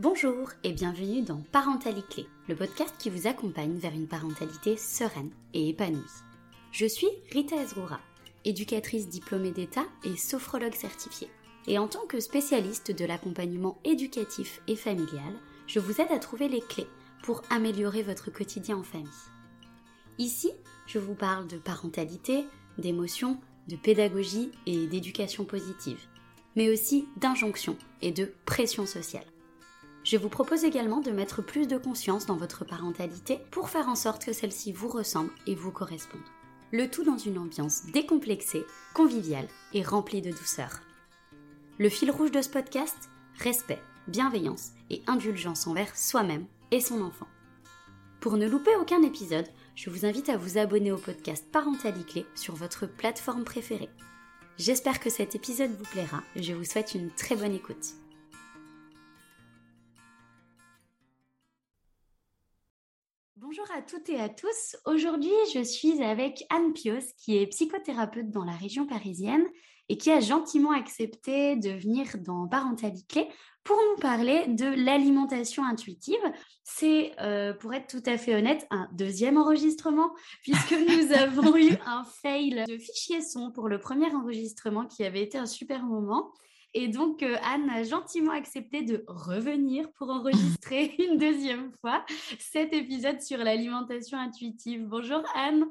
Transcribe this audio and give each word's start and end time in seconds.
Bonjour 0.00 0.50
et 0.62 0.70
bienvenue 0.70 1.22
dans 1.22 1.42
Parentalité 1.50 2.22
Clé, 2.22 2.26
le 2.46 2.54
podcast 2.54 2.94
qui 3.00 3.10
vous 3.10 3.26
accompagne 3.26 3.78
vers 3.78 3.92
une 3.92 4.06
parentalité 4.06 4.76
sereine 4.76 5.32
et 5.54 5.70
épanouie. 5.70 5.98
Je 6.70 6.86
suis 6.86 7.08
Rita 7.32 7.56
Ezroura, 7.56 7.98
éducatrice 8.44 9.08
diplômée 9.08 9.50
d'État 9.50 9.82
et 10.04 10.16
sophrologue 10.16 10.76
certifiée. 10.76 11.28
Et 11.66 11.78
en 11.80 11.88
tant 11.88 12.06
que 12.06 12.20
spécialiste 12.20 12.92
de 12.92 13.04
l'accompagnement 13.04 13.76
éducatif 13.82 14.62
et 14.68 14.76
familial, 14.76 15.34
je 15.66 15.80
vous 15.80 16.00
aide 16.00 16.12
à 16.12 16.20
trouver 16.20 16.46
les 16.46 16.60
clés 16.60 16.86
pour 17.24 17.42
améliorer 17.50 18.04
votre 18.04 18.30
quotidien 18.30 18.76
en 18.76 18.84
famille. 18.84 19.08
Ici, 20.18 20.52
je 20.86 21.00
vous 21.00 21.14
parle 21.16 21.48
de 21.48 21.58
parentalité, 21.58 22.44
d'émotion, 22.78 23.40
de 23.66 23.74
pédagogie 23.74 24.52
et 24.64 24.86
d'éducation 24.86 25.44
positive, 25.44 26.06
mais 26.54 26.70
aussi 26.70 27.08
d'injonction 27.16 27.76
et 28.00 28.12
de 28.12 28.32
pression 28.44 28.86
sociale. 28.86 29.26
Je 30.08 30.16
vous 30.16 30.30
propose 30.30 30.64
également 30.64 31.02
de 31.02 31.10
mettre 31.10 31.42
plus 31.42 31.68
de 31.68 31.76
conscience 31.76 32.24
dans 32.24 32.38
votre 32.38 32.64
parentalité 32.64 33.40
pour 33.50 33.68
faire 33.68 33.90
en 33.90 33.94
sorte 33.94 34.24
que 34.24 34.32
celle-ci 34.32 34.72
vous 34.72 34.88
ressemble 34.88 35.30
et 35.46 35.54
vous 35.54 35.70
corresponde. 35.70 36.22
Le 36.72 36.88
tout 36.88 37.04
dans 37.04 37.18
une 37.18 37.36
ambiance 37.36 37.84
décomplexée, 37.92 38.64
conviviale 38.94 39.48
et 39.74 39.82
remplie 39.82 40.22
de 40.22 40.30
douceur. 40.30 40.80
Le 41.76 41.90
fil 41.90 42.10
rouge 42.10 42.30
de 42.30 42.40
ce 42.40 42.48
podcast 42.48 43.10
Respect, 43.36 43.82
bienveillance 44.06 44.70
et 44.88 45.02
indulgence 45.06 45.66
envers 45.66 45.94
soi-même 45.94 46.46
et 46.70 46.80
son 46.80 47.02
enfant. 47.02 47.28
Pour 48.20 48.38
ne 48.38 48.48
louper 48.48 48.74
aucun 48.76 49.02
épisode, 49.02 49.48
je 49.74 49.90
vous 49.90 50.06
invite 50.06 50.30
à 50.30 50.38
vous 50.38 50.56
abonner 50.56 50.90
au 50.90 50.96
podcast 50.96 51.44
Parentalité 51.52 52.24
sur 52.34 52.54
votre 52.54 52.86
plateforme 52.86 53.44
préférée. 53.44 53.90
J'espère 54.56 55.00
que 55.00 55.10
cet 55.10 55.34
épisode 55.34 55.76
vous 55.76 55.84
plaira 55.84 56.22
et 56.34 56.42
je 56.42 56.54
vous 56.54 56.64
souhaite 56.64 56.94
une 56.94 57.10
très 57.10 57.36
bonne 57.36 57.52
écoute. 57.52 57.92
Bonjour 63.40 63.66
à 63.72 63.82
toutes 63.82 64.08
et 64.08 64.18
à 64.18 64.28
tous. 64.28 64.76
Aujourd'hui, 64.84 65.30
je 65.54 65.62
suis 65.62 66.02
avec 66.02 66.44
Anne 66.50 66.72
Pios, 66.72 67.14
qui 67.16 67.36
est 67.36 67.46
psychothérapeute 67.46 68.32
dans 68.32 68.42
la 68.42 68.56
région 68.56 68.84
parisienne 68.84 69.46
et 69.88 69.96
qui 69.96 70.10
a 70.10 70.18
gentiment 70.18 70.72
accepté 70.72 71.54
de 71.54 71.70
venir 71.70 72.08
dans 72.18 72.48
Parentalité 72.48 73.28
pour 73.62 73.76
nous 73.76 74.00
parler 74.00 74.48
de 74.48 74.66
l'alimentation 74.66 75.64
intuitive. 75.64 76.18
C'est, 76.64 77.12
euh, 77.20 77.52
pour 77.52 77.72
être 77.74 77.86
tout 77.86 78.02
à 78.10 78.18
fait 78.18 78.34
honnête, 78.34 78.66
un 78.70 78.88
deuxième 78.92 79.36
enregistrement, 79.36 80.10
puisque 80.42 80.72
nous 80.88 81.12
avons 81.12 81.56
eu 81.56 81.76
un 81.86 82.02
fail 82.02 82.64
de 82.66 82.76
fichier 82.76 83.22
son 83.22 83.52
pour 83.52 83.68
le 83.68 83.78
premier 83.78 84.12
enregistrement 84.16 84.84
qui 84.84 85.04
avait 85.04 85.22
été 85.22 85.38
un 85.38 85.46
super 85.46 85.84
moment. 85.84 86.32
Et 86.74 86.88
donc, 86.88 87.22
euh, 87.22 87.36
Anne 87.42 87.70
a 87.70 87.82
gentiment 87.82 88.32
accepté 88.32 88.82
de 88.82 89.02
revenir 89.06 89.90
pour 89.92 90.10
enregistrer 90.10 90.94
une 90.98 91.16
deuxième 91.16 91.72
fois 91.80 92.04
cet 92.38 92.74
épisode 92.74 93.22
sur 93.22 93.38
l'alimentation 93.38 94.18
intuitive. 94.18 94.86
Bonjour 94.86 95.22
Anne. 95.34 95.64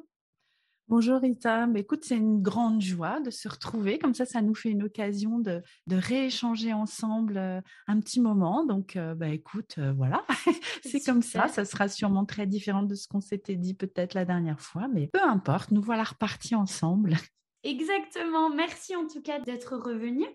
Bonjour 0.89 1.19
Rita, 1.19 1.67
bah, 1.67 1.79
écoute, 1.79 2.05
c'est 2.05 2.15
une 2.15 2.41
grande 2.41 2.81
joie 2.81 3.19
de 3.19 3.29
se 3.29 3.49
retrouver. 3.49 3.99
Comme 3.99 4.13
ça, 4.13 4.25
ça 4.25 4.41
nous 4.41 4.55
fait 4.55 4.69
une 4.69 4.83
occasion 4.83 5.37
de, 5.37 5.61
rééchanger 5.91 6.73
ensemble 6.73 7.37
euh, 7.37 7.61
un 7.87 7.99
petit 7.99 8.21
moment. 8.21 8.65
Donc, 8.65 8.95
euh, 8.95 9.13
bah, 9.13 9.27
écoute, 9.27 9.77
voilà, 9.95 10.25
c'est 10.83 11.01
comme 11.01 11.21
ça. 11.21 11.47
Ça 11.47 11.65
sera 11.65 11.89
sûrement 11.89 12.25
très 12.25 12.47
différent 12.47 12.83
de 12.83 12.95
ce 12.95 13.07
qu'on 13.07 13.21
s'était 13.21 13.57
dit 13.57 13.73
peut-être 13.75 14.13
la 14.13 14.25
dernière 14.25 14.61
fois, 14.61 14.87
mais 14.87 15.07
peu 15.13 15.21
importe, 15.21 15.71
nous 15.71 15.81
voilà 15.81 16.03
repartis 16.03 16.55
ensemble. 16.55 17.17
Exactement. 17.63 18.49
Merci 18.49 18.95
en 18.95 19.07
tout 19.07 19.21
cas 19.21 19.39
d'être 19.39 19.75
revenue. 19.75 20.27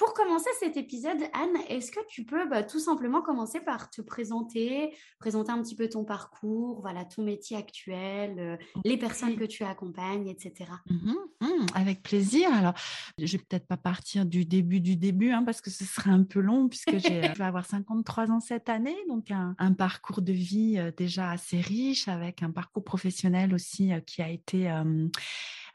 Pour 0.00 0.14
commencer 0.14 0.48
cet 0.58 0.78
épisode, 0.78 1.18
Anne, 1.34 1.58
est-ce 1.68 1.92
que 1.92 2.00
tu 2.08 2.24
peux 2.24 2.48
bah, 2.48 2.62
tout 2.62 2.78
simplement 2.78 3.20
commencer 3.20 3.60
par 3.60 3.90
te 3.90 4.00
présenter, 4.00 4.94
présenter 5.18 5.52
un 5.52 5.62
petit 5.62 5.76
peu 5.76 5.90
ton 5.90 6.06
parcours, 6.06 6.80
voilà, 6.80 7.04
ton 7.04 7.22
métier 7.22 7.58
actuel, 7.58 8.36
euh, 8.38 8.56
les 8.82 8.96
personnes 8.96 9.36
que 9.36 9.44
tu 9.44 9.62
accompagnes, 9.62 10.26
etc. 10.26 10.70
Mmh 10.86 11.12
mmh, 11.42 11.66
avec 11.74 12.02
plaisir. 12.02 12.50
Alors, 12.50 12.72
je 13.18 13.30
vais 13.36 13.44
peut-être 13.46 13.66
pas 13.66 13.76
partir 13.76 14.24
du 14.24 14.46
début 14.46 14.80
du 14.80 14.96
début, 14.96 15.32
hein, 15.32 15.42
parce 15.44 15.60
que 15.60 15.68
ce 15.68 15.84
serait 15.84 16.10
un 16.10 16.22
peu 16.22 16.40
long, 16.40 16.70
puisque 16.70 16.92
je 16.98 17.36
vais 17.36 17.44
avoir 17.44 17.66
53 17.66 18.30
ans 18.30 18.40
cette 18.40 18.70
année, 18.70 18.96
donc 19.06 19.30
un, 19.30 19.54
parcours 19.74 20.22
de 20.22 20.32
vie 20.32 20.76
euh, 20.78 20.90
déjà 20.96 21.30
assez 21.30 21.60
riche, 21.60 22.08
avec 22.08 22.42
un 22.42 22.50
parcours 22.50 22.84
professionnel 22.84 23.52
aussi 23.52 23.92
euh, 23.92 24.00
qui 24.00 24.22
a 24.22 24.30
été 24.30 24.70
euh, 24.70 25.08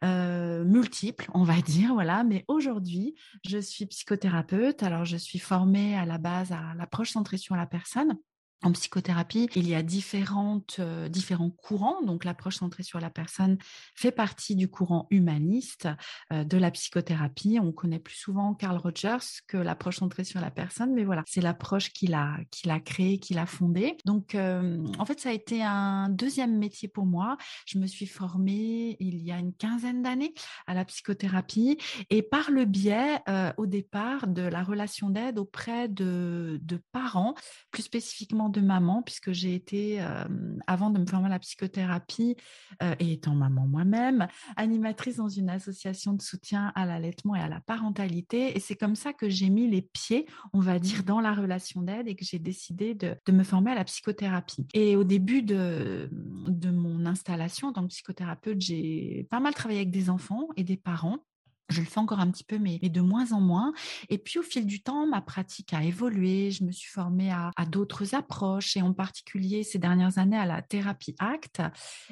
multiples, 0.04 1.30
on 1.34 1.44
va 1.44 1.62
dire, 1.62 1.94
voilà. 1.94 2.24
Mais 2.24 2.46
aujourd'hui, 2.48 3.16
je 3.46 3.58
suis 3.58 3.86
psychothérapeute. 3.86 4.84
Alors, 4.84 5.06
je 5.06 5.18
suis 5.18 5.40
formée 5.40 5.98
à 5.98 6.06
la 6.06 6.18
base 6.18 6.52
à 6.52 6.74
l'approche 6.78 7.12
centrée 7.12 7.38
sur 7.38 7.56
la 7.56 7.66
personne. 7.66 8.18
En 8.66 8.72
psychothérapie, 8.72 9.48
il 9.56 9.70
y 9.70 9.76
a 9.76 9.84
différentes, 9.84 10.78
euh, 10.80 11.08
différents 11.08 11.52
courants. 11.52 12.02
Donc, 12.02 12.26
l'approche 12.26 12.56
centrée 12.56 12.82
sur 12.82 13.00
la 13.00 13.12
personne 13.12 13.60
fait 13.94 14.12
partie 14.12 14.56
du 14.56 14.68
courant 14.68 15.06
humaniste 15.12 15.88
euh, 16.34 16.44
de 16.44 16.58
la 16.58 16.72
psychothérapie. 16.72 17.60
On 17.62 17.72
connaît 17.72 18.00
plus 18.00 18.16
souvent 18.16 18.56
Carl 18.56 18.78
Rogers 18.78 19.24
que 19.48 19.58
l'approche 19.58 19.98
centrée 19.98 20.24
sur 20.24 20.42
la 20.42 20.50
personne, 20.50 20.96
mais 20.96 21.04
voilà, 21.04 21.22
c'est 21.28 21.42
l'approche 21.42 21.94
qu'il 21.94 22.16
a, 22.16 22.40
qu'il 22.50 22.72
a 22.72 22.80
créée, 22.80 23.20
qu'il 23.20 23.38
a 23.38 23.46
fondée. 23.46 23.98
Donc, 24.04 24.34
euh, 24.34 24.84
en 24.98 25.06
fait, 25.06 25.20
ça 25.20 25.30
a 25.30 25.34
été 25.34 25.62
un 25.62 26.10
deuxième 26.10 26.58
métier 26.58 26.88
pour 26.88 27.06
moi. 27.06 27.38
Je 27.68 27.78
me 27.78 27.86
suis 27.86 28.08
formée 28.08 28.98
il 29.00 29.22
y 29.22 29.32
a 29.32 29.38
une 29.38 29.54
quinzaine 29.54 30.02
d'années 30.02 30.34
à 30.66 30.74
la 30.74 30.86
psychothérapie 30.86 31.78
et 32.10 32.24
par 32.24 32.50
le 32.50 32.66
biais, 32.66 33.20
au 33.58 33.68
départ, 33.68 34.26
de 34.26 34.42
la 34.42 34.64
relation 34.64 35.12
d'aide 35.12 35.38
auprès 35.38 35.88
de, 35.88 36.60
de 36.64 36.82
parents, 36.92 37.36
plus 37.70 37.84
spécifiquement 37.84 38.50
de 38.56 38.62
maman, 38.62 39.02
puisque 39.02 39.32
j'ai 39.32 39.54
été, 39.54 40.00
avant 40.68 40.90
de 40.90 41.00
me 41.00 41.06
former 41.06 41.28
à 41.28 41.30
la 41.30 41.40
psychothérapie 41.40 42.36
et 43.00 43.14
étant 43.14 43.36
maman 43.36 43.68
moi-même, 43.68 44.28
animatrice 44.56 45.18
dans 45.18 45.30
une 45.30 45.50
association 45.50 46.14
de 46.14 46.22
soutien 46.22 46.72
à 46.76 46.86
l'allaitement 46.86 47.36
et 47.36 47.40
à 47.40 47.50
la 47.50 47.60
parentalité. 47.60 48.56
Et 48.56 48.60
c'est 48.60 48.76
comme 48.76 48.96
ça 48.96 49.14
que 49.14 49.30
j'ai 49.30 49.50
mis 49.50 49.70
les 49.70 49.82
pieds, 49.82 50.26
on 50.54 50.60
va 50.60 50.80
dire, 50.80 51.04
dans 51.04 51.20
la 51.20 51.34
relation 51.34 51.82
d'aide 51.82 52.08
et 52.08 52.16
que 52.16 52.26
j'ai 52.26 52.40
décidé 52.40 52.94
de, 52.94 53.16
de, 53.26 53.32
me 53.32 53.44
former 53.44 53.72
à 53.72 53.76
la 53.76 53.84
psychothérapie. 53.84 54.68
Et 54.74 54.96
au 54.96 55.04
début 55.04 55.42
de, 55.42 56.10
de 56.12 56.70
mon 56.70 57.06
installation 57.06 57.70
en 57.70 57.74
tant 57.74 57.84
que 57.84 57.90
psychothérapeute, 57.90 58.62
j'ai 58.62 59.28
pas 59.30 59.40
mal 59.40 59.54
travaillé 59.54 59.80
avec 59.80 59.92
des 59.92 60.10
enfants 60.10 60.48
et 60.56 60.64
des 60.64 60.78
parents. 60.78 61.20
Je 61.70 61.82
le 61.82 61.88
fais 61.88 62.00
encore 62.00 62.20
un 62.20 62.30
petit 62.30 62.44
peu, 62.44 62.60
mais, 62.60 62.78
de 62.78 63.02
moins 63.02 63.32
en 63.32 63.42
moins. 63.42 63.74
Et 64.10 64.18
puis, 64.20 64.38
au 64.38 64.44
fil 64.44 64.66
du 64.66 64.84
temps, 64.84 65.08
ma 65.08 65.22
pratique 65.22 65.74
a 65.74 65.84
évolué. 65.84 66.52
Je 66.52 66.64
me 66.64 66.72
suis 66.72 66.90
formée 66.90 67.32
à, 67.32 67.52
d'autres 67.66 68.14
approches 68.14 68.78
et 68.78 68.82
en 68.82 68.94
particulier 68.94 69.64
ces 69.64 69.80
dernières 69.80 70.20
années 70.20 70.38
à 70.38 70.46
la 70.46 70.62
thérapie 70.62 71.16
ACT. 71.18 71.62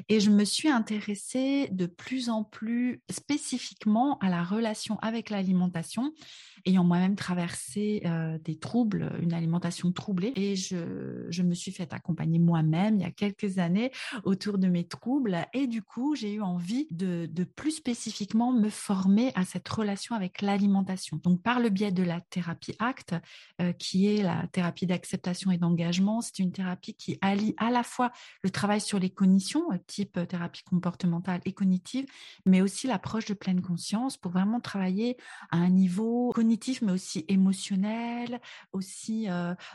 Et 0.10 0.20
je 0.20 0.32
me 0.32 0.44
suis 0.44 0.70
intéressée 0.70 1.70
de 1.72 1.86
plus 1.86 2.30
en 2.30 2.44
plus 2.44 3.02
spécifiquement 3.12 4.18
à 4.20 4.30
la 4.30 4.44
relation 4.44 4.98
avec 5.02 5.30
l'alimentation, 5.30 6.14
ayant 6.66 6.84
moi-même 6.84 7.16
traversé 7.16 8.02
euh, 8.06 8.40
des 8.44 8.58
troubles, 8.58 9.12
une 9.22 9.34
alimentation 9.34 9.92
troublée. 9.92 10.34
Et 10.36 10.56
je, 10.56 11.28
je 11.30 11.44
me 11.44 11.54
suis 11.54 11.72
fait 11.72 11.94
accompagner 11.94 12.40
moi-même 12.40 12.96
il 12.96 13.02
y 13.04 13.06
a 13.06 13.12
quelques 13.12 13.60
années 13.60 13.92
autour 14.24 14.58
de 14.58 14.68
mes 14.68 14.88
troubles. 14.88 15.46
Et 15.54 15.68
du 15.68 15.84
coup, 15.84 16.16
j'ai 16.16 16.34
eu 16.34 16.42
envie 16.42 16.88
de, 16.90 17.28
de 17.32 17.44
plus 17.44 17.72
spécifiquement 17.72 18.52
me 18.52 18.70
former 18.70 19.32
à 19.36 19.43
cette 19.46 19.68
relation 19.68 20.16
avec 20.16 20.42
l'alimentation. 20.42 21.20
Donc, 21.24 21.42
par 21.42 21.60
le 21.60 21.70
biais 21.70 21.92
de 21.92 22.04
la 22.04 22.22
thérapie 22.22 22.76
ACT, 22.80 23.16
euh, 23.62 23.74
qui 23.74 24.08
est 24.08 24.24
la 24.24 24.48
thérapie 24.52 24.86
d'acceptation 24.86 25.52
et 25.52 25.58
d'engagement, 25.58 26.22
c'est 26.22 26.40
une 26.40 26.52
thérapie 26.52 26.94
qui 26.94 27.18
allie 27.22 27.54
à 27.58 27.72
la 27.72 27.84
fois 27.84 28.12
le 28.44 28.50
travail 28.50 28.82
sur 28.82 29.00
les 29.00 29.10
cognitions, 29.10 29.72
euh, 29.72 29.78
type 29.88 30.18
euh, 30.18 30.26
thérapie 30.26 30.64
comportementale 30.64 31.42
et 31.46 31.54
cognitive, 31.54 32.06
mais 32.46 32.62
aussi 32.62 32.88
l'approche 32.88 33.26
de 33.26 33.34
pleine 33.34 33.62
conscience 33.62 34.18
pour 34.18 34.32
vraiment 34.32 34.60
travailler 34.60 35.18
à 35.52 35.58
un 35.58 35.70
niveau 35.70 36.32
cognitif, 36.34 36.82
mais 36.82 36.92
aussi 36.92 37.26
émotionnel, 37.28 38.40
aussi 38.72 39.28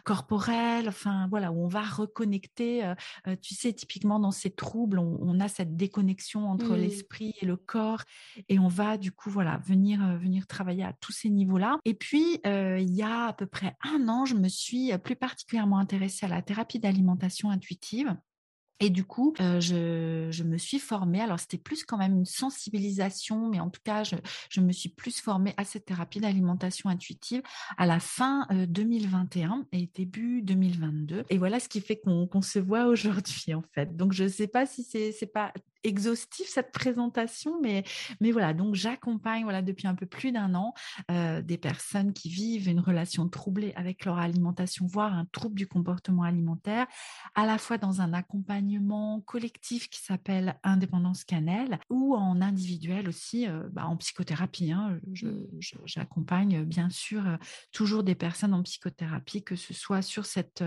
corporel, 0.04 0.88
enfin 0.88 1.26
voilà, 1.28 1.52
où 1.52 1.64
on 1.64 1.68
va 1.68 1.82
reconnecter. 1.82 2.92
tu 3.40 3.54
sais, 3.54 3.72
typiquement 3.72 4.18
dans 4.18 4.30
ces 4.30 4.50
troubles, 4.50 4.98
on, 4.98 5.40
a 5.40 5.48
cette 5.48 5.76
déconnexion 5.76 6.48
entre 6.48 6.72
mmh. 6.72 6.80
l'esprit 6.80 7.34
et 7.40 7.46
le 7.46 7.56
corps, 7.56 8.02
et 8.48 8.58
on 8.58 8.68
va 8.68 8.98
du 8.98 9.12
coup, 9.12 9.30
voilà, 9.30 9.57
venir, 9.58 10.02
euh, 10.04 10.16
venir 10.16 10.46
travailler 10.46 10.84
à 10.84 10.92
tous 11.00 11.12
ces 11.12 11.30
niveaux-là. 11.30 11.78
Et 11.84 11.94
puis, 11.94 12.40
euh, 12.46 12.78
il 12.78 12.94
y 12.94 13.02
a 13.02 13.26
à 13.26 13.32
peu 13.32 13.46
près 13.46 13.76
un 13.82 14.08
an, 14.08 14.24
je 14.24 14.34
me 14.34 14.48
suis 14.48 14.96
plus 14.98 15.16
particulièrement 15.16 15.78
intéressée 15.78 16.26
à 16.26 16.28
la 16.28 16.42
thérapie 16.42 16.78
d'alimentation 16.78 17.50
intuitive. 17.50 18.14
Et 18.80 18.90
du 18.90 19.04
coup, 19.04 19.34
euh, 19.40 19.60
je, 19.60 20.42
me 20.44 20.56
suis 20.56 20.78
formée. 20.78 21.20
Alors, 21.20 21.40
c'était 21.40 21.58
plus 21.58 21.84
quand 21.84 21.98
même 21.98 22.14
une 22.14 22.24
sensibilisation, 22.24 23.48
mais 23.48 23.58
en 23.58 23.70
tout 23.70 23.80
cas, 23.82 24.04
je 24.04 24.60
me 24.60 24.70
suis 24.70 24.88
plus 24.88 25.20
formée 25.20 25.52
à 25.56 25.64
cette 25.64 25.84
thérapie 25.86 26.20
d'alimentation 26.20 26.88
intuitive 26.88 27.42
à 27.76 27.86
la 27.86 27.98
fin 27.98 28.46
2021 28.68 29.66
et 29.72 29.90
début 29.92 30.42
2022. 30.42 31.24
Et 31.28 31.38
voilà 31.38 31.58
ce 31.58 31.68
qui 31.68 31.80
fait 31.80 31.96
qu'on 31.96 32.42
se 32.42 32.60
voit 32.60 32.86
aujourd'hui, 32.86 33.52
en 33.52 33.64
fait. 33.74 33.96
Donc, 33.96 34.12
je 34.12 34.24
ne 34.24 34.28
sais 34.28 34.46
pas 34.46 34.64
si 34.64 34.84
c'est 34.84 35.32
pas 35.32 35.52
exhaustif 35.84 36.48
cette 36.48 36.72
présentation, 36.72 37.60
mais, 37.62 37.84
mais 38.20 38.32
voilà, 38.32 38.54
donc 38.54 38.74
j'accompagne 38.74 39.44
voilà, 39.44 39.62
depuis 39.62 39.86
un 39.86 39.94
peu 39.94 40.06
plus 40.06 40.32
d'un 40.32 40.54
an 40.54 40.74
des 41.08 41.58
personnes 41.58 42.12
qui 42.12 42.28
vivent 42.28 42.68
une 42.68 42.80
relation 42.80 43.28
troublée 43.28 43.72
avec 43.76 44.04
leur 44.04 44.18
alimentation, 44.18 44.86
voire 44.86 45.14
un 45.14 45.24
trouble 45.26 45.54
du 45.54 45.66
comportement 45.66 46.22
alimentaire, 46.22 46.86
à 47.34 47.46
la 47.46 47.58
fois 47.58 47.78
dans 47.78 48.00
un 48.00 48.12
accompagnement 48.12 49.20
collectif 49.22 49.88
qui 49.88 50.00
s'appelle 50.02 50.58
Indépendance 50.62 51.24
Cannelle 51.24 51.78
ou 51.90 52.14
en 52.14 52.40
individuel 52.40 53.08
aussi, 53.08 53.46
bah, 53.72 53.86
en 53.86 53.96
psychothérapie. 53.96 54.72
Hein. 54.72 54.98
Mmh. 55.06 55.60
J'accompagne 55.84 56.64
bien 56.64 56.90
sûr 56.90 57.22
toujours 57.72 58.02
des 58.02 58.14
personnes 58.14 58.54
en 58.54 58.62
psychothérapie, 58.62 59.42
que 59.42 59.56
ce 59.56 59.74
soit 59.74 60.02
sur 60.02 60.26
cette 60.26 60.64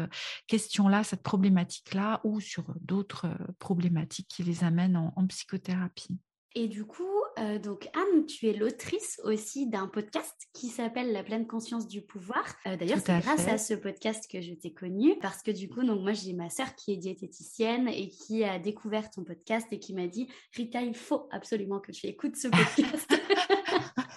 question-là, 0.48 1.04
cette 1.04 1.24
problématique-là, 1.24 2.22
ou 2.24 2.40
sur 2.40 2.74
d'autres 2.82 3.28
problématiques 3.60 4.28
qui 4.28 4.44
les 4.44 4.64
amènent 4.64 4.98
en, 4.98 5.01
psychothérapie. 5.28 6.18
Et 6.54 6.68
du 6.68 6.84
coup, 6.84 7.04
euh, 7.40 7.60
donc 7.60 7.90
Anne, 7.94 8.26
tu 8.26 8.48
es 8.48 8.54
l'autrice 8.54 9.22
aussi 9.24 9.68
d'un 9.70 9.88
podcast 9.88 10.36
qui 10.54 10.68
s'appelle 10.68 11.14
La 11.14 11.24
pleine 11.24 11.48
conscience 11.48 11.88
du 11.88 12.02
pouvoir. 12.02 12.44
Euh, 12.68 12.76
d'ailleurs, 12.76 13.00
c'est 13.00 13.22
grâce 13.22 13.48
à 13.48 13.58
ce 13.58 13.74
podcast 13.74 14.30
que 14.30 14.42
je 14.42 14.54
t'ai 14.54 14.74
connue 14.74 15.18
parce 15.22 15.42
que 15.42 15.52
du 15.52 15.70
coup, 15.70 15.84
donc 15.84 16.02
moi 16.02 16.12
j'ai 16.12 16.34
ma 16.34 16.50
sœur 16.50 16.76
qui 16.76 16.92
est 16.92 16.98
diététicienne 16.98 17.88
et 17.88 18.10
qui 18.10 18.44
a 18.44 18.60
découvert 18.60 19.10
ton 19.10 19.24
podcast 19.24 19.68
et 19.72 19.80
qui 19.80 19.94
m'a 19.94 20.08
dit 20.08 20.28
Rita, 20.54 20.82
il 20.82 20.94
faut 20.96 21.30
absolument 21.32 21.80
que 21.80 21.94
tu 21.94 22.08
écoutes 22.08 22.36
ce 22.36 22.50
podcast. 22.50 23.10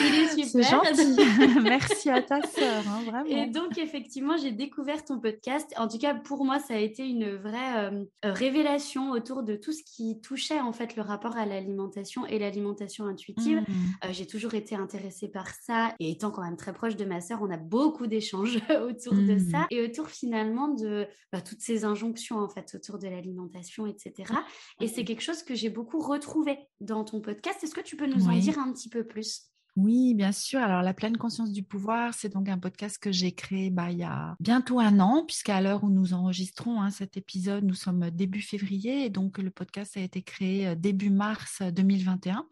Il 0.00 0.14
est 0.14 0.44
super. 0.44 0.84
gentil. 0.84 1.60
Merci 1.62 2.10
à 2.10 2.22
ta 2.22 2.42
sœur, 2.42 2.84
hein, 2.88 3.02
vraiment. 3.04 3.24
Et 3.24 3.46
donc, 3.46 3.78
effectivement, 3.78 4.36
j'ai 4.36 4.52
découvert 4.52 5.04
ton 5.04 5.18
podcast. 5.18 5.72
En 5.76 5.88
tout 5.88 5.98
cas, 5.98 6.14
pour 6.14 6.44
moi, 6.44 6.58
ça 6.58 6.74
a 6.74 6.78
été 6.78 7.06
une 7.06 7.36
vraie 7.36 7.90
euh, 7.90 8.04
révélation 8.22 9.10
autour 9.10 9.42
de 9.42 9.56
tout 9.56 9.72
ce 9.72 9.82
qui 9.82 10.20
touchait 10.20 10.60
en 10.60 10.72
fait 10.72 10.96
le 10.96 11.02
rapport 11.02 11.36
à 11.36 11.46
l'alimentation 11.46 12.26
et 12.26 12.38
l'alimentation 12.38 13.06
intuitive. 13.06 13.60
Mmh. 13.60 13.64
Euh, 14.04 14.08
j'ai 14.12 14.26
toujours 14.26 14.54
été 14.54 14.74
intéressée 14.74 15.28
par 15.28 15.48
ça. 15.48 15.94
Et 16.00 16.10
étant 16.10 16.30
quand 16.30 16.42
même 16.42 16.56
très 16.56 16.72
proche 16.72 16.96
de 16.96 17.04
ma 17.04 17.20
sœur, 17.20 17.40
on 17.42 17.50
a 17.50 17.56
beaucoup 17.56 18.06
d'échanges 18.06 18.56
autour 18.70 19.14
de 19.14 19.34
mmh. 19.34 19.50
ça 19.50 19.66
et 19.70 19.82
autour 19.82 20.08
finalement 20.08 20.68
de 20.68 21.06
bah, 21.32 21.40
toutes 21.40 21.60
ces 21.60 21.84
injonctions 21.84 22.38
en 22.38 22.48
fait 22.48 22.74
autour 22.74 22.98
de 22.98 23.08
l'alimentation, 23.08 23.86
etc. 23.86 24.32
Et 24.80 24.88
c'est 24.88 25.04
quelque 25.04 25.22
chose 25.22 25.42
que 25.42 25.54
j'ai 25.54 25.70
beaucoup 25.70 26.00
retrouvé 26.00 26.58
dans 26.80 27.04
ton 27.04 27.20
podcast. 27.20 27.62
Est-ce 27.62 27.74
que 27.74 27.80
tu 27.80 27.96
peux 27.96 28.06
nous 28.06 28.28
en 28.28 28.36
dire 28.36 28.58
un 28.58 28.72
petit 28.72 28.88
peu 28.88 29.04
plus? 29.04 29.48
Oui, 29.78 30.14
bien 30.14 30.32
sûr. 30.32 30.58
Alors, 30.58 30.82
La 30.82 30.92
pleine 30.92 31.16
conscience 31.16 31.52
du 31.52 31.62
pouvoir, 31.62 32.12
c'est 32.12 32.30
donc 32.30 32.48
un 32.48 32.58
podcast 32.58 32.98
que 32.98 33.12
j'ai 33.12 33.30
créé 33.30 33.70
bah, 33.70 33.92
il 33.92 33.98
y 33.98 34.02
a 34.02 34.34
bientôt 34.40 34.80
un 34.80 34.98
an, 34.98 35.24
puisqu'à 35.24 35.60
l'heure 35.60 35.84
où 35.84 35.88
nous 35.88 36.14
enregistrons 36.14 36.82
hein, 36.82 36.90
cet 36.90 37.16
épisode, 37.16 37.62
nous 37.62 37.74
sommes 37.74 38.10
début 38.10 38.40
février. 38.40 39.04
Et 39.04 39.10
donc, 39.10 39.38
le 39.38 39.50
podcast 39.50 39.96
a 39.96 40.00
été 40.00 40.20
créé 40.22 40.66
euh, 40.66 40.74
début 40.74 41.10
mars 41.10 41.62
2021. 41.62 42.44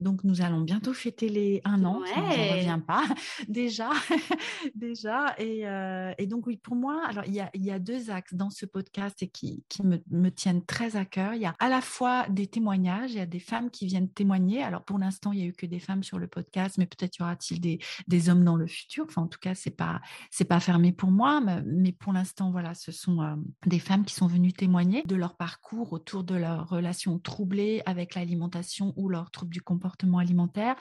Donc, 0.00 0.24
nous 0.24 0.42
allons 0.42 0.60
bientôt 0.60 0.92
fêter 0.92 1.30
les 1.30 1.62
un 1.64 1.84
an. 1.84 2.02
Ça 2.04 2.20
ne 2.20 2.52
revient 2.52 2.80
pas 2.86 3.04
déjà. 3.48 3.88
déjà. 4.74 5.34
Euh, 5.40 6.12
et, 6.18 6.26
donc, 6.26 6.46
oui, 6.46 6.58
pour 6.58 6.76
moi, 6.76 7.00
alors, 7.08 7.24
il 7.26 7.32
y 7.32 7.40
a, 7.40 7.48
il 7.54 7.64
y 7.64 7.70
a 7.70 7.78
deux 7.78 8.10
axes 8.10 8.34
dans 8.34 8.50
ce 8.50 8.66
podcast 8.66 9.22
et 9.22 9.28
qui, 9.28 9.64
qui 9.70 9.86
me, 9.86 10.02
me, 10.10 10.30
tiennent 10.30 10.64
très 10.64 10.96
à 10.96 11.06
cœur. 11.06 11.32
Il 11.32 11.40
y 11.40 11.46
a 11.46 11.54
à 11.58 11.70
la 11.70 11.80
fois 11.80 12.28
des 12.28 12.46
témoignages, 12.46 13.12
il 13.12 13.16
y 13.16 13.20
a 13.20 13.26
des 13.26 13.40
femmes 13.40 13.70
qui 13.70 13.86
viennent 13.86 14.10
témoigner. 14.10 14.62
Alors, 14.62 14.82
pour 14.82 14.98
l'instant, 14.98 15.32
il 15.32 15.38
n'y 15.38 15.44
a 15.44 15.46
eu 15.46 15.54
que 15.54 15.64
des 15.64 15.80
femmes 15.80 16.02
sur 16.02 16.18
le 16.18 16.26
podcast 16.26 16.73
mais 16.78 16.86
peut-être 16.86 17.18
y 17.18 17.22
aura-t-il 17.22 17.60
des, 17.60 17.78
des, 18.08 18.28
hommes 18.28 18.44
dans 18.44 18.56
le 18.56 18.66
futur. 18.66 19.04
Enfin, 19.08 19.22
en 19.22 19.28
tout 19.28 19.38
cas, 19.38 19.54
c'est 19.54 19.70
pas 19.70 20.00
c'est 20.30 20.44
pas 20.44 20.60
fermé 20.60 20.92
pour 20.92 21.10
moi, 21.10 21.40
mais, 21.64 21.92
pour 21.92 22.12
l'instant, 22.12 22.50
voilà, 22.50 22.74
ce 22.74 22.92
sont 22.92 23.22
euh, 23.22 23.34
des 23.66 23.78
femmes 23.78 24.04
qui 24.04 24.14
sont 24.14 24.26
venues 24.26 24.52
témoigner 24.52 25.02
de 25.04 25.16
leur 25.16 25.36
parcours 25.36 25.92
autour 25.92 26.24
de 26.24 26.34
leur 26.34 26.68
relation 26.68 27.18
troublée 27.18 27.82
avec 27.86 28.14
l'alimentation 28.14 28.92
ou 28.96 29.08
leur 29.08 29.30
trouble 29.30 29.52
du 29.52 29.60
comportement 29.60 30.18
alimentaire. 30.18 30.76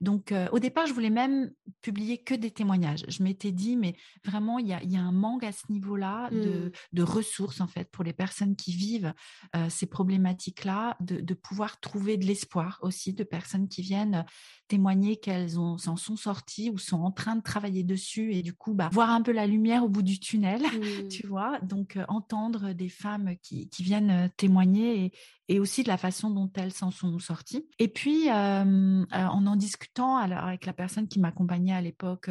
Donc, 0.00 0.32
euh, 0.32 0.48
au 0.52 0.58
départ, 0.58 0.86
je 0.86 0.92
voulais 0.92 1.10
même 1.10 1.50
publier 1.82 2.18
que 2.18 2.34
des 2.34 2.50
témoignages. 2.50 3.04
Je 3.08 3.22
m'étais 3.22 3.52
dit, 3.52 3.76
mais 3.76 3.96
vraiment, 4.24 4.58
il 4.58 4.66
y 4.66 4.72
a, 4.72 4.82
y 4.82 4.96
a, 4.96 5.00
un 5.00 5.12
manque 5.12 5.44
à 5.44 5.52
ce 5.52 5.70
niveau-là 5.70 6.30
de, 6.30 6.36
mmh. 6.36 6.70
de, 6.92 7.02
ressources, 7.02 7.60
en 7.60 7.66
fait, 7.66 7.90
pour 7.90 8.04
les 8.04 8.12
personnes 8.12 8.56
qui 8.56 8.72
vivent 8.72 9.14
euh, 9.54 9.68
ces 9.68 9.86
problématiques-là, 9.86 10.96
de, 11.00 11.20
de, 11.20 11.34
pouvoir 11.34 11.80
trouver 11.80 12.16
de 12.16 12.26
l'espoir 12.26 12.78
aussi, 12.82 13.12
de 13.12 13.24
personnes 13.24 13.68
qui 13.68 13.82
viennent 13.82 14.24
témoigner 14.68 15.16
qu'elles 15.36 15.50
s'en 15.50 15.96
sont 15.96 16.16
sorties 16.16 16.70
ou 16.70 16.78
sont 16.78 17.02
en 17.02 17.10
train 17.10 17.36
de 17.36 17.42
travailler 17.42 17.84
dessus 17.84 18.32
et 18.32 18.42
du 18.42 18.52
coup, 18.52 18.74
bah, 18.74 18.88
voir 18.92 19.10
un 19.10 19.22
peu 19.22 19.32
la 19.32 19.46
lumière 19.46 19.84
au 19.84 19.88
bout 19.88 20.02
du 20.02 20.18
tunnel, 20.18 20.62
mmh. 20.62 21.08
tu 21.08 21.26
vois. 21.26 21.58
Donc, 21.60 21.96
euh, 21.96 22.04
entendre 22.08 22.72
des 22.72 22.88
femmes 22.88 23.34
qui, 23.42 23.68
qui 23.68 23.82
viennent 23.82 24.10
euh, 24.10 24.28
témoigner 24.36 25.04
et, 25.04 25.12
et 25.48 25.60
aussi 25.60 25.82
de 25.82 25.88
la 25.88 25.96
façon 25.96 26.30
dont 26.30 26.50
elles 26.56 26.72
s'en 26.72 26.90
sont 26.90 27.18
sorties. 27.18 27.66
Et 27.78 27.88
puis, 27.88 28.28
euh, 28.30 29.04
en 29.12 29.46
en 29.46 29.54
discutant 29.54 30.16
avec 30.16 30.66
la 30.66 30.72
personne 30.72 31.06
qui 31.06 31.20
m'accompagnait 31.20 31.72
à 31.72 31.80
l'époque 31.80 32.30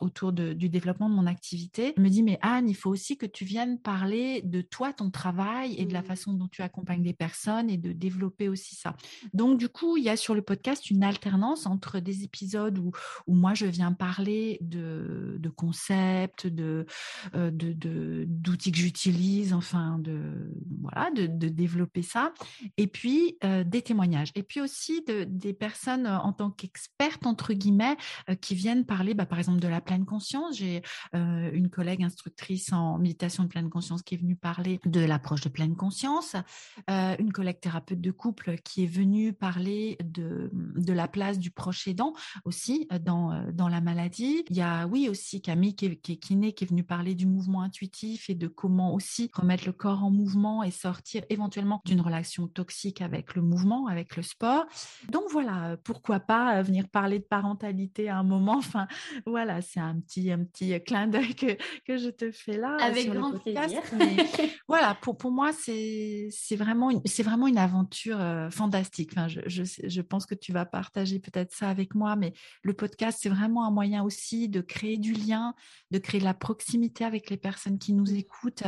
autour 0.00 0.32
du 0.32 0.68
développement 0.68 1.08
de 1.08 1.14
mon 1.14 1.26
activité, 1.26 1.94
elle 1.96 2.02
me 2.02 2.08
dit, 2.08 2.24
mais 2.24 2.40
Anne, 2.42 2.68
il 2.68 2.74
faut 2.74 2.90
aussi 2.90 3.16
que 3.16 3.26
tu 3.26 3.44
viennes 3.44 3.78
parler 3.78 4.42
de 4.42 4.62
toi, 4.62 4.92
ton 4.92 5.10
travail 5.10 5.76
et 5.78 5.86
de 5.86 5.92
la 5.92 6.00
mmh. 6.00 6.06
façon 6.06 6.32
dont 6.32 6.48
tu 6.48 6.62
accompagnes 6.62 7.04
les 7.04 7.12
personnes 7.12 7.70
et 7.70 7.76
de 7.76 7.92
développer 7.92 8.48
aussi 8.48 8.74
ça. 8.74 8.96
Donc, 9.32 9.58
du 9.58 9.68
coup, 9.68 9.96
il 9.96 10.02
y 10.02 10.08
a 10.08 10.16
sur 10.16 10.34
le 10.34 10.42
podcast 10.42 10.90
une 10.90 11.04
alternance 11.04 11.66
entre 11.66 12.00
des 12.00 12.24
épisodes 12.30 12.78
où, 12.78 12.92
moi, 13.26 13.54
je 13.54 13.66
viens 13.66 13.92
parler 13.92 14.58
de, 14.60 15.40
concepts, 15.56 16.46
de, 16.46 16.86
de, 17.34 18.24
d'outils 18.26 18.70
que 18.70 18.78
j'utilise, 18.78 19.52
enfin, 19.52 19.98
de, 19.98 20.52
voilà, 20.80 21.10
de, 21.10 21.26
développer 21.48 22.02
ça 22.02 22.32
et 22.76 22.86
puis 22.86 23.36
des 23.42 23.82
témoignages. 23.82 24.30
Et 24.36 24.42
puis 24.42 24.60
aussi 24.60 25.02
de, 25.06 25.24
des 25.24 25.52
personnes 25.52 26.06
en 26.06 26.32
tant 26.32 26.50
qu'expertes, 26.50 27.26
entre 27.26 27.52
guillemets, 27.52 27.96
qui 28.40 28.54
viennent 28.54 28.86
parler, 28.86 29.14
bah, 29.14 29.26
par 29.26 29.38
exemple, 29.38 29.60
de 29.60 29.68
la 29.68 29.80
pleine 29.80 30.04
conscience. 30.04 30.56
J'ai 30.56 30.82
une 31.12 31.68
collègue 31.70 32.04
instructrice 32.04 32.72
en 32.72 32.98
méditation 32.98 33.42
de 33.44 33.48
pleine 33.48 33.70
conscience 33.70 34.02
qui 34.02 34.14
est 34.14 34.18
venue 34.18 34.36
parler 34.36 34.80
de 34.86 35.00
l'approche 35.00 35.40
de 35.40 35.48
pleine 35.48 35.76
conscience, 35.76 36.36
une 36.88 37.32
collègue 37.32 37.60
thérapeute 37.60 38.00
de 38.00 38.10
couple 38.10 38.56
qui 38.64 38.84
est 38.84 38.86
venue 38.86 39.32
parler 39.32 39.96
de, 40.02 40.50
de 40.52 40.92
la 40.92 41.08
place 41.08 41.38
du 41.38 41.50
proche 41.50 41.88
aidant 41.88 42.09
aussi 42.44 42.88
dans, 43.02 43.44
dans 43.52 43.68
la 43.68 43.80
maladie. 43.80 44.44
Il 44.50 44.56
y 44.56 44.62
a, 44.62 44.86
oui, 44.86 45.08
aussi 45.08 45.40
Camille 45.42 45.74
qui 45.74 45.86
est, 45.86 45.96
qui 45.96 46.12
est 46.12 46.16
kiné, 46.16 46.52
qui 46.52 46.64
est 46.64 46.66
venue 46.66 46.84
parler 46.84 47.14
du 47.14 47.26
mouvement 47.26 47.62
intuitif 47.62 48.30
et 48.30 48.34
de 48.34 48.48
comment 48.48 48.94
aussi 48.94 49.30
remettre 49.34 49.66
le 49.66 49.72
corps 49.72 50.04
en 50.04 50.10
mouvement 50.10 50.62
et 50.62 50.70
sortir 50.70 51.22
éventuellement 51.28 51.80
d'une 51.84 52.00
relation 52.00 52.48
toxique 52.48 53.02
avec 53.02 53.34
le 53.34 53.42
mouvement, 53.42 53.86
avec 53.86 54.16
le 54.16 54.22
sport. 54.22 54.66
Donc 55.10 55.24
voilà, 55.30 55.76
pourquoi 55.84 56.20
pas 56.20 56.56
euh, 56.56 56.62
venir 56.62 56.88
parler 56.88 57.18
de 57.18 57.24
parentalité 57.24 58.08
à 58.08 58.18
un 58.18 58.22
moment. 58.22 58.60
Enfin, 58.70 58.86
voilà, 59.26 59.62
c'est 59.62 59.80
un 59.80 59.98
petit, 59.98 60.30
un 60.30 60.44
petit 60.44 60.78
clin 60.84 61.08
d'œil 61.08 61.34
que, 61.34 61.56
que 61.86 61.96
je 61.96 62.10
te 62.10 62.30
fais 62.30 62.56
là. 62.56 62.76
Euh, 62.76 62.84
avec 62.84 63.10
grand 63.10 63.32
plaisir. 63.32 63.80
voilà, 64.68 64.94
pour, 65.00 65.16
pour 65.16 65.32
moi, 65.32 65.50
c'est 65.52 66.28
vraiment, 66.52 66.90
c'est 67.04 67.22
vraiment 67.22 67.46
une 67.46 67.58
aventure 67.58 68.20
euh, 68.20 68.50
fantastique. 68.50 69.10
Enfin, 69.12 69.28
je, 69.28 69.40
je, 69.46 69.62
je 69.82 70.00
pense 70.02 70.26
que 70.26 70.34
tu 70.34 70.52
vas 70.52 70.66
partager 70.66 71.18
peut-être 71.18 71.52
ça 71.52 71.68
avec 71.68 71.94
moi, 71.94 71.99
mais 72.16 72.32
le 72.62 72.74
podcast, 72.74 73.18
c'est 73.22 73.28
vraiment 73.28 73.66
un 73.66 73.70
moyen 73.70 74.02
aussi 74.02 74.48
de 74.48 74.60
créer 74.60 74.98
du 74.98 75.12
lien, 75.12 75.54
de 75.90 75.98
créer 75.98 76.20
de 76.20 76.24
la 76.24 76.34
proximité 76.34 77.04
avec 77.04 77.30
les 77.30 77.36
personnes 77.36 77.78
qui 77.78 77.92
nous 77.92 78.14
écoutent. 78.14 78.64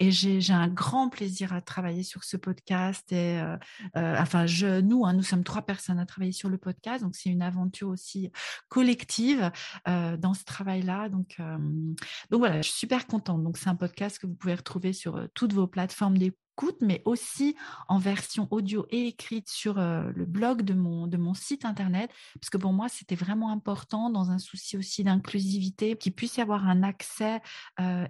Et 0.00 0.10
j'ai 0.10 0.40
un 0.52 0.68
grand 0.68 1.08
plaisir 1.08 1.52
à 1.52 1.60
travailler 1.60 2.02
sur 2.02 2.24
ce 2.24 2.36
podcast 2.36 3.04
c'était, 3.04 3.38
euh, 3.42 3.56
euh, 3.96 4.16
enfin, 4.18 4.46
je, 4.46 4.80
nous, 4.80 5.04
hein, 5.04 5.12
nous 5.12 5.22
sommes 5.22 5.44
trois 5.44 5.62
personnes 5.62 5.98
à 5.98 6.06
travailler 6.06 6.32
sur 6.32 6.48
le 6.48 6.58
podcast, 6.58 7.02
donc 7.02 7.14
c'est 7.14 7.28
une 7.28 7.42
aventure 7.42 7.88
aussi 7.88 8.30
collective 8.68 9.50
euh, 9.88 10.16
dans 10.16 10.34
ce 10.34 10.44
travail-là. 10.44 11.08
Donc, 11.08 11.36
donc 12.30 12.38
voilà, 12.38 12.62
je 12.62 12.68
suis 12.68 12.78
super 12.78 13.06
contente. 13.06 13.42
Donc 13.42 13.58
c'est 13.58 13.68
un 13.68 13.76
podcast 13.76 14.18
que 14.18 14.26
vous 14.26 14.34
pouvez 14.34 14.54
retrouver 14.54 14.92
sur 14.92 15.28
toutes 15.34 15.52
vos 15.52 15.66
plateformes 15.66 16.16
mais 16.80 17.02
aussi 17.04 17.56
en 17.88 17.98
version 17.98 18.48
audio 18.50 18.86
et 18.90 19.08
écrite 19.08 19.48
sur 19.48 19.74
le 19.74 20.24
blog 20.24 20.62
de 20.62 20.74
mon, 20.74 21.06
de 21.06 21.16
mon 21.16 21.34
site 21.34 21.64
internet, 21.64 22.10
parce 22.40 22.50
que 22.50 22.58
pour 22.58 22.72
moi, 22.72 22.88
c'était 22.88 23.14
vraiment 23.14 23.50
important 23.50 24.10
dans 24.10 24.30
un 24.30 24.38
souci 24.38 24.76
aussi 24.76 25.04
d'inclusivité, 25.04 25.96
qu'il 25.96 26.12
puisse 26.12 26.36
y 26.36 26.40
avoir 26.40 26.66
un 26.66 26.82
accès 26.82 27.40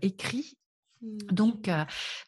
écrit 0.03 0.59
Mmh. 1.05 1.19
Donc, 1.33 1.71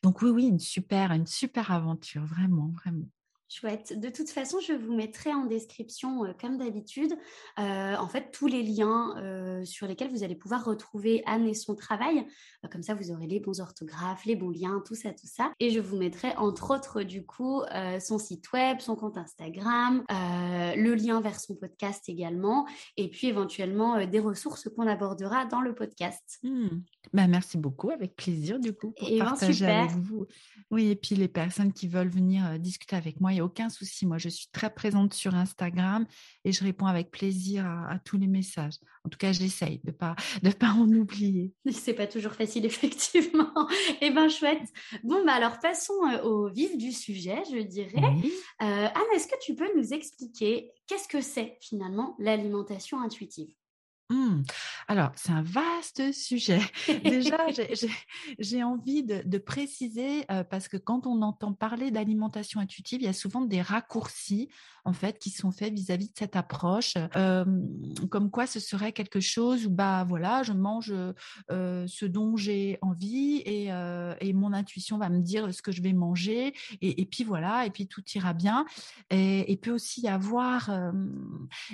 donc 0.03 0.23
oui, 0.23 0.31
oui, 0.31 0.47
une 0.47 0.59
super, 0.59 1.13
une 1.13 1.27
super 1.27 1.71
aventure, 1.71 2.25
vraiment, 2.25 2.69
vraiment. 2.69 3.09
Chouette. 3.49 3.99
De 3.99 4.09
toute 4.09 4.29
façon, 4.29 4.59
je 4.59 4.73
vous 4.73 4.93
mettrai 4.93 5.33
en 5.33 5.45
description, 5.45 6.25
euh, 6.25 6.33
comme 6.41 6.59
d'habitude, 6.59 7.13
euh, 7.61 7.95
en 7.97 8.09
fait, 8.09 8.33
tous 8.33 8.49
les 8.49 8.65
liens 8.65 9.15
euh, 9.19 9.65
sur 9.65 9.87
lesquels 9.87 10.11
vous 10.11 10.25
allez 10.25 10.35
pouvoir 10.35 10.65
retrouver 10.65 11.23
Anne 11.27 11.47
et 11.47 11.55
son 11.55 11.77
travail. 11.77 12.27
comme 12.73 12.83
ça, 12.83 12.95
vous 12.95 13.13
aurez 13.13 13.29
les 13.29 13.39
bons 13.39 13.61
orthographes, 13.61 14.25
les 14.25 14.35
bons 14.35 14.51
liens, 14.51 14.83
tout 14.85 14.97
ça, 14.97 15.11
tout 15.11 15.29
ça. 15.29 15.53
Et 15.61 15.71
je 15.71 15.79
vous 15.79 15.97
mettrai, 15.97 16.35
entre 16.37 16.75
autres, 16.75 17.03
du 17.05 17.25
coup, 17.25 17.63
son 18.01 18.19
site 18.19 18.51
web, 18.53 18.81
son 18.81 18.97
compte 18.97 19.17
Instagram, 19.17 20.05
le 20.09 20.95
lien 20.95 21.21
vers 21.21 21.39
son 21.39 21.55
podcast 21.55 22.09
également, 22.09 22.67
et 22.97 23.09
puis 23.09 23.29
éventuellement 23.29 24.05
des 24.07 24.19
ressources 24.19 24.69
qu'on 24.69 24.89
abordera 24.89 25.47
dans 25.47 25.61
le 25.61 25.75
podcast. 25.75 26.39
Mmh. 26.43 26.69
Bah, 27.13 27.29
merci 27.29 27.57
beaucoup, 27.59 27.91
avec 27.91 28.17
plaisir, 28.17 28.59
du 28.59 28.73
coup, 28.73 28.91
pour 28.91 29.09
et 29.09 29.19
ben, 29.21 29.27
partager 29.27 29.67
avec 29.67 29.93
vous. 29.93 30.27
Oui, 30.73 30.89
et 30.89 30.97
puis 30.97 31.15
les 31.15 31.29
personnes 31.29 31.73
qui 31.73 31.87
veulent 31.87 32.09
venir 32.09 32.59
discuter 32.59 32.97
avec 32.97 33.21
moi 33.21 33.36
il 33.37 33.41
n'y 33.41 33.43
a 33.43 33.45
aucun 33.45 33.69
souci. 33.69 34.07
Moi, 34.07 34.17
je 34.17 34.31
suis 34.31 34.49
très 34.51 34.73
présente 34.73 35.13
sur 35.13 35.35
Instagram 35.35 36.07
et 36.45 36.53
je 36.53 36.65
réponds 36.65 36.87
avec 36.87 37.11
plaisir 37.11 37.67
à, 37.67 37.99
tous 38.03 38.17
les 38.17 38.27
messages. 38.27 38.77
En 39.05 39.11
tout 39.11 39.19
cas, 39.19 39.33
j'essaye 39.33 39.79
de 39.85 39.91
ne 39.91 39.93
pas, 39.93 40.17
de 40.43 40.51
pas 40.51 40.71
en 40.71 40.89
oublier. 40.89 41.53
C'est 41.71 41.93
pas 41.93 42.07
toujours 42.07 42.33
facile, 42.33 42.65
effectivement. 42.65 43.69
eh 44.01 44.11
bien, 44.11 44.29
chouette. 44.31 44.63
Bon, 45.05 45.23
bah 45.27 45.35
alors, 45.35 45.59
passons 45.61 45.93
au 46.25 46.49
vif 46.49 46.79
du 46.79 46.93
sujet, 46.93 47.43
je 47.53 47.59
dirais. 47.59 48.03
Anne, 48.59 48.91
est-ce 49.15 49.29
que 49.29 49.39
tu 49.43 49.55
peux 49.55 49.69
nous 49.77 49.93
expliquer 49.93 50.71
qu'est-ce 50.87 51.09
que 51.09 51.21
c'est 51.21 51.59
finalement 51.61 52.17
l'alimentation 52.19 53.01
intuitive? 53.01 53.53
Mmh. 54.09 54.43
Alors, 54.87 55.11
c'est 55.17 55.33
un 55.33 55.43
vaste 55.43 56.13
sujet. 56.13 56.61
Déjà, 57.05 57.39
j'ai 58.39 58.63
envie 58.63 59.03
de, 59.03 59.39
préciser 59.39 60.25
parce 60.51 60.69
que 60.69 60.77
quand 60.77 61.07
on 61.07 61.23
entend 61.23 61.53
parler 61.53 61.91
d'alimentation 61.91 62.61
intuitive, 62.61 63.03
il 63.03 63.07
y 63.07 63.09
a 63.09 63.13
souvent 63.13 63.43
des 63.43 63.61
raccourcis 63.61 64.49
en 64.87 64.93
fait 64.93 65.19
qui 65.19 65.31
sont 65.31 65.51
faits 65.51 65.75
vis-à-vis 65.75 66.09
de 66.09 66.17
cette 66.17 66.37
approche, 66.37 66.95
comme 68.11 68.31
quoi 68.31 68.47
ce 68.47 68.61
serait 68.61 68.93
quelque 68.93 69.21
chose 69.21 69.67
où 69.67 69.71
bah 69.71 70.05
voilà, 70.09 70.43
je 70.43 70.53
mange 70.53 70.95
ce 71.51 72.05
dont 72.05 72.37
j'ai 72.37 72.79
envie 72.81 73.43
et, 73.45 74.33
mon 74.33 74.53
intuition 74.53 74.99
va 74.99 75.09
me 75.09 75.21
dire 75.21 75.53
ce 75.53 75.63
que 75.63 75.73
je 75.73 75.83
vais 75.83 75.93
manger 75.93 76.55
et, 76.81 77.07
puis 77.07 77.25
voilà, 77.25 77.67
et 77.67 77.71
puis 77.71 77.87
tout 77.87 78.03
ira 78.15 78.33
bien. 78.35 78.67
Et, 79.11 79.59
peut 79.63 79.73
aussi 79.73 80.03
y 80.03 80.09
avoir 80.09 80.71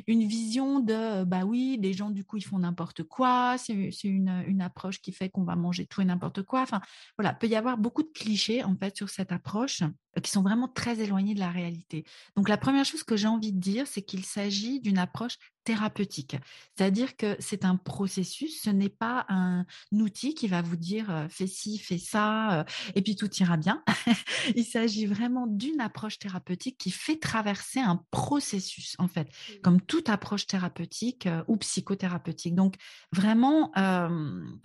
une 0.07 0.27
vision 0.27 0.81
de 0.81 1.25
bah 1.25 1.45
oui, 1.45 1.79
des 1.79 1.93
gens 1.93 2.11
du 2.11 2.25
coup, 2.25 2.37
ils 2.37 2.45
font 2.45 2.59
n'importe 2.59 3.03
quoi. 3.03 3.57
C'est 3.59 3.75
une, 4.05 4.45
une, 4.47 4.63
approche 4.63 5.01
qui 5.01 5.13
fait 5.13 5.29
qu'on 5.29 5.45
va 5.45 5.57
manger 5.57 5.87
tout 5.87 6.01
et 6.01 6.05
n'importe 6.05 6.43
quoi. 6.43 6.63
Enfin, 6.63 6.81
voilà, 7.19 7.35
peut 7.35 7.49
y 7.49 7.57
avoir 7.57 7.77
beaucoup 7.79 8.03
de 8.03 8.11
clichés 8.15 8.63
en 8.65 8.77
fait 8.77 8.97
sur 8.97 9.11
cette 9.11 9.33
approche 9.33 9.83
euh, 10.12 10.12
qui 10.21 10.31
sont 10.31 10.43
vraiment 10.43 10.69
très 10.69 11.01
éloignés 11.01 11.35
de 11.35 11.41
la 11.41 11.51
réalité. 11.51 12.05
Donc, 12.37 12.49
la 12.49 12.59
première 12.59 12.85
chose 12.85 13.03
que 13.03 13.17
j'ai 13.17 13.29
envie 13.29 13.53
de 13.53 13.61
dire, 13.61 13.87
c'est 13.87 14.03
qu'il 14.03 14.25
s'agit 14.25 14.81
d'une 14.81 14.99
approche 14.99 15.39
thérapeutique. 15.65 16.37
C'est-à-dire 16.77 17.17
que 17.17 17.37
c'est 17.39 17.65
un 17.65 17.77
processus, 17.77 18.63
ce 18.63 18.71
n'est 18.71 18.89
pas 18.89 19.27
un 19.29 19.65
outil 19.93 20.35
qui 20.35 20.49
va 20.49 20.63
vous 20.63 20.77
dire 20.77 21.27
fais 21.31 21.47
ci, 21.47 21.79
fais 21.79 21.99
ça, 21.99 22.65
et 22.95 23.03
puis 23.03 23.17
tout 23.17 23.33
ira 23.37 23.57
bien. 23.57 23.83
Il 24.57 24.65
s'agit 24.65 25.07
vraiment 25.07 25.47
d'une 25.47 25.81
approche 25.81 26.19
thérapeutique 26.19 26.79
qui 26.79 26.91
fait 26.91 27.19
traverser 27.19 27.81
un 27.81 28.05
processus, 28.11 28.97
en 28.99 29.09
fait, 29.09 29.29
mmh. 29.29 29.53
comme 29.63 29.81
toute 29.81 30.09
approche 30.09 30.47
thérapeutique 30.47 31.29
ou 31.49 31.57
psychothérapeutique. 31.57 32.55
Donc, 32.55 32.77
vraiment, 33.13 33.73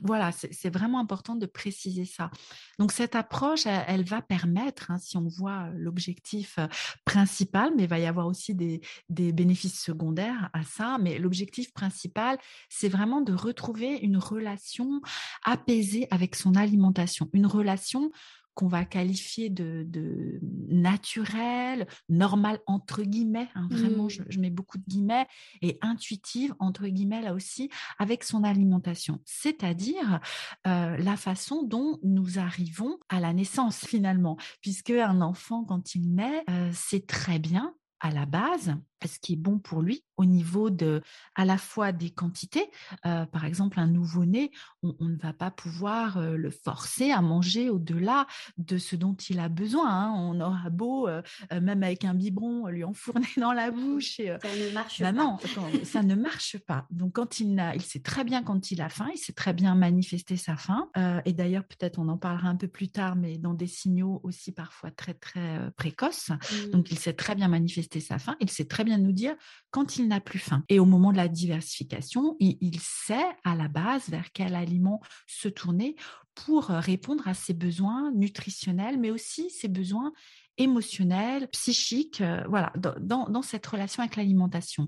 voilà, 0.01 0.31
c'est 0.31 0.69
vraiment 0.69 0.99
important 0.99 1.35
de 1.35 1.45
préciser 1.45 2.05
ça. 2.05 2.31
Donc, 2.79 2.91
cette 2.91 3.15
approche, 3.15 3.65
elle, 3.65 4.03
va 4.03 4.21
permettre, 4.21 4.91
hein, 4.91 4.97
si 4.97 5.17
on 5.17 5.27
voit 5.27 5.69
l'objectif 5.75 6.59
principal, 7.05 7.71
mais 7.75 7.83
il 7.83 7.89
va 7.89 7.99
y 7.99 8.05
avoir 8.05 8.27
aussi 8.27 8.55
des, 8.55 8.81
des 9.09 9.31
bénéfices 9.31 9.79
secondaires 9.79 10.49
à 10.53 10.63
ça, 10.63 10.86
mais 10.99 11.19
l'objectif 11.19 11.73
principal, 11.73 12.37
c'est 12.69 12.89
vraiment 12.89 13.21
de 13.21 13.33
retrouver 13.33 13.97
une 13.99 14.17
relation 14.17 15.01
apaisée 15.43 16.07
avec 16.11 16.35
son 16.35 16.55
alimentation, 16.55 17.29
une 17.33 17.47
relation 17.47 18.11
qu'on 18.57 18.67
va 18.67 18.85
qualifier 18.85 19.51
de, 19.51 19.85
de 19.87 20.39
naturelle, 20.41 21.85
normale 22.09 22.59
entre 22.65 23.03
guillemets, 23.03 23.49
hein, 23.53 23.67
vraiment 23.69 24.05
mmh. 24.05 24.25
je, 24.29 24.39
mets 24.39 24.49
beaucoup 24.49 24.79
de 24.79 24.83
guillemets, 24.87 25.27
et 25.61 25.77
intuitive 25.81 26.55
entre 26.57 26.87
guillemets 26.87 27.21
là 27.21 27.35
aussi, 27.35 27.69
avec 27.99 28.23
son 28.23 28.43
alimentation, 28.43 29.21
c'est-à-dire 29.25 30.19
euh, 30.65 30.97
la 30.97 31.17
façon 31.17 31.61
dont 31.61 31.99
nous 32.01 32.39
arrivons 32.39 32.97
à 33.09 33.19
la 33.19 33.31
naissance 33.31 33.85
finalement, 33.85 34.37
puisque 34.59 34.89
un 34.89 35.21
enfant 35.21 35.63
quand 35.63 35.93
il 35.93 36.15
naît, 36.15 36.43
euh, 36.49 36.71
c'est 36.73 37.05
très 37.05 37.37
bien 37.37 37.75
à 37.99 38.09
la 38.09 38.25
base 38.25 38.75
ce 39.05 39.19
qui 39.19 39.33
est 39.33 39.37
bon 39.37 39.59
pour 39.59 39.81
lui 39.81 40.03
au 40.17 40.25
niveau 40.25 40.69
de 40.69 41.01
à 41.35 41.45
la 41.45 41.57
fois 41.57 41.91
des 41.91 42.09
quantités. 42.09 42.69
Euh, 43.05 43.25
par 43.25 43.45
exemple, 43.45 43.79
un 43.79 43.87
nouveau-né, 43.87 44.51
on, 44.81 44.95
ne 45.01 45.17
va 45.17 45.33
pas 45.33 45.51
pouvoir 45.51 46.17
euh, 46.17 46.35
le 46.35 46.49
forcer 46.49 47.11
à 47.11 47.21
manger 47.21 47.69
au-delà 47.69 48.25
de 48.57 48.77
ce 48.77 48.95
dont 48.95 49.13
il 49.13 49.39
a 49.39 49.49
besoin. 49.49 49.89
Hein. 49.89 50.13
On 50.17 50.41
aura 50.41 50.69
beau, 50.69 51.07
euh, 51.07 51.21
même 51.51 51.83
avec 51.83 52.03
un 52.03 52.15
biberon, 52.15 52.67
lui 52.67 52.83
enfourner 52.83 53.27
dans 53.37 53.53
la 53.53 53.71
bouche. 53.71 54.17
ça 54.17 54.23
ne 54.23 54.73
marche 54.73 54.99
bah 55.01 55.13
pas. 55.13 55.23
Non, 55.23 55.37
ça 55.83 56.01
ne 56.01 56.15
marche 56.15 56.57
pas. 56.57 56.87
Donc, 56.89 57.13
quand 57.13 57.39
il, 57.39 57.59
a, 57.59 57.75
il 57.75 57.81
sait 57.81 57.99
très 57.99 58.23
bien 58.23 58.43
quand 58.43 58.71
il 58.71 58.81
a 58.81 58.89
faim, 58.89 59.09
il 59.13 59.19
sait 59.19 59.33
très 59.33 59.53
bien 59.53 59.75
manifester 59.75 60.37
sa 60.37 60.55
faim. 60.55 60.89
et 61.25 61.33
d'ailleurs, 61.33 61.65
peut-être 61.65 61.99
on 61.99 62.07
en 62.07 62.17
parlera 62.17 62.49
un 62.49 62.55
peu 62.55 62.67
plus 62.67 62.89
tard, 62.89 63.15
mais 63.15 63.37
dans 63.37 63.53
des 63.53 63.67
signaux 63.67 64.19
aussi 64.23 64.51
parfois 64.51 64.91
très, 64.91 65.13
très 65.13 65.71
précoces. 65.75 66.31
Donc, 66.71 66.89
mmh. 66.89 66.93
il 66.93 66.99
sait 66.99 67.13
très 67.13 67.35
bien 67.35 67.47
manifester 67.47 67.99
sa 67.99 68.17
faim. 68.17 68.35
Il 68.39 68.49
sait 68.49 68.65
très 68.65 68.83
nous 68.95 69.11
dire 69.11 69.35
quand 69.71 69.97
il 69.97 70.07
n'a 70.07 70.21
plus 70.21 70.39
faim. 70.39 70.63
Et 70.69 70.79
au 70.79 70.85
moment 70.85 71.11
de 71.11 71.17
la 71.17 71.27
diversification, 71.27 72.37
il, 72.39 72.79
sait 72.79 73.25
à 73.43 73.55
la 73.55 73.67
base 73.67 74.09
vers 74.09 74.31
quel 74.31 74.55
aliment 74.55 75.01
se 75.25 75.49
tourner 75.49 75.95
pour 76.35 76.65
répondre 76.65 77.27
à 77.27 77.33
ses 77.33 77.53
besoins 77.53 78.11
nutritionnels, 78.13 78.99
mais 78.99 79.11
aussi 79.11 79.49
ses 79.49 79.67
besoins 79.67 80.13
émotionnels, 80.57 81.47
psychiques, 81.49 82.21
euh, 82.21 82.43
voilà, 82.47 82.73
dans, 82.75 83.27
dans, 83.29 83.41
cette 83.41 83.65
relation 83.65 84.01
avec 84.01 84.15
l'alimentation. 84.15 84.87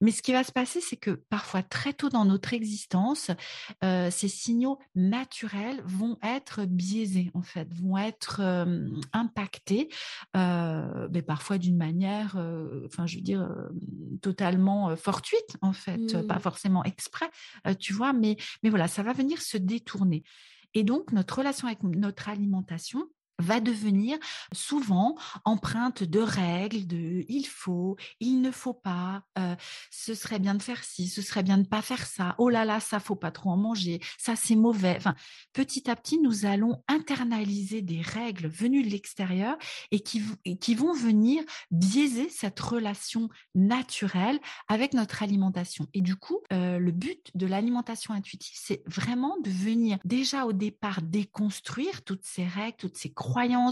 Mais 0.00 0.12
ce 0.12 0.22
qui 0.22 0.32
va 0.32 0.44
se 0.44 0.52
passer, 0.52 0.80
c'est 0.80 0.96
que 0.96 1.10
parfois 1.10 1.62
très 1.62 1.92
tôt 1.92 2.08
dans 2.08 2.24
notre 2.24 2.54
existence, 2.54 3.32
euh, 3.82 4.10
ces 4.12 4.28
signaux 4.28 4.78
naturels 4.94 5.82
vont 5.84 6.18
être 6.22 6.64
biaisés, 6.66 7.32
en 7.34 7.42
fait, 7.42 7.68
vont 7.74 7.98
être 7.98 8.40
impactés, 9.12 9.88
euh, 10.36 11.08
mais 11.12 11.22
parfois 11.22 11.58
d'une 11.58 11.76
manière, 11.76 12.36
enfin, 12.86 13.06
je 13.06 13.16
veux 13.16 13.22
dire, 13.22 13.48
totalement 14.22 14.94
fortuite, 14.96 15.56
en 15.62 15.72
fait, 15.72 16.24
pas 16.28 16.36
mmh. 16.36 16.40
forcément 16.40 16.84
exprès, 16.84 17.28
tu 17.80 17.92
vois, 17.92 18.12
mais, 18.12 18.36
mais 18.62 18.70
voilà, 18.70 18.86
ça 18.86 19.02
va 19.02 19.12
venir 19.12 19.42
se 19.42 19.56
détourner. 19.56 20.22
Et 20.74 20.84
donc, 20.84 21.12
notre 21.12 21.38
relation 21.38 21.66
avec 21.66 21.82
notre 21.82 22.28
alimentation, 22.28 23.08
va 23.38 23.60
devenir 23.60 24.18
souvent 24.52 25.16
empreinte 25.44 26.02
de 26.02 26.20
règles, 26.20 26.86
de 26.86 27.24
il 27.28 27.46
faut, 27.46 27.96
il 28.20 28.40
ne 28.40 28.50
faut 28.50 28.74
pas, 28.74 29.22
euh, 29.38 29.54
ce 29.90 30.14
serait 30.14 30.38
bien 30.38 30.54
de 30.54 30.62
faire 30.62 30.82
ci, 30.84 31.08
ce 31.08 31.22
serait 31.22 31.42
bien 31.42 31.58
de 31.58 31.66
pas 31.66 31.82
faire 31.82 32.06
ça, 32.06 32.34
oh 32.38 32.48
là 32.48 32.64
là, 32.64 32.80
ça 32.80 33.00
faut 33.00 33.16
pas 33.16 33.30
trop 33.30 33.50
en 33.50 33.56
manger, 33.56 34.00
ça 34.18 34.36
c'est 34.36 34.56
mauvais. 34.56 34.98
Petit 35.52 35.90
à 35.90 35.96
petit, 35.96 36.18
nous 36.18 36.46
allons 36.46 36.82
internaliser 36.88 37.82
des 37.82 38.00
règles 38.00 38.48
venues 38.48 38.82
de 38.82 38.90
l'extérieur 38.90 39.56
et 39.90 40.00
qui, 40.00 40.22
qui 40.60 40.74
vont 40.74 40.92
venir 40.92 41.42
biaiser 41.70 42.28
cette 42.28 42.58
relation 42.60 43.28
naturelle 43.54 44.40
avec 44.68 44.94
notre 44.94 45.22
alimentation. 45.22 45.86
Et 45.94 46.00
du 46.00 46.16
coup, 46.16 46.40
euh, 46.52 46.78
le 46.78 46.92
but 46.92 47.30
de 47.34 47.46
l'alimentation 47.46 48.14
intuitive, 48.14 48.56
c'est 48.58 48.82
vraiment 48.86 49.36
de 49.42 49.50
venir 49.50 49.98
déjà 50.04 50.46
au 50.46 50.52
départ 50.52 51.02
déconstruire 51.02 52.02
toutes 52.04 52.24
ces 52.24 52.46
règles, 52.46 52.76
toutes 52.78 52.96
ces 52.96 53.12
croyances, 53.12 53.27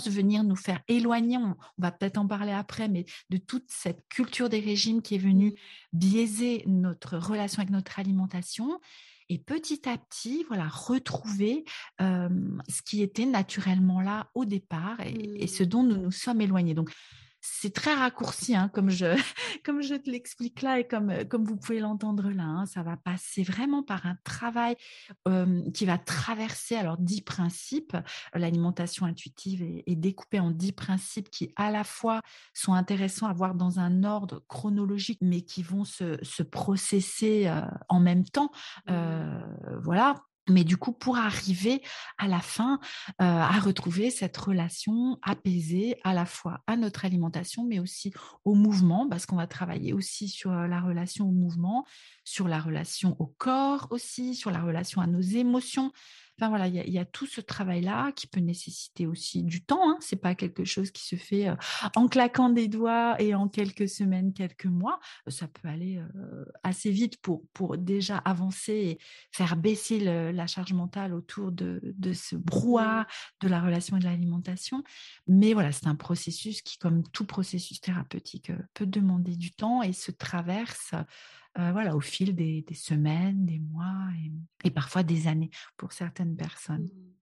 venir 0.09 0.45
nous 0.45 0.57
faire 0.57 0.81
éloigner, 0.89 1.39
on, 1.39 1.57
va 1.79 1.91
peut-être 1.91 2.19
en 2.19 2.27
parler 2.27 2.53
après, 2.53 2.89
mais 2.89 3.05
de 3.31 3.37
toute 3.37 3.65
cette 3.69 4.07
culture 4.09 4.49
des 4.49 4.61
régimes 4.61 5.03
qui 5.03 5.15
est 5.15 5.19
venue 5.19 5.55
biaiser 5.93 6.65
notre 6.67 7.17
relation 7.19 7.61
avec 7.61 7.71
notre 7.71 7.99
alimentation 7.99 8.81
et 9.29 9.39
petit 9.39 9.89
à 9.89 9.99
petit, 9.99 10.45
voilà, 10.49 10.69
retrouver 10.69 11.65
ce 11.99 12.83
qui 12.85 13.03
était 13.03 13.27
naturellement 13.27 14.01
là 14.01 14.29
au 14.35 14.45
départ 14.45 15.01
et, 15.01 15.43
et, 15.43 15.47
ce 15.47 15.65
mmh. 15.65 15.67
dont 15.67 15.83
nous 15.83 15.97
nous 15.97 16.13
sommes 16.13 16.41
éloignés. 16.41 16.75
Donc, 16.75 16.93
c'est 17.49 17.73
très 17.73 17.95
raccourci, 17.95 18.55
hein, 18.57 18.69
comme, 18.73 18.91
je, 18.91 19.07
comme 19.65 19.83
je 19.83 19.95
te 19.95 20.11
l'explique 20.11 20.63
là 20.63 20.81
et 20.81 20.87
comme, 20.87 21.13
comme 21.29 21.45
vous 21.45 21.57
pouvez 21.57 21.81
l'entendre 21.81 22.31
là. 22.31 22.45
Hein. 22.45 22.67
ça 22.67 22.83
va 22.83 22.97
passer 22.97 23.43
vraiment 23.43 23.83
par 23.83 24.07
un 24.07 24.17
travail 24.25 24.77
qui 25.75 25.87
va 25.87 25.99
traverser 25.99 26.77
alors 26.77 26.99
dix 26.99 27.23
principes. 27.23 27.97
L'alimentation 28.35 29.07
intuitive 29.07 29.63
est, 29.63 29.97
découpée 29.97 30.41
en 30.41 30.51
dix 30.51 30.73
principes 30.73 31.31
qui 31.31 31.53
à 31.57 31.71
la 31.71 31.85
fois 31.85 32.21
sont 32.53 32.75
intéressants 32.75 33.27
à 33.27 33.33
voir 33.33 33.55
dans 33.55 33.79
un 33.79 34.05
ordre 34.05 34.45
chronologique, 34.49 35.19
mais 35.23 35.43
qui 35.43 35.63
vont 35.63 35.85
se, 35.85 36.19
se 36.23 36.43
processer 36.43 37.51
en 37.89 38.01
même 38.01 38.25
temps. 38.25 38.51
Mmh. 38.89 39.81
voilà, 39.83 40.17
mais 40.49 40.65
du 40.65 40.77
coup, 40.77 40.93
pour 40.93 41.17
arriver 41.17 41.83
à 42.19 42.29
la 42.29 42.41
fin 42.41 42.79
euh, 43.21 43.25
à 43.25 43.59
retrouver 43.59 44.11
cette 44.11 44.37
relation 44.37 45.19
apaisée 45.23 45.97
à 46.05 46.15
la 46.15 46.27
fois 46.27 46.61
à 46.67 46.77
notre 46.77 47.05
alimentation, 47.05 47.65
mais 47.65 47.79
aussi 47.79 48.13
au 48.45 48.55
mouvement, 48.55 49.09
parce 49.09 49.27
qu'on 49.27 49.37
va 49.37 49.47
travailler 49.47 49.93
aussi 49.93 50.29
sur 50.29 50.53
euh, 50.53 50.67
la 50.67 50.81
relation 50.81 51.29
au 51.29 51.33
mouvement, 51.33 51.85
sur 52.25 52.49
la 52.49 52.61
relation 52.61 53.17
au 53.19 53.27
corps 53.27 53.89
aussi, 53.91 54.35
sur 54.35 54.51
la 54.51 54.61
relation 54.61 55.01
à 55.01 55.07
nos 55.07 55.21
émotions, 55.21 55.93
Enfin 56.39 56.51
voilà, 56.51 56.67
il 56.69 56.93
y, 56.93 56.99
a 56.99 57.05
tout 57.05 57.27
ce 57.27 57.41
travail-là 57.41 58.13
qui 58.13 58.27
peut 58.27 58.41
nécessiter 58.41 59.07
aussi 59.07 59.43
du 59.43 59.65
temps. 59.65 59.91
Hein. 59.91 59.97
C'est 60.01 60.21
pas 60.21 60.35
quelque 60.35 60.65
chose 60.65 60.91
qui 60.91 61.03
se 61.03 61.17
fait 61.17 61.49
en 61.95 62.09
claquant 62.09 62.51
des 62.51 62.69
doigts 62.69 63.21
et 63.21 63.35
en 63.35 63.49
quelques 63.49 63.89
semaines, 63.89 64.35
quelques 64.35 64.67
mois. 64.67 65.01
Ça 65.29 65.49
peut 65.49 65.69
aller 65.69 65.99
assez 66.63 66.91
vite 66.91 67.23
pour, 67.23 67.47
pour 67.55 67.79
déjà 67.79 68.19
avancer 68.19 68.73
et 68.73 68.99
faire 69.33 69.57
baisser 69.57 69.99
la 70.01 70.47
charge 70.47 70.75
mentale 70.75 71.15
autour 71.15 71.53
de, 71.53 71.81
de 71.83 72.13
ce 72.13 72.37
brouhaha 72.37 73.07
de 73.41 73.49
la 73.49 73.63
relation 73.63 73.97
et 73.97 74.01
de 74.01 74.05
l'alimentation. 74.05 74.83
Mais 75.27 75.55
voilà, 75.55 75.73
c'est 75.73 75.87
un 75.87 75.95
processus 75.95 76.63
qui, 76.63 76.79
comme 76.79 77.03
tout 77.11 77.25
processus 77.25 77.81
thérapeutique, 77.81 78.53
peut 78.75 78.87
demander 78.87 79.37
du 79.37 79.53
temps 79.53 79.83
et 79.83 79.93
se 79.93 80.11
traverse 80.11 80.95
euh, 81.59 81.73
voilà, 81.73 81.97
au 81.97 82.01
fil 82.01 82.35
des, 82.35 82.65
semaines, 82.75 83.47
des 83.47 83.59
mois 83.59 84.09
et, 84.65 84.71
parfois 84.71 85.03
des 85.03 85.27
années 85.27 85.51
pour 85.77 85.93
certaines 85.93 86.37
personnes. 86.37 86.85
Mmh. 86.85 87.13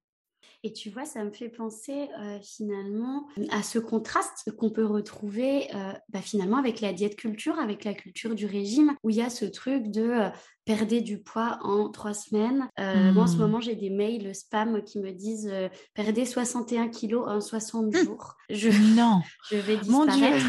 Et 0.67 0.73
tu 0.73 0.89
vois, 0.89 1.05
ça 1.05 1.23
me 1.23 1.31
fait 1.31 1.51
penser 1.51 2.09
euh, 2.19 2.39
finalement 2.41 3.27
à 3.51 3.63
ce 3.63 3.79
contraste 3.79 4.51
qu'on 4.57 4.71
peut 4.71 4.87
retrouver 4.87 5.69
euh, 5.75 5.93
bah, 6.09 6.23
finalement 6.23 6.57
avec 6.57 6.81
la 6.81 6.95
diète 6.95 7.17
culture, 7.17 7.59
avec 7.59 7.85
la 7.85 7.93
culture 7.93 8.35
du 8.35 8.47
régime, 8.47 8.97
où 9.03 9.11
il 9.11 9.17
y 9.17 9.21
a 9.21 9.29
ce 9.29 9.45
truc 9.45 9.91
de 9.91 10.31
perdre 10.65 11.01
du 11.01 11.19
poids 11.19 11.59
en 11.63 11.91
trois 11.91 12.15
semaines. 12.15 12.67
Moi, 12.79 13.25
en 13.25 13.27
ce 13.27 13.37
mmh. 13.37 13.39
moment, 13.39 13.61
j'ai 13.61 13.75
des 13.75 13.91
mails 13.91 14.35
spam 14.35 14.83
qui 14.83 15.01
me 15.01 15.13
disent 15.13 15.53
perdez 15.93 16.25
61 16.25 16.89
kilos 16.89 17.29
en 17.29 17.43
60 17.43 17.93
mmh. 17.93 17.97
jours. 17.99 18.37
Je, 18.49 18.71
non. 18.97 19.21
Je 19.51 19.59
vais 19.59 19.77
disparaître. 19.77 20.47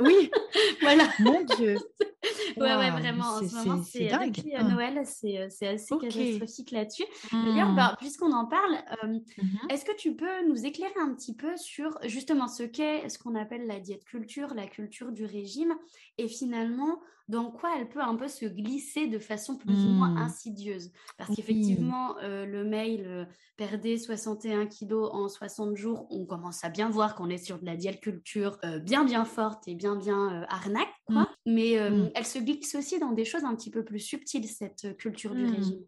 oui. 0.00 0.30
voilà. 0.80 1.04
Mon 1.20 1.44
Dieu. 1.56 1.76
ouais, 2.56 2.76
ouais, 2.76 2.90
vraiment. 2.90 3.24
En 3.24 3.48
ce 3.48 3.54
moment, 3.54 3.82
c'est 3.82 4.08
depuis 4.08 4.54
hein. 4.56 4.68
Noël, 4.68 5.02
c'est 5.04 5.38
assez 5.38 5.94
catastrophique 5.98 6.70
là-dessus. 6.70 7.04
D'ailleurs, 7.32 7.74
bah, 7.74 7.96
puisqu'on 7.98 8.32
en 8.32 8.46
parle, 8.46 8.78
mmh 9.02 9.18
est-ce 9.70 9.84
que 9.84 9.96
tu 9.96 10.14
peux 10.14 10.46
nous 10.48 10.66
éclairer 10.66 10.92
un 11.00 11.14
petit 11.14 11.34
peu 11.34 11.56
sur 11.56 11.98
justement 12.04 12.48
ce 12.48 12.62
qu'est 12.62 13.08
ce 13.08 13.18
qu'on 13.18 13.34
appelle 13.34 13.66
la 13.66 13.80
diète 13.80 14.04
culture, 14.04 14.54
la 14.54 14.66
culture 14.66 15.12
du 15.12 15.24
régime, 15.24 15.74
et 16.18 16.28
finalement 16.28 17.00
dans 17.28 17.50
quoi 17.50 17.70
elle 17.78 17.88
peut 17.88 18.02
un 18.02 18.16
peu 18.16 18.28
se 18.28 18.44
glisser 18.44 19.06
de 19.06 19.18
façon 19.18 19.56
plus 19.56 19.74
ou 19.74 19.88
moins 19.88 20.10
mmh. 20.10 20.18
insidieuse? 20.18 20.92
Parce 21.16 21.34
qu'effectivement, 21.34 22.18
euh, 22.18 22.44
le 22.44 22.64
mail 22.64 23.04
euh, 23.06 23.24
perdez 23.56 23.98
61 23.98 24.66
kilos 24.66 25.08
en 25.12 25.28
60 25.28 25.76
jours, 25.76 26.06
on 26.10 26.26
commence 26.26 26.64
à 26.64 26.68
bien 26.68 26.90
voir 26.90 27.14
qu'on 27.14 27.30
est 27.30 27.38
sur 27.38 27.58
de 27.58 27.64
la 27.64 27.76
diète 27.76 28.00
culture 28.00 28.58
euh, 28.64 28.78
bien 28.78 29.04
bien 29.04 29.24
forte 29.24 29.66
et 29.68 29.74
bien 29.74 29.96
bien 29.96 30.44
arnaque, 30.48 30.93
quoi. 31.04 31.22
Mmh. 31.22 31.26
Mais 31.46 31.90
mmh. 31.90 32.10
elle 32.14 32.26
se 32.26 32.38
glisse 32.38 32.74
aussi 32.74 32.98
dans 32.98 33.12
des 33.12 33.24
choses 33.24 33.44
un 33.44 33.54
petit 33.54 33.70
peu 33.70 33.84
plus 33.84 34.00
subtiles, 34.00 34.48
cette 34.48 34.96
culture 34.96 35.34
du 35.34 35.44
régime. 35.44 35.84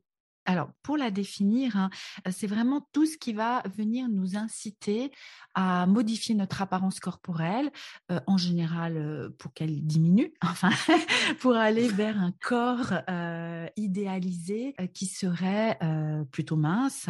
Alors, 0.46 0.70
pour 0.82 0.96
la 0.96 1.10
définir, 1.10 1.76
hein, 1.76 1.90
c'est 2.30 2.46
vraiment 2.46 2.88
tout 2.92 3.04
ce 3.04 3.18
qui 3.18 3.32
va 3.32 3.62
venir 3.76 4.08
nous 4.08 4.36
inciter 4.36 5.10
à 5.54 5.86
modifier 5.86 6.36
notre 6.36 6.62
apparence 6.62 7.00
corporelle, 7.00 7.70
en 8.26 8.36
général 8.36 9.32
pour 9.38 9.52
qu'elle 9.52 9.84
diminue, 9.84 10.32
enfin, 10.42 10.70
pour 11.40 11.56
aller 11.56 11.88
vers 11.88 12.18
un 12.20 12.32
corps 12.40 12.92
idéalisé 13.76 14.74
qui 14.94 15.06
serait 15.06 15.78
plutôt 16.30 16.56
mince, 16.56 17.08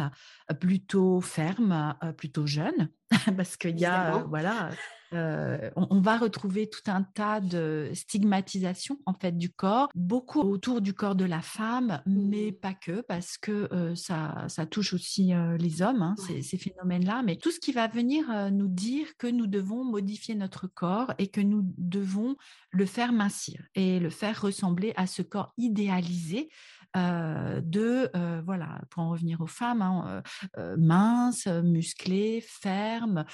plutôt 0.59 1.21
ferme, 1.21 1.95
plutôt 2.17 2.47
jeune, 2.47 2.89
parce 3.37 3.55
qu'il 3.55 3.79
y 3.79 3.85
a, 3.85 4.23
voilà, 4.27 4.71
on, 5.11 6.01
va 6.01 6.17
retrouver 6.17 6.69
tout 6.69 6.89
un 6.89 7.03
tas 7.03 7.39
de 7.39 7.89
stigmatisation 7.93 8.99
en 9.05 9.13
fait 9.13 9.37
du 9.37 9.49
corps, 9.49 9.89
beaucoup 9.95 10.41
autour 10.41 10.81
du 10.81 10.93
corps 10.93 11.15
de 11.15 11.25
la 11.25 11.41
femme, 11.41 12.01
mais 12.05 12.51
mmh. 12.51 12.59
pas 12.61 12.73
que, 12.73 13.01
parce 13.01 13.37
que 13.37 13.93
ça, 13.95 14.45
ça, 14.47 14.65
touche 14.65 14.93
aussi 14.93 15.31
les 15.57 15.81
hommes, 15.81 16.01
hein, 16.01 16.15
ces, 16.41 16.57
phénomènes-là. 16.57 17.23
Mais 17.23 17.35
tout 17.35 17.51
ce 17.51 17.59
qui 17.59 17.71
va 17.71 17.87
venir 17.87 18.51
nous 18.51 18.67
dire 18.67 19.07
que 19.17 19.27
nous 19.27 19.47
devons 19.47 19.83
modifier 19.83 20.35
notre 20.35 20.67
corps 20.67 21.13
et 21.17 21.27
que 21.27 21.41
nous 21.41 21.63
devons 21.77 22.35
le 22.71 22.85
faire 22.85 23.13
mincir 23.13 23.61
et 23.75 23.99
le 23.99 24.09
faire 24.09 24.41
ressembler 24.41 24.93
à 24.95 25.07
ce 25.07 25.21
corps 25.21 25.53
idéalisé 25.57 26.49
de, 26.95 28.09
voilà, 28.43 28.81
pour 28.89 29.03
en 29.03 29.09
revenir 29.11 29.41
aux 29.41 29.47
femmes, 29.47 29.81
hein, 29.81 30.23
minces, 30.77 31.47
musclées, 31.47 32.43
fermes, 32.45 33.25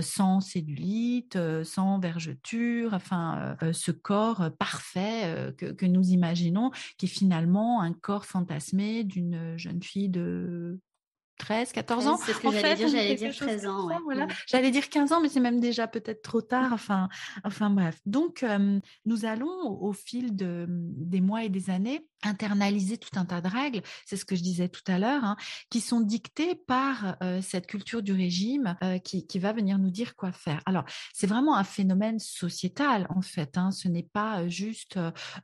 sans 0.00 0.40
cellulite, 0.40 1.38
sans 1.64 1.98
vergeture, 1.98 2.94
enfin, 2.94 3.56
ce 3.72 3.90
corps 3.90 4.50
parfait 4.58 5.54
que, 5.58 5.86
nous 5.86 6.08
imaginons, 6.08 6.70
qui 6.98 7.06
est 7.06 7.08
finalement 7.08 7.80
un 7.82 7.92
corps 7.92 8.24
fantasmé 8.26 9.04
d'une 9.04 9.56
jeune 9.56 9.82
fille 9.82 10.08
de 10.08 10.80
13, 11.38 11.72
14 11.72 12.06
ans. 12.06 12.16
C'est 12.16 12.32
ce 12.32 12.38
que 12.38 12.50
j'allais 12.50 12.74
dire, 12.74 12.88
j'allais 12.88 13.14
dire 13.14 13.34
13 13.34 13.66
ans. 13.66 13.88
voilà. 14.04 14.26
Mmh. 14.26 14.30
J'allais 14.46 14.70
dire 14.70 14.88
15 14.88 15.12
ans, 15.12 15.20
mais 15.20 15.28
c'est 15.28 15.40
même 15.40 15.60
déjà 15.60 15.86
peut-être 15.86 16.22
trop 16.22 16.40
tard. 16.40 16.72
Enfin, 16.72 17.08
enfin 17.44 17.70
bref. 17.70 17.98
Donc, 18.06 18.44
nous 19.04 19.24
allons 19.24 19.78
au, 19.80 19.92
fil 19.92 20.36
de, 20.36 20.66
des 20.68 21.20
mois 21.20 21.44
et 21.44 21.48
des 21.48 21.70
années 21.70 22.06
internaliser 22.26 22.96
tout 22.96 23.18
un 23.18 23.24
tas 23.26 23.42
de 23.42 23.48
règles, 23.48 23.82
c'est 24.06 24.16
ce 24.16 24.24
que 24.24 24.34
je 24.34 24.42
disais 24.42 24.68
tout 24.68 24.82
à 24.86 24.98
l'heure, 24.98 25.24
hein, 25.24 25.36
qui 25.68 25.80
sont 25.80 26.00
dictées 26.00 26.54
par 26.54 27.16
cette 27.42 27.66
culture 27.66 28.02
du 28.02 28.12
régime 28.12 28.76
qui, 29.04 29.26
qui, 29.26 29.38
va 29.38 29.52
venir 29.52 29.78
nous 29.78 29.90
dire 29.90 30.16
quoi 30.16 30.32
faire. 30.32 30.62
Alors, 30.64 30.84
c'est 31.12 31.26
vraiment 31.26 31.56
un 31.56 31.64
phénomène 31.64 32.18
sociétal, 32.18 33.06
en 33.10 33.20
fait. 33.20 33.58
Hein, 33.58 33.70
ce 33.72 33.88
n'est 33.88 34.08
pas 34.10 34.48
juste 34.48 34.98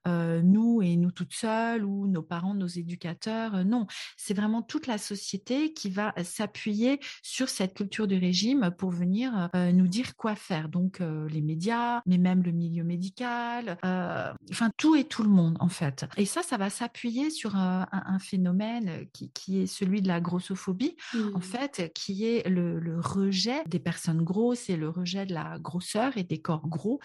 nous 0.07 0.81
et 0.83 0.97
nous 0.97 1.11
toutes 1.11 1.35
seules 1.35 1.85
ou 1.85 2.07
nos 2.07 2.23
parents, 2.23 2.55
nos 2.55 2.67
éducateurs. 2.67 3.65
non, 3.65 3.87
c'est 4.17 4.35
vraiment 4.35 4.63
toute 4.63 4.87
la 4.87 4.99
société 4.99 5.73
qui 5.73 5.80
va 5.89 6.13
s'appuyer 6.23 7.01
sur 7.23 7.49
cette 7.49 7.75
culture 7.75 8.07
du 8.07 8.19
régime 8.19 8.71
pour 8.77 8.91
venir 8.91 9.49
nous 9.55 9.89
dire 9.89 10.17
quoi 10.17 10.35
faire. 10.35 10.69
Donc, 10.69 11.01
les 11.01 11.41
médias, 11.41 12.03
mais 12.07 12.19
même 12.19 12.43
le 12.43 12.53
milieu 12.53 12.85
médical, 12.85 13.79
enfin, 13.83 14.71
tout 14.77 14.97
et 14.97 15.05
tout 15.05 15.23
le 15.23 15.29
monde, 15.29 15.57
en 15.61 15.69
fait. 15.69 16.07
Et 16.17 16.25
ça, 16.25 16.43
ça 16.43 16.57
va 16.57 16.71
s'appuyer 16.71 17.31
sur 17.31 17.57
un, 17.57 17.87
phénomène 18.21 19.07
qui, 19.13 19.61
est 19.61 19.67
celui 19.67 20.03
de 20.03 20.09
la 20.09 20.21
grossophobie, 20.21 20.97
en 21.15 21.39
mmh. 21.39 21.43
fait, 21.43 21.93
qui 21.95 22.25
est 22.25 22.49
le, 22.49 22.81
rejet 23.01 23.63
des 23.67 23.79
personnes 23.79 24.23
grosses 24.23 24.69
et 24.69 24.77
le 24.77 24.89
rejet 24.89 25.25
de 25.25 25.33
la 25.33 25.59
grosseur 25.59 26.17
et 26.17 26.23
des 26.23 26.39
corps 26.39 26.69
gros, 26.69 27.01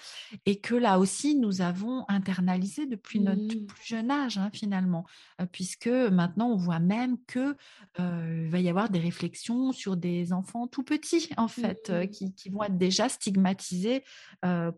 et 0.46 0.60
que 0.60 0.76
là 0.76 1.00
aussi, 1.00 1.36
nous 1.36 1.62
avons 1.62 2.06
internalisé 2.08 2.86
depuis 2.86 3.20
notre 3.20 3.42
mmh. 3.42 3.66
plus 3.66 3.86
jeune 3.86 4.12
âge, 4.12 4.38
hein, 4.38 4.50
finalement, 4.54 5.06
puisque 5.52 5.88
maintenant, 5.88 6.50
on 6.50 6.58
voit 6.58 6.80
même 6.80 7.18
que 7.28 7.56
va 7.98 8.60
y 8.60 8.65
avoir 8.70 8.90
des 8.90 9.00
réflexions 9.00 9.72
sur 9.72 9.98
des 9.98 10.34
enfants 10.34 10.68
tout 10.68 10.84
petits, 10.84 11.30
en 11.38 11.48
fait, 11.48 11.90
mmh. 11.90 12.08
qui, 12.08 12.50
vont 12.50 12.64
être 12.64 12.78
déjà 12.78 13.10
stigmatisés 13.10 14.04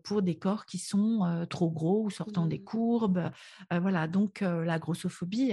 pour 0.02 0.22
des 0.22 0.36
corps 0.36 0.66
qui 0.66 0.78
sont 0.78 1.46
trop 1.50 1.70
gros 1.70 2.04
ou 2.04 2.10
sortant 2.10 2.46
des 2.46 2.60
courbes. 2.60 3.30
voilà, 3.70 4.08
donc 4.08 4.40
la 4.40 4.78
grossophobie, 4.78 5.52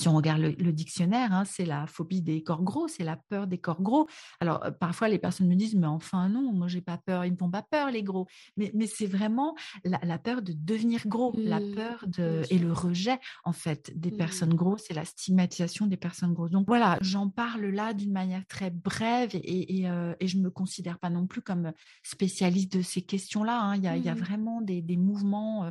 si 0.00 0.08
on 0.08 0.16
regarde 0.16 0.40
le, 0.40 0.72
dictionnaire, 0.72 1.32
hein, 1.32 1.44
c'est 1.44 1.66
la 1.66 1.86
phobie 1.86 2.22
des 2.22 2.42
corps 2.42 2.62
gros, 2.62 2.88
c'est 2.88 3.04
la 3.04 3.16
peur 3.16 3.46
des 3.46 3.58
corps 3.58 3.82
gros. 3.82 4.08
Alors, 4.40 4.64
parfois, 4.80 5.08
les 5.08 5.18
personnes 5.18 5.46
me 5.46 5.54
disent, 5.54 5.74
mais 5.74 5.86
enfin, 5.86 6.28
non, 6.28 6.52
moi, 6.52 6.68
j'ai 6.68 6.80
pas 6.80 6.96
peur, 6.96 7.26
ils 7.26 7.32
ne 7.32 7.36
font 7.36 7.50
pas 7.50 7.62
peur, 7.62 7.90
les 7.90 8.02
gros. 8.02 8.26
Mais, 8.56 8.70
mais 8.74 8.86
c'est 8.86 9.06
vraiment 9.06 9.54
la, 9.84 10.18
peur 10.18 10.40
de 10.40 10.54
devenir 10.54 11.06
gros, 11.06 11.34
la 11.36 11.60
mmh, 11.60 11.74
peur 11.74 12.04
de, 12.06 12.42
et 12.50 12.58
le 12.58 12.72
rejet, 12.72 13.18
en 13.44 13.52
fait, 13.52 13.92
des 13.94 14.10
mmh. 14.10 14.16
personnes 14.16 14.54
grosses 14.54 14.90
et 14.90 14.94
la 14.94 15.04
stigmatisation 15.04 15.86
des 15.86 15.98
personnes 15.98 16.32
grosses. 16.32 16.50
Donc, 16.50 16.66
voilà, 16.66 16.98
j'en 17.02 17.28
parle 17.28 17.66
là 17.66 17.92
d'une 17.92 18.12
manière 18.12 18.46
très 18.46 18.70
brève 18.70 19.30
et, 19.34 19.82
et, 19.82 20.26
je 20.26 20.36
ne 20.38 20.42
me 20.42 20.50
considère 20.50 20.98
pas 20.98 21.10
non 21.10 21.26
plus 21.26 21.42
comme 21.42 21.72
spécialiste 22.02 22.72
de 22.76 22.82
ces 22.82 23.02
questions-là. 23.02 23.60
Hein. 23.60 23.76
Il, 23.76 23.84
y 23.84 23.88
a, 23.88 23.96
il, 23.96 24.04
y 24.04 24.08
a, 24.08 24.14
mmh. 24.14 24.18
vraiment 24.18 24.60
des, 24.62 24.80
des 24.80 24.96
mouvements 24.96 25.70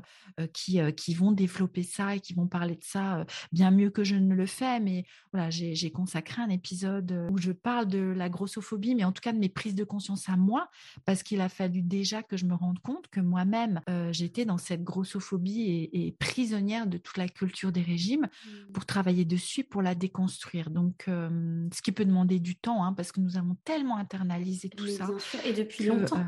qui, 0.54 0.80
qui 0.96 1.14
vont 1.16 1.32
développer 1.32 1.84
ça 1.84 2.16
et 2.16 2.20
qui 2.20 2.34
vont 2.34 2.48
parler 2.48 2.76
de 2.76 2.84
ça 2.84 3.26
bien 3.52 3.72
mieux 3.72 3.90
que 3.90 4.04
je 4.04 4.19
ne 4.28 4.36
le 4.36 4.46
fais, 4.46 4.80
mais 4.80 5.06
voilà, 5.32 5.50
j'ai 5.50 5.92
consacré 5.92 6.42
un 6.42 6.50
épisode 6.50 7.28
où 7.32 7.38
je 7.38 7.52
parle 7.52 7.88
de 7.88 8.00
la 8.00 8.30
grossophobie, 8.30 8.96
mais 8.96 9.04
en 9.04 9.12
tout 9.12 9.22
cas 9.22 9.34
de 9.34 9.40
mes 9.40 9.50
prises 9.50 9.76
de 9.76 9.84
conscience 9.84 10.30
à 10.30 10.38
moi, 10.38 10.70
parce 11.06 11.24
qu'il 11.24 11.42
a 11.42 11.50
fallu 11.50 11.82
déjà 11.82 12.24
que 12.24 12.38
je 12.38 12.46
me 12.46 12.54
rende 12.54 12.80
compte 12.80 13.08
que 13.08 13.20
moi-même, 13.20 13.82
j'étais 14.12 14.46
dans 14.46 14.58
cette 14.58 14.84
grossophobie 14.84 15.90
et, 15.94 16.16
prisonnière 16.20 16.88
de 16.88 16.98
toute 16.98 17.18
la 17.18 17.28
culture 17.28 17.72
des 17.72 17.82
régimes 17.82 18.28
mmh. 18.28 18.72
pour 18.74 18.86
travailler 18.86 19.26
dessus, 19.26 19.64
pour 19.64 19.82
la 19.82 19.96
déconstruire. 19.96 20.70
Donc, 20.70 21.04
ce 21.08 21.82
qui 21.82 21.92
peut 21.92 22.06
demander 22.06 22.40
du 22.40 22.56
temps, 22.56 22.84
hein, 22.84 22.94
parce 22.94 23.12
que 23.12 23.20
nous 23.20 23.38
avons 23.38 23.56
tellement 23.64 23.98
internalisé 23.98 24.70
tout 24.70 24.88
ça. 24.88 25.08
Et 25.46 25.54
depuis 25.54 25.86
longtemps. 25.86 26.26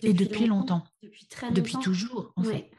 et 0.00 0.12
depuis 0.12 0.46
longtemps. 0.46 0.84
Depuis 1.02 1.26
très 1.26 1.48
longtemps. 1.48 1.60
Depuis 1.60 1.76
toujours, 1.78 2.32
en 2.36 2.42
fait. 2.42 2.70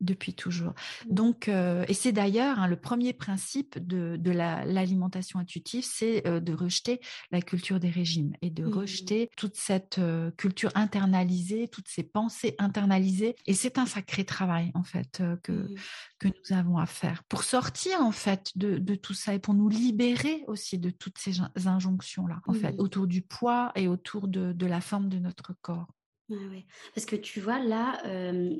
Depuis 0.00 0.34
toujours. 0.34 0.70
Mmh. 0.70 1.14
Donc, 1.14 1.48
euh, 1.48 1.84
et 1.88 1.94
c'est 1.94 2.12
d'ailleurs 2.12 2.58
hein, 2.58 2.66
le 2.66 2.76
premier 2.76 3.12
principe 3.12 3.78
de, 3.78 4.16
de 4.18 4.30
l'alimentation 4.30 5.38
intuitive, 5.38 5.84
c'est 5.84 6.26
euh, 6.26 6.40
de 6.40 6.52
rejeter 6.52 7.00
la 7.30 7.40
culture 7.40 7.80
des 7.80 7.90
régimes 7.90 8.34
et 8.42 8.50
de 8.50 8.64
mmh. 8.64 8.72
rejeter 8.72 9.30
toute 9.36 9.56
cette 9.56 9.98
euh, 9.98 10.30
culture 10.32 10.70
internalisée, 10.74 11.68
toutes 11.68 11.88
ces 11.88 12.02
pensées 12.02 12.54
internalisées. 12.58 13.36
Et 13.46 13.54
c'est 13.54 13.78
un 13.78 13.86
sacré 13.86 14.24
travail 14.24 14.70
en 14.74 14.84
fait 14.84 15.22
que 15.42 15.52
mmh. 15.52 15.74
que 16.18 16.28
nous 16.28 16.56
avons 16.56 16.78
à 16.78 16.86
faire 16.86 17.22
pour 17.24 17.42
sortir 17.42 18.00
en 18.00 18.12
fait 18.12 18.50
de, 18.56 18.78
de, 18.78 18.94
tout 18.94 19.14
ça 19.14 19.34
et 19.34 19.38
pour 19.38 19.54
nous 19.54 19.68
libérer 19.68 20.44
aussi 20.46 20.78
de 20.78 20.90
toutes 20.90 21.18
ces 21.18 21.40
injonctions 21.66 22.26
là 22.26 22.40
en 22.46 22.52
fait 22.52 22.74
autour 22.78 23.06
du 23.06 23.22
poids 23.22 23.72
et 23.74 23.88
autour 23.88 24.28
de, 24.28 24.52
de 24.52 24.66
la 24.66 24.80
forme 24.80 25.08
de 25.08 25.18
notre 25.18 25.54
corps. 25.62 25.88
Ouais, 26.30 26.64
Parce 26.94 27.06
que 27.06 27.16
tu 27.16 27.40
vois, 27.40 27.58
là, 27.58 28.02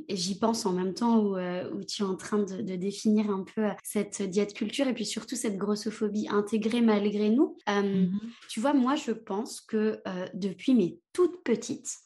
j'y 0.08 0.38
pense 0.38 0.66
en 0.66 0.72
même 0.72 0.94
temps 0.94 1.18
où, 1.18 1.38
où, 1.38 1.84
tu 1.84 2.02
es 2.02 2.04
en 2.04 2.16
train 2.16 2.38
de, 2.38 2.76
définir 2.76 3.30
un 3.30 3.44
peu 3.44 3.68
cette 3.82 4.22
diète 4.22 4.54
culture 4.54 4.88
et 4.88 4.94
puis 4.94 5.06
surtout 5.06 5.36
cette 5.36 5.56
grossophobie 5.56 6.28
intégrée 6.28 6.80
malgré 6.80 7.30
nous. 7.30 7.56
Mmh 7.68 8.08
tu 8.48 8.60
vois, 8.60 8.72
moi, 8.72 8.96
je 8.96 9.12
pense 9.12 9.60
que 9.60 10.00
depuis 10.34 10.74
mes 10.74 10.98
toutes 11.12 11.42
petites, 11.44 11.98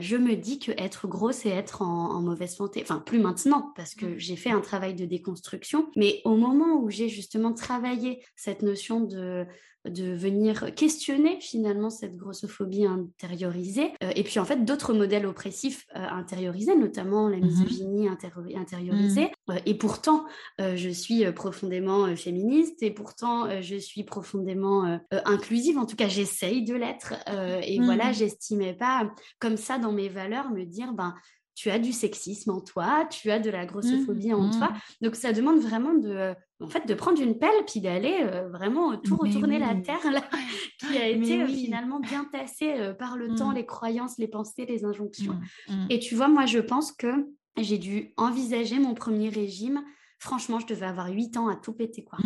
je 0.00 0.16
me 0.16 0.36
dis 0.36 0.58
que 0.58 0.72
être 0.72 1.08
grosse, 1.08 1.36
c'est 1.36 1.50
être 1.50 1.82
en, 1.82 2.20
mauvaise 2.20 2.56
santé. 2.56 2.80
Enfin, 2.82 2.98
plus 2.98 3.18
maintenant, 3.18 3.72
parce 3.76 3.94
que 3.94 4.06
mmh. 4.06 4.18
j'ai 4.18 4.36
fait 4.36 4.50
un 4.50 4.60
travail 4.60 4.94
de 4.94 5.04
déconstruction. 5.04 5.90
Mais 5.96 6.20
au 6.24 6.36
moment 6.36 6.80
où 6.80 6.90
j'ai 6.90 7.08
justement 7.08 7.52
travaillé 7.52 8.22
cette 8.36 8.62
notion 8.62 9.00
de 9.00 9.46
de 9.84 10.14
venir 10.14 10.74
questionner 10.74 11.38
finalement 11.40 11.90
cette 11.90 12.16
grossophobie 12.16 12.86
intériorisée 12.86 13.92
euh, 14.02 14.10
et 14.16 14.22
puis 14.22 14.38
en 14.38 14.44
fait 14.44 14.64
d'autres 14.64 14.94
modèles 14.94 15.26
oppressifs 15.26 15.86
euh, 15.94 16.00
intériorisés, 16.00 16.74
notamment 16.74 17.28
la 17.28 17.36
mmh 17.36 17.44
misogynie 17.44 18.08
intériorisée. 18.08 19.26
Mmh. 19.26 19.52
Euh, 19.52 19.58
et 19.66 19.74
pourtant, 19.74 20.24
je 20.58 20.88
suis 20.88 21.30
profondément 21.32 22.14
féministe 22.16 22.82
et 22.82 22.90
pourtant, 22.90 23.60
je 23.60 23.76
suis 23.76 24.04
profondément 24.04 25.00
inclusive. 25.10 25.78
En 25.78 25.86
tout 25.86 25.96
cas, 25.96 26.08
j'essaye 26.08 26.64
de 26.64 26.74
l'être. 26.74 27.14
et 27.62 27.78
voilà, 27.80 28.10
mmh. 28.10 28.14
j'estimais 28.14 28.74
pas 28.74 29.10
comme 29.38 29.56
ça 29.56 29.78
dans 29.78 29.92
mes 29.92 30.08
valeurs 30.08 30.50
me 30.50 30.64
dire, 30.64 30.92
ben, 30.92 31.14
tu 31.54 31.70
as 31.70 31.78
du 31.78 31.92
sexisme 31.92 32.50
en 32.50 32.60
toi, 32.60 33.06
tu 33.10 33.30
as 33.30 33.38
de 33.38 33.50
la 33.50 33.64
grossophobie 33.64 34.32
en 34.32 34.50
toi. 34.50 34.72
Donc 35.00 35.14
ça 35.14 35.32
demande 35.32 35.60
vraiment 35.60 35.94
de, 35.94 36.34
en 36.60 36.68
fait, 36.68 36.86
de 36.86 36.94
prendre 36.94 37.20
une 37.20 37.38
pelle 37.38 37.64
puis 37.66 37.80
d'aller 37.80 38.20
euh, 38.22 38.48
vraiment 38.48 38.96
tout 38.96 39.16
retourner 39.16 39.58
la 39.58 39.74
terre 39.74 40.10
là, 40.10 40.22
qui 40.80 40.98
a 40.98 41.08
été 41.08 41.42
euh, 41.42 41.46
finalement 41.46 42.00
bien 42.00 42.24
tassée 42.24 42.74
euh, 42.78 42.92
par 42.92 43.16
le 43.16 43.34
temps, 43.34 43.50
mmh. 43.50 43.56
les 43.56 43.66
croyances, 43.66 44.18
les 44.18 44.28
pensées, 44.28 44.66
les 44.66 44.84
injonctions. 44.84 45.34
Mmh, 45.68 45.74
mmh. 45.74 45.86
Et 45.90 45.98
tu 46.00 46.16
vois, 46.16 46.28
moi, 46.28 46.46
je 46.46 46.58
pense 46.58 46.90
que 46.92 47.28
j'ai 47.56 47.78
dû 47.78 48.12
envisager 48.16 48.78
mon 48.78 48.94
premier 48.94 49.28
régime. 49.28 49.84
Franchement, 50.18 50.58
je 50.58 50.66
devais 50.66 50.86
avoir 50.86 51.08
8 51.08 51.36
ans 51.36 51.48
à 51.48 51.56
tout 51.56 51.72
péter, 51.72 52.04
quoi. 52.04 52.18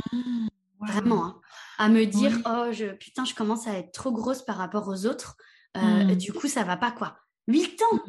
Vraiment, 0.81 1.25
hein. 1.25 1.41
à 1.79 1.89
me 1.89 2.05
dire, 2.05 2.39
oh, 2.47 2.71
je, 2.71 2.87
putain, 2.95 3.25
je 3.25 3.35
commence 3.35 3.67
à 3.67 3.77
être 3.77 3.91
trop 3.93 4.13
grosse 4.13 4.43
par 4.43 4.57
rapport 4.57 4.89
aux 4.89 5.07
autres. 5.07 5.37
du 6.17 6.33
coup, 6.33 6.47
ça 6.47 6.63
va 6.63 6.77
pas, 6.77 6.93
quoi. 6.93 7.19
8 7.49 7.83
ans 7.83 8.01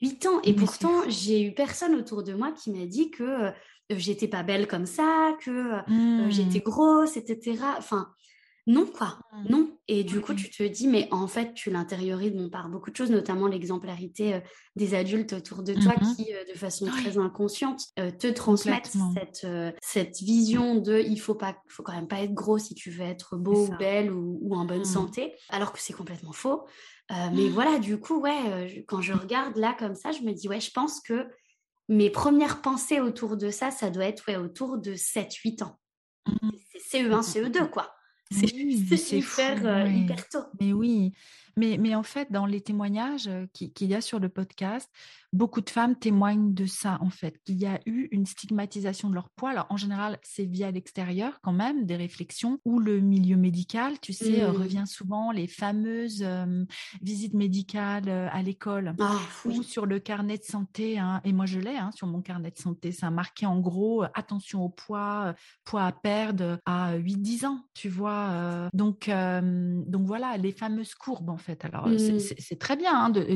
8 0.00 0.26
ans. 0.26 0.40
Et 0.44 0.54
pourtant, 0.54 1.02
j'ai 1.08 1.42
eu 1.42 1.52
personne 1.52 1.94
autour 1.94 2.22
de 2.22 2.32
moi 2.34 2.52
qui 2.52 2.70
m'a 2.70 2.86
dit 2.86 3.10
que 3.10 3.22
euh, 3.22 3.50
j'étais 3.90 4.28
pas 4.28 4.42
belle 4.42 4.66
comme 4.66 4.86
ça, 4.86 5.36
que 5.40 5.50
euh, 5.50 5.80
mmh. 5.86 6.30
j'étais 6.30 6.60
grosse, 6.60 7.16
etc. 7.16 7.58
Enfin, 7.78 8.08
non, 8.68 8.84
quoi. 8.84 9.18
Mmh. 9.32 9.46
Non. 9.48 9.78
Et 9.88 10.04
du 10.04 10.20
coup, 10.20 10.34
tu 10.34 10.50
te 10.50 10.62
dis, 10.62 10.88
mais 10.88 11.08
en 11.10 11.26
fait, 11.26 11.54
tu 11.54 11.70
l'intériorises 11.70 12.34
par 12.52 12.68
beaucoup 12.68 12.90
de 12.90 12.96
choses, 12.96 13.10
notamment 13.10 13.46
l'exemplarité 13.46 14.34
euh, 14.34 14.40
des 14.76 14.94
adultes 14.94 15.32
autour 15.32 15.62
de 15.62 15.72
toi 15.72 15.94
mmh 15.94 16.14
qui, 16.14 16.26
de 16.52 16.58
façon 16.58 16.86
très 16.86 17.16
inconsciente, 17.16 17.80
te 17.96 18.26
transmettent 18.26 18.92
cette, 19.14 19.46
cette 19.80 20.18
vision 20.20 20.76
de 20.76 21.00
il 21.00 21.18
faut, 21.18 21.34
pas, 21.34 21.56
faut 21.68 21.82
quand 21.82 21.94
même 21.94 22.08
pas 22.08 22.20
être 22.20 22.34
gros 22.34 22.58
si 22.58 22.74
tu 22.74 22.90
veux 22.90 23.04
être 23.04 23.36
beau 23.36 23.66
ou 23.66 23.76
belle 23.78 24.12
ou, 24.12 24.54
en 24.54 24.66
bonne 24.66 24.84
santé, 24.84 25.34
alors 25.48 25.72
que 25.72 25.80
c'est 25.80 25.94
complètement 25.94 26.32
faux. 26.32 26.66
mais 27.10 27.48
voilà, 27.48 27.78
du 27.78 27.98
coup, 27.98 28.20
ouais, 28.20 28.84
quand 28.86 29.00
je 29.00 29.14
regarde 29.14 29.56
là 29.56 29.74
comme 29.78 29.94
ça, 29.94 30.12
je 30.12 30.20
me 30.20 30.32
dis, 30.32 30.48
ouais, 30.48 30.60
je 30.60 30.70
pense 30.70 31.00
que 31.00 31.26
mes 31.88 32.10
premières 32.10 32.60
pensées 32.60 33.00
autour 33.00 33.36
de 33.36 33.50
ça, 33.50 33.70
ça 33.70 33.88
doit 33.90 34.04
être 34.04 34.24
ouais, 34.28 34.36
autour 34.36 34.76
de 34.78 34.92
7-8 34.92 35.64
ans. 35.64 35.78
Mmh. 36.26 36.50
C'est 36.70 36.98
CE1, 36.98 37.22
CE2, 37.22 37.70
quoi. 37.70 37.94
C'est 38.30 39.12
hyper, 39.12 39.66
euh, 39.66 39.88
hyper 39.88 40.28
tôt. 40.28 40.44
Mais 40.60 40.72
oui, 40.72 41.12
mais, 41.58 41.76
mais 41.76 41.94
en 41.96 42.04
fait, 42.04 42.30
dans 42.30 42.46
les 42.46 42.60
témoignages 42.60 43.28
qu'il 43.52 43.88
y 43.88 43.94
a 43.94 44.00
sur 44.00 44.20
le 44.20 44.28
podcast, 44.28 44.88
beaucoup 45.32 45.60
de 45.60 45.68
femmes 45.68 45.96
témoignent 45.96 46.54
de 46.54 46.66
ça, 46.66 46.98
en 47.00 47.10
fait, 47.10 47.42
qu'il 47.44 47.56
y 47.56 47.66
a 47.66 47.80
eu 47.84 48.08
une 48.12 48.26
stigmatisation 48.26 49.10
de 49.10 49.14
leur 49.14 49.28
poids. 49.30 49.50
Alors, 49.50 49.66
en 49.68 49.76
général, 49.76 50.18
c'est 50.22 50.44
via 50.44 50.70
l'extérieur, 50.70 51.40
quand 51.42 51.52
même, 51.52 51.84
des 51.84 51.96
réflexions, 51.96 52.60
ou 52.64 52.78
le 52.78 53.00
milieu 53.00 53.36
médical, 53.36 53.98
tu 54.00 54.12
sais, 54.12 54.46
mmh. 54.46 54.50
revient 54.50 54.84
souvent 54.86 55.32
les 55.32 55.48
fameuses 55.48 56.24
visites 57.02 57.34
médicales 57.34 58.08
à 58.08 58.40
l'école 58.40 58.94
ah, 59.00 59.18
ou 59.44 59.64
sur 59.64 59.84
le 59.84 59.98
carnet 59.98 60.38
de 60.38 60.44
santé. 60.44 60.98
Hein, 60.98 61.20
et 61.24 61.32
moi, 61.32 61.46
je 61.46 61.58
l'ai 61.58 61.76
hein, 61.76 61.90
sur 61.92 62.06
mon 62.06 62.22
carnet 62.22 62.52
de 62.52 62.58
santé. 62.58 62.92
Ça 62.92 63.08
a 63.08 63.10
marqué 63.10 63.46
en 63.46 63.58
gros 63.58 64.04
attention 64.14 64.64
au 64.64 64.68
poids, 64.68 65.34
poids 65.64 65.84
à 65.84 65.92
perdre 65.92 66.60
à 66.64 66.96
8-10 66.96 67.46
ans, 67.46 67.64
tu 67.74 67.88
vois. 67.88 68.70
donc, 68.72 69.10
donc 69.10 70.06
voilà, 70.06 70.36
les 70.36 70.52
fameuses 70.52 70.94
courbes, 70.94 71.30
en 71.30 71.36
fait. 71.36 71.47
Alors, 71.64 71.88
mmh. 71.88 72.18
c'est 72.18 72.58
très 72.58 72.76
bien. 72.76 72.94
Hein, 72.94 73.10
de, 73.10 73.26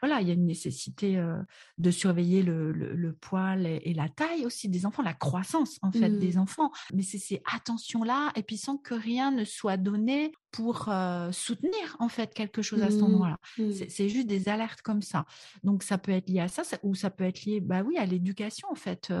voilà, 0.00 0.20
il 0.20 0.28
y 0.28 0.30
a 0.30 0.34
une 0.34 0.46
nécessité 0.46 1.16
euh, 1.16 1.36
de 1.78 1.90
surveiller 1.90 2.42
le, 2.42 2.72
le, 2.72 3.12
poil 3.12 3.66
et, 3.66 3.94
la 3.94 4.08
taille 4.08 4.44
aussi 4.44 4.68
des 4.68 4.86
enfants, 4.86 5.02
la 5.02 5.14
croissance 5.14 5.78
en 5.82 5.92
fait 5.92 6.10
des 6.10 6.32
mmh. 6.32 6.40
enfants. 6.40 6.70
Mais 6.92 7.02
c'est 7.02 7.18
ces 7.18 7.42
attentions-là, 7.54 8.32
et 8.36 8.42
puis 8.42 8.56
sans 8.56 8.76
que 8.76 8.94
rien 8.94 9.30
ne 9.30 9.44
soit 9.44 9.76
donné 9.76 10.32
pour 10.54 10.88
euh, 10.88 11.32
soutenir 11.32 11.96
en 11.98 12.08
fait 12.08 12.32
quelque 12.32 12.62
chose 12.62 12.80
à 12.80 12.88
ce 12.88 12.98
moment-là. 12.98 13.38
Mmh. 13.58 13.64
Mmh. 13.64 13.72
C'est 13.88 14.08
juste 14.08 14.28
des 14.28 14.48
alertes 14.48 14.82
comme 14.82 15.02
ça. 15.02 15.24
Donc 15.64 15.82
ça 15.82 15.98
peut 15.98 16.12
être 16.12 16.28
lié 16.28 16.38
à 16.38 16.46
ça, 16.46 16.62
ou 16.84 16.94
ça 16.94 17.10
peut 17.10 17.24
être 17.24 17.44
lié, 17.44 17.60
bah 17.60 17.82
oui, 17.84 17.98
à 17.98 18.06
l'éducation 18.06 18.68
en 18.70 18.76
fait. 18.76 19.12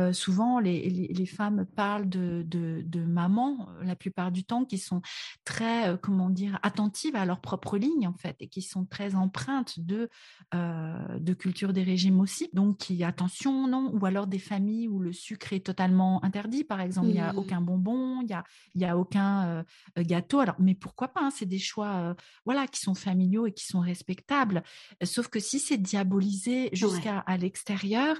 Euh, 0.00 0.12
souvent 0.12 0.58
les, 0.58 0.90
les, 0.90 1.26
femmes 1.26 1.64
parlent 1.76 2.08
de, 2.08 2.42
de, 2.44 2.82
de, 2.84 3.04
mamans 3.04 3.68
la 3.82 3.94
plupart 3.94 4.32
du 4.32 4.42
temps 4.42 4.64
qui 4.64 4.78
sont 4.78 5.00
très 5.44 5.96
comment 6.02 6.28
dire 6.28 6.58
attentives 6.64 7.14
à 7.14 7.24
leur 7.24 7.40
propre 7.40 7.78
ligne 7.78 8.08
en 8.08 8.14
fait 8.14 8.34
et 8.40 8.48
qui 8.48 8.62
sont 8.62 8.84
très 8.84 9.14
empreintes 9.14 9.78
de 9.78 10.08
de 10.52 11.34
culture 11.34 11.72
des 11.72 11.84
régimes 11.84 12.18
aussi. 12.18 12.50
Donc, 12.52 12.78
qui 12.78 13.04
attention, 13.04 13.68
non, 13.68 13.92
ou 13.94 14.04
alors 14.06 14.26
des 14.26 14.40
familles 14.40 14.88
où 14.88 14.98
le 14.98 15.12
sucre 15.12 15.52
est 15.52 15.64
totalement 15.64 16.24
interdit, 16.24 16.64
par 16.64 16.80
exemple, 16.80 17.08
il 17.08 17.14
n'y 17.14 17.20
a 17.20 17.32
mmh. 17.32 17.38
aucun 17.38 17.60
bonbon, 17.60 18.20
il 18.22 18.26
n'y 18.26 18.32
a, 18.32 18.44
il 18.74 18.80
y 18.80 18.84
a 18.84 18.98
aucun 18.98 19.64
euh, 19.98 20.02
gâteau. 20.02 20.40
Alors, 20.40 20.56
mais 20.58 20.74
pourquoi 20.80 21.08
pas 21.08 21.20
hein, 21.22 21.30
C'est 21.30 21.46
des 21.46 21.58
choix, 21.58 21.96
euh, 21.96 22.14
voilà, 22.44 22.66
qui 22.66 22.80
sont 22.80 22.94
familiaux 22.94 23.46
et 23.46 23.52
qui 23.52 23.64
sont 23.64 23.80
respectables. 23.80 24.62
Sauf 25.04 25.28
que 25.28 25.38
si 25.38 25.58
c'est 25.58 25.78
diabolisé 25.78 26.70
jusqu'à 26.72 27.18
à 27.20 27.36
l'extérieur, 27.36 28.16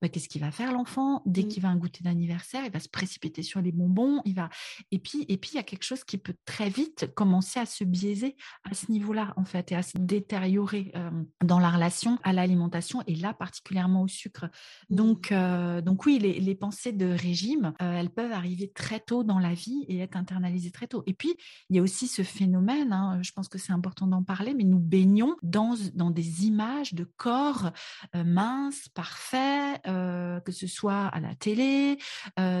bah, 0.00 0.08
qu'est-ce 0.08 0.28
qu'il 0.28 0.40
va 0.40 0.50
faire 0.50 0.72
l'enfant? 0.72 1.22
Dès 1.26 1.42
mmh. 1.42 1.48
qu'il 1.48 1.62
va 1.62 1.68
un 1.70 1.76
goûter 1.76 2.04
d'anniversaire 2.04 2.64
Il 2.64 2.70
va 2.70 2.80
se 2.80 2.88
précipiter 2.88 3.42
sur 3.42 3.60
les 3.60 3.72
bonbons. 3.72 4.20
Il 4.24 4.34
va 4.34 4.50
et 4.90 4.98
puis 4.98 5.24
et 5.28 5.36
puis 5.36 5.52
il 5.54 5.56
y 5.56 5.58
a 5.58 5.62
quelque 5.62 5.84
chose 5.84 6.04
qui 6.04 6.18
peut 6.18 6.34
très 6.44 6.68
vite 6.68 7.12
commencer 7.14 7.58
à 7.58 7.66
se 7.66 7.84
biaiser 7.84 8.36
à 8.64 8.74
ce 8.74 8.90
niveau-là 8.90 9.32
en 9.36 9.44
fait 9.44 9.72
et 9.72 9.76
à 9.76 9.82
se 9.82 9.96
détériorer 9.98 10.92
euh, 10.94 11.10
dans 11.42 11.58
la 11.58 11.70
relation 11.70 12.18
à 12.22 12.32
l'alimentation 12.32 13.02
et 13.06 13.14
là 13.14 13.32
particulièrement 13.32 14.02
au 14.02 14.08
sucre. 14.08 14.46
Donc, 14.90 15.30
mmh. 15.30 15.34
euh, 15.34 15.80
donc 15.80 16.06
oui, 16.06 16.18
les, 16.18 16.54
pensées 16.54 16.92
de 16.92 17.06
régime, 17.06 17.72
elles 17.80 18.10
peuvent 18.10 18.32
arriver 18.32 18.70
très 18.70 19.00
tôt 19.00 19.24
dans 19.24 19.40
la 19.40 19.54
vie 19.54 19.84
et 19.88 19.98
être 19.98 20.16
internalisées 20.16 20.70
très 20.70 20.86
tôt. 20.86 21.02
Et 21.06 21.14
puis, 21.14 21.34
il 21.68 21.76
y 21.76 21.78
a 21.78 21.82
aussi 21.82 22.03
ce 22.06 22.22
phénomène, 22.22 22.92
hein, 22.92 23.18
je 23.22 23.32
pense 23.32 23.48
que 23.48 23.58
c'est 23.58 23.72
important 23.72 24.06
d'en 24.06 24.22
parler, 24.22 24.54
mais 24.54 24.64
nous 24.64 24.78
baignons 24.78 25.36
dans, 25.42 25.74
dans 25.94 26.10
des 26.10 26.46
images 26.46 26.94
de 26.94 27.04
corps 27.16 27.70
euh, 28.14 28.24
minces, 28.24 28.88
parfaits, 28.88 29.82
que 29.84 30.52
ce 30.52 30.66
soit 30.66 31.06
à 31.06 31.20
la 31.20 31.34
télé, 31.34 31.98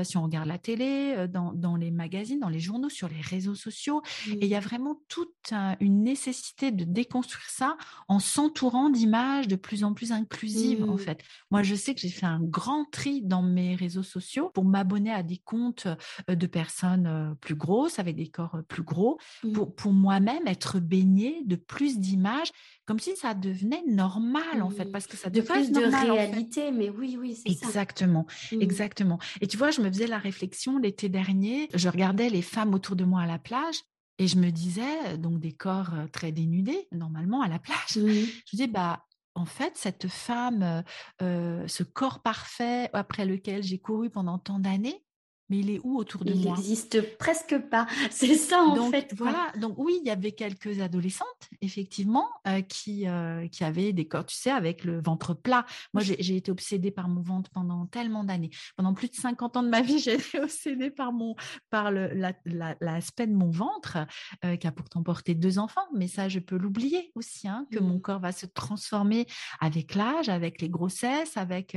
si 0.02 0.16
on 0.16 0.22
regarde 0.22 0.48
la 0.48 0.58
télé, 0.58 1.26
dans, 1.28 1.52
dans, 1.52 1.76
les 1.76 1.90
magazines, 1.90 2.40
dans 2.40 2.48
les 2.48 2.60
journaux, 2.60 2.88
sur 2.88 3.08
les 3.08 3.20
réseaux 3.20 3.54
sociaux. 3.54 4.02
Et 4.28 4.44
il 4.44 4.46
y 4.46 4.54
a 4.54 4.60
vraiment 4.60 5.00
toute 5.08 5.52
une 5.80 6.02
nécessité 6.02 6.70
de 6.70 6.84
déconstruire 6.84 7.48
ça 7.48 7.76
en 8.08 8.18
s'entourant 8.18 8.90
d'images 8.90 9.48
de 9.48 9.56
plus 9.56 9.84
en 9.84 9.94
plus 9.94 10.12
inclusive 10.12 10.84
en 10.84 10.94
mmh. 10.94 10.98
fait. 10.98 11.22
Moi, 11.50 11.62
je 11.62 11.74
sais 11.74 11.94
que 11.94 12.00
j'ai 12.00 12.10
fait 12.10 12.26
un 12.26 12.40
grand 12.40 12.84
tri 12.90 13.22
dans 13.22 13.42
mes 13.42 13.74
réseaux 13.74 14.02
sociaux 14.02 14.50
pour 14.54 14.64
m'abonner 14.64 15.12
à 15.12 15.22
des 15.22 15.38
comptes 15.38 15.88
de 16.28 16.46
personnes 16.46 17.36
plus 17.40 17.54
grosses, 17.54 17.98
avec 17.98 18.16
des 18.16 18.28
corps 18.28 18.58
plus 18.68 18.82
gros. 18.82 19.18
Pour, 19.54 19.74
pour 19.74 19.92
moi-même 19.92 20.46
être 20.46 20.80
baignée 20.80 21.42
de 21.44 21.56
plus 21.56 21.98
d'images, 21.98 22.50
comme 22.86 22.98
si 22.98 23.16
ça 23.16 23.34
devenait 23.34 23.82
normal 23.86 24.62
en 24.62 24.70
fait, 24.70 24.86
mmh. 24.86 24.92
parce 24.92 25.06
que 25.06 25.16
ça 25.16 25.30
de 25.30 25.40
plus 25.40 25.72
de 25.72 25.80
réalité, 25.80 26.70
mais 26.70 26.90
oui, 26.90 27.16
oui, 27.20 27.34
c'est 27.34 27.52
ça. 27.52 27.66
Exactement, 27.66 28.26
exactement. 28.60 29.18
Et 29.40 29.46
tu 29.46 29.56
vois, 29.56 29.70
je 29.70 29.80
me 29.80 29.88
faisais 29.88 30.06
la 30.06 30.18
réflexion 30.18 30.78
l'été 30.78 31.08
dernier, 31.08 31.68
je 31.74 31.88
regardais 31.88 32.28
les 32.28 32.42
femmes 32.42 32.74
autour 32.74 32.96
de 32.96 33.04
moi 33.04 33.22
à 33.22 33.26
la 33.26 33.38
plage 33.38 33.76
et 34.18 34.26
je 34.28 34.36
me 34.36 34.50
disais, 34.50 35.18
donc 35.18 35.40
des 35.40 35.52
corps 35.52 35.90
très 36.12 36.30
dénudés, 36.30 36.86
normalement, 36.92 37.42
à 37.42 37.48
la 37.48 37.58
plage, 37.58 37.78
je 37.94 38.00
me 38.00 38.26
disais, 38.50 38.68
bah, 38.68 39.04
en 39.34 39.44
fait, 39.44 39.72
cette 39.76 40.06
femme, 40.06 40.84
ce 41.20 41.82
corps 41.82 42.22
parfait 42.22 42.90
après 42.92 43.26
lequel 43.26 43.62
j'ai 43.62 43.78
couru 43.78 44.10
pendant 44.10 44.38
tant 44.38 44.60
d'années, 44.60 45.03
mais 45.48 45.58
il 45.58 45.70
est 45.70 45.80
où 45.84 45.98
autour 45.98 46.24
de 46.24 46.32
moi? 46.32 46.42
Il 46.42 46.48
n'existe 46.48 47.16
presque 47.18 47.58
pas. 47.70 47.86
C'est 48.10 48.34
ça 48.34 48.60
en 48.60 48.74
donc, 48.74 48.90
fait. 48.90 49.12
Voilà. 49.16 49.52
Donc 49.60 49.74
oui, 49.78 49.98
il 50.00 50.06
y 50.06 50.10
avait 50.10 50.32
quelques 50.32 50.80
adolescentes 50.80 51.26
effectivement 51.60 52.28
euh, 52.46 52.62
qui 52.62 53.06
euh, 53.06 53.46
qui 53.48 53.64
avaient 53.64 53.92
des 53.92 54.06
corps, 54.06 54.26
tu 54.26 54.36
sais, 54.36 54.50
avec 54.50 54.84
le 54.84 55.00
ventre 55.00 55.34
plat. 55.34 55.66
Moi, 55.92 56.02
j'ai 56.02 56.36
été 56.36 56.50
obsédée 56.50 56.90
par 56.90 57.08
mon 57.08 57.20
ventre 57.20 57.50
pendant 57.50 57.86
tellement 57.86 58.24
d'années. 58.24 58.50
Pendant 58.76 58.94
plus 58.94 59.08
de 59.08 59.14
50 59.14 59.56
ans 59.56 59.62
de 59.62 59.68
ma 59.68 59.82
vie, 59.82 59.98
j'ai 59.98 60.14
été 60.14 60.40
obsédée 60.40 60.90
par 60.90 61.12
mon 61.12 61.34
par 61.70 61.90
l'aspect 61.92 63.26
de 63.26 63.34
mon 63.34 63.50
ventre 63.50 63.98
euh, 64.44 64.56
qui 64.56 64.66
a 64.66 64.72
pourtant 64.72 65.02
porté 65.02 65.34
deux 65.34 65.58
enfants. 65.58 65.86
Mais 65.94 66.08
ça, 66.08 66.28
je 66.28 66.38
peux 66.38 66.56
l'oublier 66.56 67.12
aussi, 67.14 67.48
hein, 67.48 67.66
que 67.70 67.78
mon 67.78 67.96
mmh. 67.96 68.02
corps 68.02 68.20
va 68.20 68.32
se 68.32 68.46
transformer 68.46 69.26
avec 69.60 69.94
l'âge, 69.94 70.28
avec 70.28 70.60
les 70.60 70.68
grossesses, 70.68 71.36
avec 71.36 71.76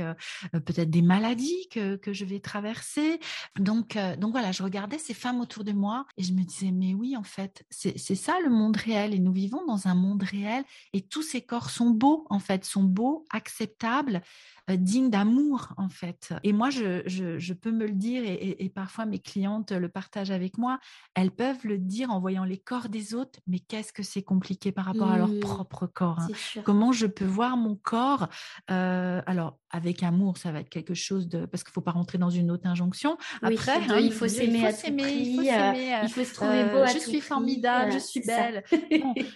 peut-être 0.52 0.90
des 0.90 1.02
maladies 1.02 1.68
que 1.70 1.96
que 1.96 2.12
je 2.12 2.24
vais 2.24 2.40
traverser. 2.40 3.20
Donc, 3.58 3.96
euh, 3.96 4.16
donc 4.16 4.32
voilà, 4.32 4.52
je 4.52 4.62
regardais 4.62 4.98
ces 4.98 5.14
femmes 5.14 5.40
autour 5.40 5.64
de 5.64 5.72
moi 5.72 6.06
et 6.16 6.22
je 6.22 6.32
me 6.32 6.42
disais, 6.42 6.70
mais 6.70 6.94
oui, 6.94 7.16
en 7.16 7.22
fait, 7.22 7.64
c'est 7.70 7.96
ça 8.14 8.34
le 8.42 8.50
monde 8.50 8.76
réel 8.76 9.14
et 9.14 9.18
nous 9.18 9.32
vivons 9.32 9.64
dans 9.66 9.88
un 9.88 9.94
monde 9.94 10.22
réel 10.22 10.64
et 10.92 11.02
tous 11.02 11.22
ces 11.22 11.42
corps 11.42 11.70
sont 11.70 11.90
beaux, 11.90 12.26
en 12.30 12.38
fait, 12.38 12.64
sont 12.64 12.84
beaux, 12.84 13.24
acceptables, 13.30 14.22
euh, 14.70 14.76
dignes 14.76 15.10
d'amour, 15.10 15.72
en 15.76 15.88
fait. 15.88 16.34
Et 16.42 16.52
moi, 16.52 16.70
je, 16.70 17.02
je, 17.06 17.52
peux 17.52 17.72
me 17.72 17.86
le 17.86 17.92
dire 17.92 18.22
et, 18.24 18.68
parfois 18.74 19.06
mes 19.06 19.18
clientes 19.18 19.72
le 19.72 19.88
partagent 19.88 20.30
avec 20.30 20.58
moi, 20.58 20.78
elles 21.14 21.30
peuvent 21.30 21.66
le 21.66 21.78
dire 21.78 22.10
en 22.10 22.20
voyant 22.20 22.44
les 22.44 22.58
corps 22.58 22.88
des 22.88 23.14
autres, 23.14 23.40
mais 23.46 23.58
qu'est-ce 23.58 23.92
que 23.92 24.02
c'est 24.02 24.22
compliqué 24.22 24.70
par 24.70 24.84
rapport 24.84 25.10
à 25.10 25.16
leur 25.16 25.28
mmh. 25.28 25.40
propre 25.40 25.86
corps. 25.86 26.20
Hein. 26.20 26.62
Comment 26.64 26.92
je 26.92 27.06
peux 27.06 27.24
voir 27.24 27.56
mon 27.56 27.76
corps 27.76 28.28
euh, 28.70 29.22
Alors, 29.26 29.58
avec 29.70 30.02
amour, 30.02 30.38
ça 30.38 30.52
va 30.52 30.60
être 30.60 30.68
quelque 30.68 30.94
chose 30.94 31.28
de... 31.28 31.46
Parce 31.46 31.62
qu'il 31.62 31.70
ne 31.70 31.74
faut 31.74 31.80
pas 31.80 31.92
rentrer 31.92 32.18
dans 32.18 32.30
une 32.30 32.50
autre 32.50 32.66
injonction. 32.66 33.18
Après, 33.42 33.76
hein, 33.88 33.98
il 34.00 34.12
faut 34.12 34.28
s'aimer 34.28 34.66
à 34.66 34.72
tout 34.72 34.80
prix, 34.96 35.38
il 35.38 36.08
faut 36.10 36.24
se 36.24 36.34
trouver 36.34 36.64
beau 36.64 36.86
Je 36.92 36.98
suis 36.98 37.20
formidable, 37.20 37.92
je 37.92 37.98
suis 37.98 38.20
belle. 38.20 38.64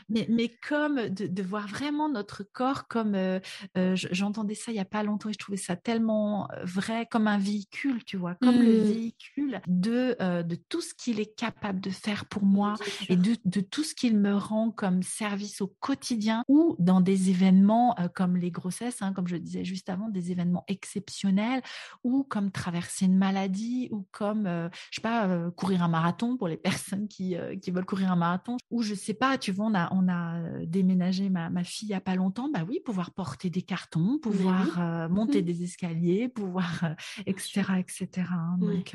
mais, 0.09 0.27
mais 0.29 0.49
comme 0.69 1.09
de, 1.09 1.43
voir 1.43 1.67
vraiment 1.69 2.09
notre 2.09 2.43
corps 2.45 2.89
comme... 2.89 3.15
Euh, 3.15 3.41
euh, 3.77 3.95
j'entendais 3.95 4.55
ça 4.55 4.71
il 4.71 4.75
n'y 4.75 4.81
a 4.81 4.85
pas 4.85 5.03
longtemps 5.03 5.29
et 5.29 5.33
je 5.33 5.39
trouvais 5.39 5.59
ça 5.59 5.77
tellement 5.77 6.49
vrai, 6.63 7.07
comme 7.11 7.27
un 7.27 7.39
véhicule, 7.39 8.05
tu 8.05 8.17
vois, 8.17 8.35
comme 8.37 8.61
le 8.61 8.81
mmh. 8.81 8.85
véhicule 8.85 9.61
de, 9.67 10.17
de 10.43 10.55
tout 10.55 10.81
ce 10.81 10.95
qu'il 10.95 11.21
est 11.21 11.35
capable 11.35 11.81
de 11.81 11.91
faire 11.91 12.27
pour 12.27 12.45
moi 12.45 12.75
et 13.09 13.17
de, 13.17 13.37
de 13.45 13.61
tout 13.61 13.85
ce 13.85 13.95
qu'il 13.95 14.17
me 14.17 14.35
rend 14.35 14.71
comme 14.71 15.03
service 15.03 15.61
au 15.61 15.67
quotidien 15.81 16.45
ou 16.49 16.77
dans 16.79 17.01
des 17.01 17.31
événements 17.31 17.97
comme 18.15 18.37
les 18.37 18.51
grossesses, 18.51 19.03
hein, 19.03 19.13
comme 19.13 19.29
je 19.29 19.37
disais 19.37 19.65
juste 19.65 19.89
avant, 19.89 20.09
des 20.09 20.22
événements 20.31 20.65
exceptionnels 20.69 21.63
ou 22.05 22.25
comme 22.25 22.51
traverser 22.51 23.07
une 23.07 23.17
maladie 23.17 23.89
ou 23.91 24.07
comme, 24.11 24.47
euh, 24.47 24.69
je 24.91 24.97
sais 24.97 25.03
pas, 25.03 25.27
euh, 25.27 25.51
courir 25.51 25.83
un 25.83 25.89
marathon 25.89 26.37
pour 26.37 26.49
les 26.49 26.57
personnes 26.93 27.09
qui, 27.09 27.37
euh, 27.37 27.57
qui 27.57 27.71
veulent 27.71 27.85
courir 27.85 28.13
un 28.13 28.17
marathon 28.17 28.57
ou 28.71 28.83
je 28.83 28.95
sais 28.95 29.15
pas, 29.15 29.39
tu 29.39 29.53
vois, 29.53 29.67
on 29.67 29.75
a, 29.75 29.93
on 29.93 30.09
a 30.09 30.65
déménagé 30.65 31.29
ma, 31.29 31.51
ma 31.51 31.65
fille 31.65 31.89
il 31.89 31.93
y 31.93 31.95
a 31.95 32.01
pas 32.01 32.15
longtemps, 32.15 32.49
bah 32.49 32.65
oui, 32.69 32.81
pouvoir 32.85 33.11
porter 33.13 33.51
des 33.51 33.63
cartons, 33.63 34.19
pouvoir 34.19 35.09
monter 35.11 35.43
mmh. 35.43 35.45
des 35.45 35.63
escaliers, 35.65 36.29
pouvoir, 36.29 36.95
etc., 37.27 37.63
etc. 37.81 38.27
Hein. 38.31 38.57
Donc, 38.59 38.95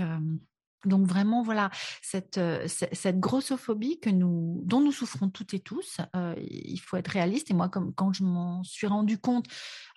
donc 0.86 1.06
vraiment, 1.06 1.42
voilà, 1.42 1.70
cette, 2.02 2.40
cette, 2.68 3.20
grossophobie 3.20 4.00
que 4.00 4.10
nous, 4.10 4.62
dont 4.64 4.80
nous 4.80 4.92
souffrons 4.92 5.30
toutes 5.30 5.54
et 5.54 5.60
tous, 5.60 6.00
il 6.38 6.78
faut 6.78 6.98
être 6.98 7.10
réaliste. 7.10 7.52
Et 7.52 7.54
moi, 7.54 7.68
comme, 7.68 7.94
quand 7.94 8.14
je 8.14 8.24
m'en 8.24 8.64
suis 8.64 8.88
rendu 8.88 9.18
compte 9.18 9.48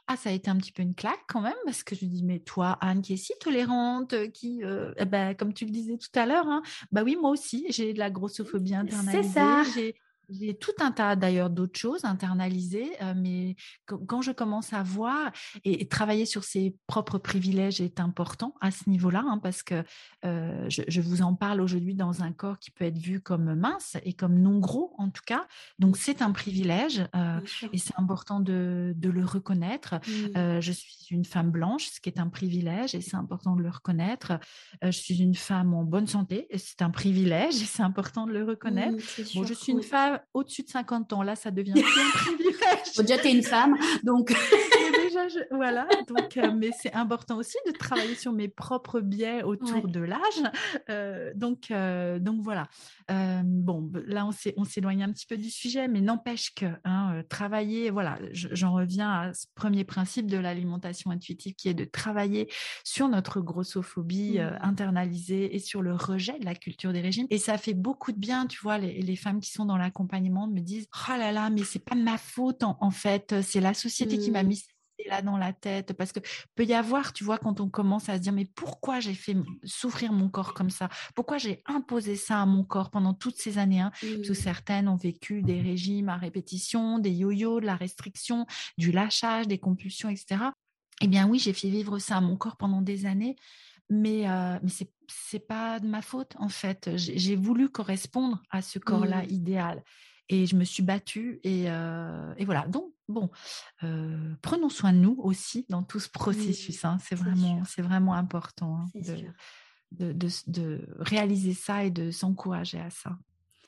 ah, 0.07 0.17
ça 0.17 0.31
a 0.31 0.33
été 0.33 0.51
un 0.51 0.57
petit 0.57 0.73
peu 0.73 0.83
une 0.83 0.95
claque 0.95 1.25
quand 1.29 1.41
même, 1.41 1.55
parce 1.65 1.83
que 1.83 1.95
je 1.95 2.05
me 2.05 2.11
dis, 2.11 2.25
mais 2.25 2.41
toi, 2.41 2.79
Anne, 2.81 3.03
qui 3.03 3.15
est 3.15 3.17
si 3.17 3.33
tolérante, 3.41 4.31
qui, 4.33 4.65
euh, 4.65 4.93
eh 4.97 5.05
ben, 5.05 5.35
comme 5.35 5.55
tu 5.55 5.65
le 5.65 5.71
disais 5.71 5.97
tout 5.97 6.19
à 6.19 6.27
l'heure, 6.27 6.49
hein, 6.49 6.63
bah 6.93 7.03
oui, 7.05 7.17
moi 7.21 7.31
aussi, 7.31 7.67
j'ai 7.71 7.93
de 7.93 7.99
la 7.99 8.11
grossophobie 8.11 8.75
internalisée. 8.75 9.23
C'est 9.23 9.29
ça. 9.29 9.63
J'ai 9.75 9.95
tout 10.61 10.73
un 10.81 10.93
tas 10.93 11.17
d'ailleurs 11.17 11.51
d'autres 11.51 11.79
choses 11.79 12.05
internalisées, 12.05 12.91
euh, 13.03 13.15
mais 13.17 13.57
quand 13.87 14.23
je 14.23 14.33
commence 14.33 14.73
à 14.73 14.83
voir 14.83 15.33
et, 15.65 15.89
travailler 15.89 16.27
sur 16.27 16.45
ses 16.45 16.77
propres 16.87 17.19
privilèges 17.19 17.81
est 17.81 18.01
important 18.01 18.55
à 18.61 18.71
ce 18.71 18.89
niveau-là, 18.89 19.25
hein, 19.27 19.39
parce 19.43 19.63
que 19.63 19.83
euh, 20.25 20.69
je, 20.69 21.01
vous 21.01 21.23
en 21.23 21.35
parle 21.35 21.61
aujourd'hui 21.61 21.95
dans 21.95 22.23
un 22.23 22.33
corps 22.33 22.59
qui 22.59 22.71
peut 22.71 22.85
être 22.85 22.99
vu 22.99 23.21
comme 23.21 23.55
mince 23.55 23.97
et 24.05 24.13
comme 24.13 24.39
non 24.39 24.59
gros 24.59 24.95
en 24.99 25.11
tout 25.11 25.23
cas. 25.27 25.47
Donc 25.79 25.97
c'est 25.97 26.23
un 26.23 26.31
privilège 26.31 27.03
euh, 27.17 27.41
et 27.73 27.79
c'est 27.79 27.99
important 27.99 28.41
de, 28.41 28.93
de, 28.97 29.11
le 29.11 29.25
reconnaître. 29.25 29.95
Mmh. 30.07 30.61
je 30.61 30.73
suis 30.73 31.07
une 31.11 31.25
femme 31.25 31.51
blanche, 31.51 31.87
ce 31.87 32.01
qui 32.01 32.09
est 32.09 32.21
un 32.21 32.29
privilège 32.29 32.95
et 32.95 33.01
c'est 33.01 33.17
important 33.17 33.57
de 33.57 33.63
le 33.63 33.71
reconnaître. 33.71 34.39
je 34.83 34.91
suis 34.91 35.19
une 35.19 35.35
femme 35.35 35.75
en 35.75 35.85
bonne 35.85 36.07
santé 36.07 36.47
et 36.51 36.59
c'est 36.59 36.83
un 36.83 36.91
privilège 36.91 37.63
et 37.63 37.67
c'est 37.67 37.83
important 37.83 38.27
de 38.27 38.33
le 38.33 38.45
reconnaître. 38.45 38.97
Mmh, 38.97 39.25
bon, 39.35 39.45
je 39.45 39.55
suis 39.55 39.73
une 39.73 39.83
femme 39.83 40.20
au-dessus 40.35 40.63
de 40.63 40.69
50 40.69 41.13
ans. 41.13 41.23
Là, 41.23 41.37
ça 41.37 41.51
devient 41.51 41.73
plus 41.75 41.83
un 41.83 42.11
privilège. 42.11 42.97
déjà, 42.99 43.19
tu 43.19 43.29
es 43.29 43.33
une 43.33 43.43
femme, 43.43 43.77
donc. 44.03 44.33
Déjà, 45.11 45.41
voilà. 45.51 45.87
Donc, 46.09 46.37
euh, 46.37 46.53
mais 46.57 46.71
c'est 46.79 46.93
important 46.95 47.37
aussi 47.37 47.57
de 47.67 47.73
travailler 47.73 48.15
sur 48.15 48.33
mes 48.33 48.49
propres 48.49 49.01
biais 49.01 49.43
autour 49.43 49.89
de 49.89 50.01
l'âge. 50.01 50.21
Euh, 50.89 51.33
donc, 51.35 51.71
euh, 51.71 52.19
donc 52.19 52.41
voilà. 52.43 52.69
bon, 53.09 53.91
là, 54.07 54.29
on 54.57 54.65
s'éloigne 54.65 55.03
un 55.03 55.13
petit 55.13 55.27
peu 55.27 55.37
du 55.37 55.51
sujet, 55.51 55.89
mais 55.89 56.01
n'empêche 56.01 56.55
que 56.55 56.67
hein, 56.85 57.23
travailler, 57.29 57.91
voilà, 57.91 58.19
j'en 58.33 58.73
reviens 58.73 59.11
à 59.11 59.35
ce 59.35 59.47
premier 59.55 59.85
principe 59.85 60.27
de 60.27 60.39
l'alimentation 60.39 61.11
intuitive 61.11 61.55
qui 61.55 61.69
est 61.69 61.75
de 61.75 61.85
travailler 61.85 62.51
sur 62.85 63.09
notre 63.09 63.41
grossophobie 63.41 64.39
mmh. 64.39 64.59
internalisée 64.63 65.55
et 65.55 65.59
sur 65.59 65.83
le 65.83 65.95
rejet 65.95 66.39
de 66.39 66.45
la 66.45 66.55
culture 66.55 66.93
des 66.93 67.01
régimes. 67.01 67.27
Et 67.31 67.39
ça 67.39 67.59
fait 67.59 67.75
beaucoup 67.75 68.13
de 68.13 68.19
bien, 68.19 68.47
tu 68.47 68.61
vois, 68.63 68.79
les, 68.79 69.01
les 69.01 69.17
femmes 69.17 69.41
qui 69.41 69.51
sont 69.51 69.65
dans 69.65 69.77
l'accompagnement 69.77 70.47
me 70.47 70.61
disent 70.61 70.89
oh 71.09 71.17
là 71.17 71.33
là 71.33 71.51
mais 71.51 71.65
c'est 71.65 71.85
pas 71.85 71.95
de 71.95 72.03
ma 72.03 72.19
faute 72.19 72.63
en, 72.63 72.91
fait 72.91 73.41
c'est 73.43 73.61
la 73.61 73.75
société 73.75 74.19
qui 74.19 74.31
m'a 74.31 74.43
mmh. 74.43 74.47
mis 74.47 74.65
là 75.09 75.23
dans 75.23 75.37
la 75.37 75.53
tête 75.53 75.93
parce 75.93 76.13
que 76.13 76.21
peut 76.55 76.65
y 76.65 76.75
avoir 76.75 77.13
tu 77.13 77.25
vois 77.25 77.39
quand 77.39 77.61
on 77.61 77.69
commence 77.69 78.09
à 78.09 78.17
se 78.17 78.23
dire 78.23 78.33
mais 78.33 78.45
pourquoi 78.45 79.01
j'ai 79.01 79.15
fait 79.15 79.37
souffrir 79.65 80.13
mon 80.13 80.29
corps 80.29 80.55
comme 80.55 80.71
ça? 80.71 80.89
Pourquoi 81.15 81.39
j'ai 81.39 81.63
imposé 81.67 82.17
ça 82.17 82.43
à 82.43 82.47
mon 82.47 82.65
corps 82.65 82.91
pendant 82.91 83.15
toutes 83.15 83.37
ces 83.37 83.59
années 83.59 83.81
hein? 83.81 83.91
parce 84.01 84.29
que 84.29 84.33
mmh. 84.33 84.35
certaines 84.35 84.89
ont 84.89 84.97
vécu 84.97 85.43
des 85.43 85.61
régimes 85.61 86.09
à 86.09 86.17
répétition 86.17 86.99
des 86.99 87.11
yo-yo 87.11 87.61
de 87.61 87.67
la 87.67 87.77
restriction 87.77 88.47
du 88.79 88.93
lâchage 88.93 89.47
des 89.47 89.59
compulsions 89.59 90.09
etc 90.09 90.43
eh 91.01 91.07
bien 91.07 91.27
oui 91.29 91.39
j'ai 91.39 91.53
fait 91.53 91.71
vivre 91.71 91.99
ça 91.99 92.19
à 92.19 92.21
mon 92.21 92.37
corps 92.37 92.57
pendant 92.57 92.83
des 92.83 93.07
années 93.07 93.37
mais, 93.89 94.29
euh, 94.29 94.59
mais 94.63 94.71
c'est 94.71 94.91
c'est 95.11 95.47
pas 95.47 95.81
de 95.81 95.87
ma 95.87 96.03
faute 96.03 96.35
en 96.39 96.49
fait. 96.49 96.91
J'ai 96.97 97.37
voulu 97.37 97.69
correspondre 97.69 98.41
à 98.51 98.63
ce 98.63 98.79
corps-là 98.79 99.23
mmh. 99.23 99.31
idéal 99.31 99.85
et 100.31 100.47
je 100.47 100.57
me 100.57 100.65
suis 100.65 100.83
battue 100.83 101.41
et, 101.43 101.65
euh, 101.67 102.33
et 102.39 102.45
voilà. 102.45 102.67
Donc 102.69 102.93
bon, 103.09 103.31
euh, 103.83 104.33
prenons 104.41 104.69
soin 104.69 104.93
de 104.93 104.99
nous 104.99 105.17
aussi 105.19 105.67
dans 105.69 105.83
tout 105.83 105.99
ce 105.99 106.09
processus. 106.09 106.85
Hein. 106.85 106.99
C'est 107.03 107.17
vraiment, 107.17 107.63
c'est 107.65 107.83
vraiment 107.83 108.15
important 108.15 108.79
hein, 108.79 108.91
de, 109.91 110.13
de, 110.13 110.29
de, 110.47 110.89
réaliser 111.01 111.53
ça 111.53 111.85
et 111.85 111.91
de 111.91 112.13
s'encourager 112.13 112.79
à 112.79 112.91
ça. 112.91 113.19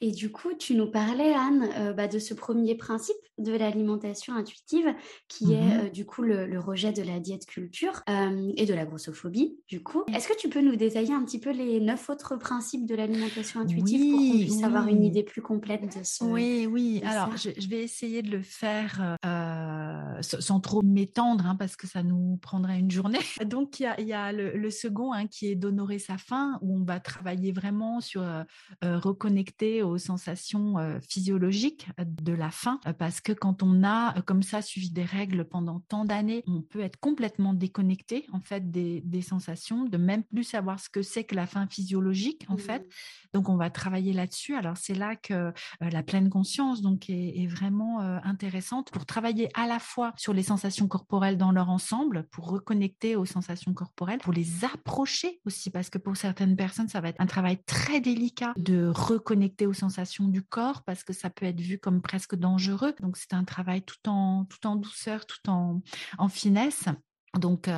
Et 0.03 0.11
du 0.11 0.33
coup, 0.33 0.53
tu 0.59 0.75
nous 0.75 0.91
parlais, 0.91 1.33
Anne, 1.33 1.69
euh, 1.77 1.93
bah, 1.93 2.09
de 2.09 2.19
ce 2.19 2.35
premier 2.35 2.75
principe 2.75 3.15
de 3.38 3.53
l'alimentation 3.53 4.35
intuitive, 4.35 4.93
qui 5.29 5.53
est 5.53 5.61
mmh 5.61 5.73
euh, 5.73 5.88
du 5.91 6.05
coup 6.05 6.23
le, 6.23 6.59
rejet 6.59 6.93
de 6.93 7.03
la 7.03 7.21
diète 7.21 7.47
culture 7.47 8.03
euh, 8.11 8.53
et 8.57 8.67
de 8.67 8.75
la 8.75 8.85
grossophobie, 8.85 9.57
du 9.69 9.81
coup. 9.83 10.03
Est-ce 10.12 10.27
que 10.27 10.37
tu 10.37 10.49
peux 10.49 10.61
nous 10.61 10.75
détailler 10.75 11.15
un 11.15 11.25
petit 11.25 11.38
peu 11.38 11.53
les 11.53 11.81
neuf 11.81 12.11
autres 12.11 12.37
principes 12.37 12.85
de 12.85 12.97
l'alimentation 12.97 13.61
intuitive 13.61 14.11
pour 14.11 14.21
qu'on 14.21 14.38
puisse 14.38 14.62
avoir 14.65 14.88
une 14.88 15.05
idée 15.05 15.23
plus 15.23 15.41
complète 15.41 15.97
de 15.97 16.03
ce 16.03 16.25
Oui, 16.25 16.67
oui. 16.69 17.01
Alors, 17.05 17.37
je, 17.37 17.69
vais 17.69 17.83
essayer 17.83 18.23
de 18.23 18.31
le 18.31 18.43
faire 18.43 19.17
sans 20.21 20.61
trop 20.61 20.83
m'étendre, 20.83 21.47
hein, 21.47 21.57
parce 21.57 21.77
que 21.77 21.87
ça 21.87 22.03
nous 22.03 22.38
prendrait 22.43 22.79
une 22.79 22.91
journée. 22.91 23.19
Donc, 23.47 23.79
il 23.79 24.07
y 24.07 24.12
a, 24.12 24.33
le, 24.33 24.71
second 24.71 25.12
hein, 25.12 25.29
qui 25.29 25.47
est 25.47 25.55
d'honorer 25.55 26.01
sa 26.01 26.19
faim, 26.19 26.59
où 26.61 26.77
on 26.77 26.85
va 26.85 26.99
travailler 26.99 27.53
vraiment 27.53 28.01
sur 28.01 28.25
reconnecter 28.83 29.83
aux 29.92 29.98
sensations 29.98 30.76
physiologiques 31.09 31.88
de 31.98 32.33
la 32.33 32.50
faim, 32.50 32.81
parce 32.98 33.20
que 33.20 33.33
quand 33.33 33.62
on 33.62 33.85
a 33.85 34.20
comme 34.22 34.42
ça 34.42 34.62
suivi 34.62 34.90
des 34.90 35.05
règles 35.05 35.44
pendant 35.44 35.81
tant 35.88 36.05
d'années, 36.05 36.42
on 36.46 36.62
peut 36.62 36.81
être 36.81 36.98
complètement 36.98 37.55
déconnecté 37.55 38.26
en 38.33 38.40
fait 38.40 38.70
des, 38.70 39.22
sensations, 39.22 39.85
de 39.85 39.96
même 39.96 40.24
plus 40.24 40.44
savoir 40.44 40.81
ce 40.81 40.88
que 40.88 41.02
c'est 41.02 41.24
que 41.24 41.35
la 41.35 41.46
faim 41.46 41.66
physiologique 41.70 42.44
en 42.48 42.57
fait. 42.57 42.81
Mmh. 42.81 42.88
Donc 43.35 43.48
on 43.48 43.57
va 43.57 43.70
travailler 43.70 44.12
là-dessus. 44.12 44.55
Alors 44.55 44.76
c'est 44.76 44.94
là 44.94 45.16
que 45.16 45.52
la 45.81 46.02
pleine 46.02 46.28
conscience 46.28 46.83
donc 46.83 47.09
est, 47.09 47.46
vraiment 47.46 48.00
intéressante 48.00 48.90
pour 48.90 49.05
travailler 49.05 49.48
à 49.55 49.66
la 49.66 49.78
fois 49.78 50.12
sur 50.16 50.33
les 50.33 50.42
sensations 50.42 50.88
corporelles 50.88 51.37
dans 51.37 51.52
leur 51.52 51.68
ensemble, 51.68 52.26
pour 52.31 52.48
reconnecter 52.48 53.16
aux 53.16 53.24
sensations 53.24 53.74
corporelles, 53.74 54.20
pour 54.20 54.33
les 54.33 54.64
approcher 54.64 55.40
aussi 55.44 55.70
parce 55.70 55.90
que 55.90 55.98
pour 55.98 56.16
certaines 56.16 56.57
personnes 56.57 56.88
ça 56.88 57.00
va 57.00 57.09
être 57.09 57.20
un 57.20 57.26
travail 57.26 57.59
très 57.64 58.00
délicat 58.00 58.52
de 58.57 58.90
reconnecter 58.94 59.66
aux 59.66 59.72
sensations 59.72 59.82
du 60.29 60.42
corps 60.42 60.83
parce 60.85 61.05
que 61.05 61.12
ça 61.12 61.31
peut 61.31 61.47
être 61.47 61.61
vu 61.61 61.79
comme 61.79 62.03
presque 62.03 62.35
dangereux. 62.35 62.95
Donc 63.01 63.16
c'est 63.16 63.35
un 63.35 63.45
travail 63.45 63.83
tout 63.83 64.09
en, 64.09 64.45
tout 64.45 64.66
en 64.66 64.77
douceur, 64.77 65.27
tout 65.27 65.49
en 65.49 66.29
finesse. 66.29 66.88
Donc, 67.38 67.68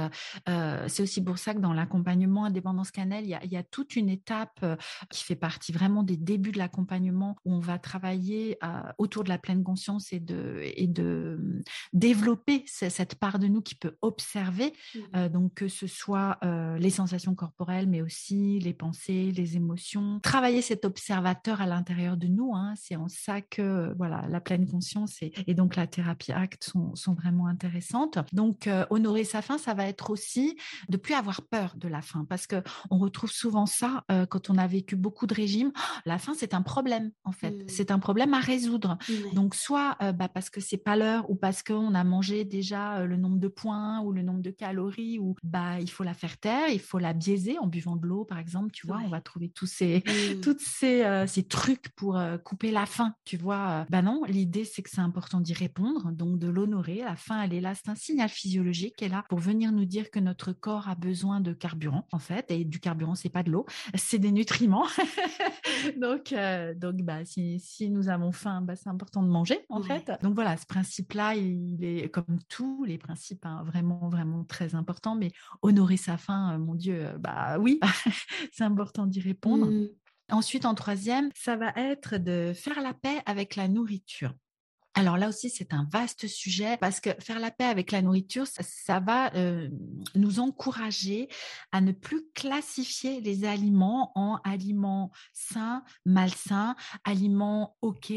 c'est 0.46 1.02
aussi 1.02 1.22
pour 1.22 1.38
ça 1.38 1.54
que 1.54 1.60
dans 1.60 1.72
l'accompagnement 1.72 2.44
indépendance 2.44 2.90
cannelle, 2.90 3.24
il 3.24 3.30
y 3.30 3.34
a, 3.34 3.44
il 3.44 3.52
y 3.52 3.56
a 3.56 3.62
toute 3.62 3.96
une 3.96 4.08
étape 4.08 4.64
qui 5.10 5.24
fait 5.24 5.36
partie 5.36 5.72
vraiment 5.72 6.02
des 6.02 6.16
débuts 6.16 6.52
de 6.52 6.58
l'accompagnement 6.58 7.36
où 7.44 7.54
on 7.54 7.60
va 7.60 7.78
travailler 7.78 8.58
autour 8.98 9.24
de 9.24 9.28
la 9.28 9.38
pleine 9.38 9.62
conscience 9.62 10.12
et 10.12 10.20
de, 10.20 10.60
et 10.62 10.86
de 10.86 11.38
mmh, 11.40 11.62
développer 11.92 12.64
cette 12.66 13.14
part 13.14 13.38
de 13.38 13.46
nous 13.46 13.62
qui 13.62 13.74
peut 13.74 13.96
observer, 14.02 14.72
mmh. 14.94 15.28
donc 15.28 15.54
que 15.54 15.68
ce 15.68 15.86
soit 15.86 16.38
les 16.78 16.90
sensations 16.90 17.34
corporelles, 17.34 17.88
mais 17.88 18.02
aussi 18.02 18.58
les 18.58 18.74
pensées, 18.74 19.32
les 19.32 19.56
émotions. 19.56 20.18
Travailler 20.20 20.62
cet 20.62 20.84
observateur 20.84 21.60
à 21.60 21.66
l'intérieur 21.66 22.16
de 22.16 22.26
nous, 22.26 22.54
hein, 22.54 22.74
c'est 22.76 22.96
en 22.96 23.08
ça 23.08 23.40
que 23.40 23.94
voilà 23.96 24.26
la 24.28 24.40
pleine 24.40 24.66
conscience 24.68 25.22
et, 25.22 25.32
et 25.46 25.54
donc 25.54 25.76
la 25.76 25.86
thérapie 25.86 26.32
acte 26.32 26.64
sont, 26.64 26.94
sont 26.94 27.14
vraiment 27.14 27.46
intéressantes. 27.46 28.18
Donc, 28.32 28.68
honorer 28.90 29.24
sa 29.24 29.42
fin, 29.44 29.58
ça 29.58 29.74
va 29.74 29.86
être 29.86 30.10
aussi 30.10 30.56
de 30.88 30.96
plus 30.96 31.14
avoir 31.14 31.42
peur 31.42 31.74
de 31.76 31.86
la 31.86 32.02
fin, 32.02 32.24
parce 32.24 32.46
que 32.46 32.62
on 32.90 32.98
retrouve 32.98 33.30
souvent 33.30 33.66
ça 33.66 34.04
euh, 34.10 34.26
quand 34.26 34.50
on 34.50 34.58
a 34.58 34.66
vécu 34.66 34.96
beaucoup 34.96 35.26
de 35.26 35.34
régimes. 35.34 35.72
La 36.06 36.18
faim, 36.18 36.32
c'est 36.36 36.54
un 36.54 36.62
problème 36.62 37.12
en 37.24 37.32
fait, 37.32 37.50
mmh. 37.50 37.68
c'est 37.68 37.90
un 37.90 37.98
problème 37.98 38.34
à 38.34 38.40
résoudre. 38.40 38.98
Donc 39.32 39.54
soit 39.54 39.96
euh, 40.02 40.12
bah, 40.12 40.28
parce 40.28 40.50
que 40.50 40.60
c'est 40.60 40.78
pas 40.78 40.96
l'heure, 40.96 41.30
ou 41.30 41.36
parce 41.36 41.62
qu'on 41.62 41.94
a 41.94 42.04
mangé 42.04 42.44
déjà 42.44 42.98
euh, 42.98 43.06
le 43.06 43.16
nombre 43.16 43.38
de 43.38 43.48
points 43.48 44.00
ou 44.00 44.12
le 44.12 44.22
nombre 44.22 44.42
de 44.42 44.50
calories, 44.50 45.18
ou 45.18 45.36
bah 45.42 45.80
il 45.80 45.90
faut 45.90 46.04
la 46.04 46.14
faire 46.14 46.38
taire, 46.38 46.68
il 46.70 46.80
faut 46.80 46.98
la 46.98 47.12
biaiser 47.12 47.58
en 47.58 47.66
buvant 47.66 47.96
de 47.96 48.06
l'eau 48.06 48.24
par 48.24 48.38
exemple. 48.38 48.70
Tu 48.72 48.86
vois, 48.86 49.00
on 49.04 49.08
va 49.08 49.20
trouver 49.20 49.50
tous 49.50 49.66
ces 49.66 49.98
mmh. 49.98 50.40
toutes 50.42 50.60
ces, 50.60 51.24
ces 51.26 51.44
trucs 51.44 51.90
pour 51.90 52.20
couper 52.42 52.70
la 52.70 52.86
faim. 52.86 53.14
Tu 53.24 53.36
vois, 53.36 53.86
bah 53.90 54.02
non, 54.02 54.22
l'idée 54.26 54.64
c'est 54.64 54.82
que 54.82 54.90
c'est 54.90 55.00
important 55.00 55.40
d'y 55.40 55.52
répondre, 55.52 56.10
donc 56.12 56.38
de 56.38 56.48
l'honorer. 56.48 57.02
La 57.04 57.16
faim, 57.16 57.42
elle 57.42 57.54
est 57.54 57.60
là, 57.60 57.74
c'est 57.74 57.90
un 57.90 57.94
signal 57.94 58.28
physiologique, 58.28 58.94
elle 59.00 59.08
est 59.08 59.10
là 59.10 59.24
pour 59.34 59.40
venir 59.40 59.72
nous 59.72 59.84
dire 59.84 60.12
que 60.12 60.20
notre 60.20 60.52
corps 60.52 60.88
a 60.88 60.94
besoin 60.94 61.40
de 61.40 61.52
carburant, 61.52 62.06
en 62.12 62.20
fait, 62.20 62.52
et 62.52 62.64
du 62.64 62.78
carburant, 62.78 63.16
c'est 63.16 63.30
pas 63.30 63.42
de 63.42 63.50
l'eau, 63.50 63.66
c'est 63.96 64.20
des 64.20 64.30
nutriments. 64.30 64.86
donc, 66.00 66.32
euh, 66.32 66.72
donc 66.72 67.02
bah, 67.02 67.24
si, 67.24 67.58
si, 67.58 67.90
nous 67.90 68.08
avons 68.08 68.30
faim, 68.30 68.60
bah, 68.60 68.76
c'est 68.76 68.88
important 68.88 69.24
de 69.24 69.28
manger, 69.28 69.66
en 69.70 69.82
fait. 69.82 70.12
Donc 70.22 70.36
voilà, 70.36 70.56
ce 70.56 70.66
principe-là, 70.66 71.34
il 71.34 71.84
est 71.84 72.08
comme 72.10 72.38
tous 72.48 72.84
les 72.84 72.96
principes, 72.96 73.44
hein, 73.44 73.64
vraiment, 73.66 74.08
vraiment 74.08 74.44
très 74.44 74.76
important, 74.76 75.16
mais 75.16 75.32
honorer 75.62 75.96
sa 75.96 76.16
faim, 76.16 76.52
euh, 76.54 76.58
mon 76.58 76.76
Dieu, 76.76 77.04
euh, 77.04 77.18
bah 77.18 77.58
oui, 77.58 77.80
c'est 78.52 78.62
important 78.62 79.04
d'y 79.04 79.18
répondre. 79.18 79.66
Mmh. 79.66 79.88
Ensuite, 80.30 80.64
en 80.64 80.76
troisième, 80.76 81.30
ça 81.34 81.56
va 81.56 81.72
être 81.74 82.18
de 82.18 82.52
faire 82.54 82.80
la 82.80 82.94
paix 82.94 83.20
avec 83.26 83.56
la 83.56 83.66
nourriture. 83.66 84.32
Alors 84.94 85.16
là 85.16 85.28
aussi, 85.28 85.50
c'est 85.50 85.74
un 85.74 85.86
vaste 85.90 86.26
sujet 86.28 86.76
parce 86.76 87.00
que 87.00 87.10
faire 87.18 87.40
la 87.40 87.50
paix 87.50 87.64
avec 87.64 87.90
la 87.90 88.00
nourriture, 88.00 88.46
ça, 88.46 89.00
va 89.00 89.34
euh, 89.34 89.68
nous 90.14 90.40
encourager 90.40 91.28
à 91.72 91.80
ne 91.80 91.92
plus 91.92 92.22
classifier 92.34 93.20
les 93.20 93.44
aliments 93.44 94.12
en 94.14 94.36
aliments 94.44 95.10
sains, 95.32 95.82
malsains, 96.04 96.76
aliments 97.04 97.76
OK, 97.82 98.12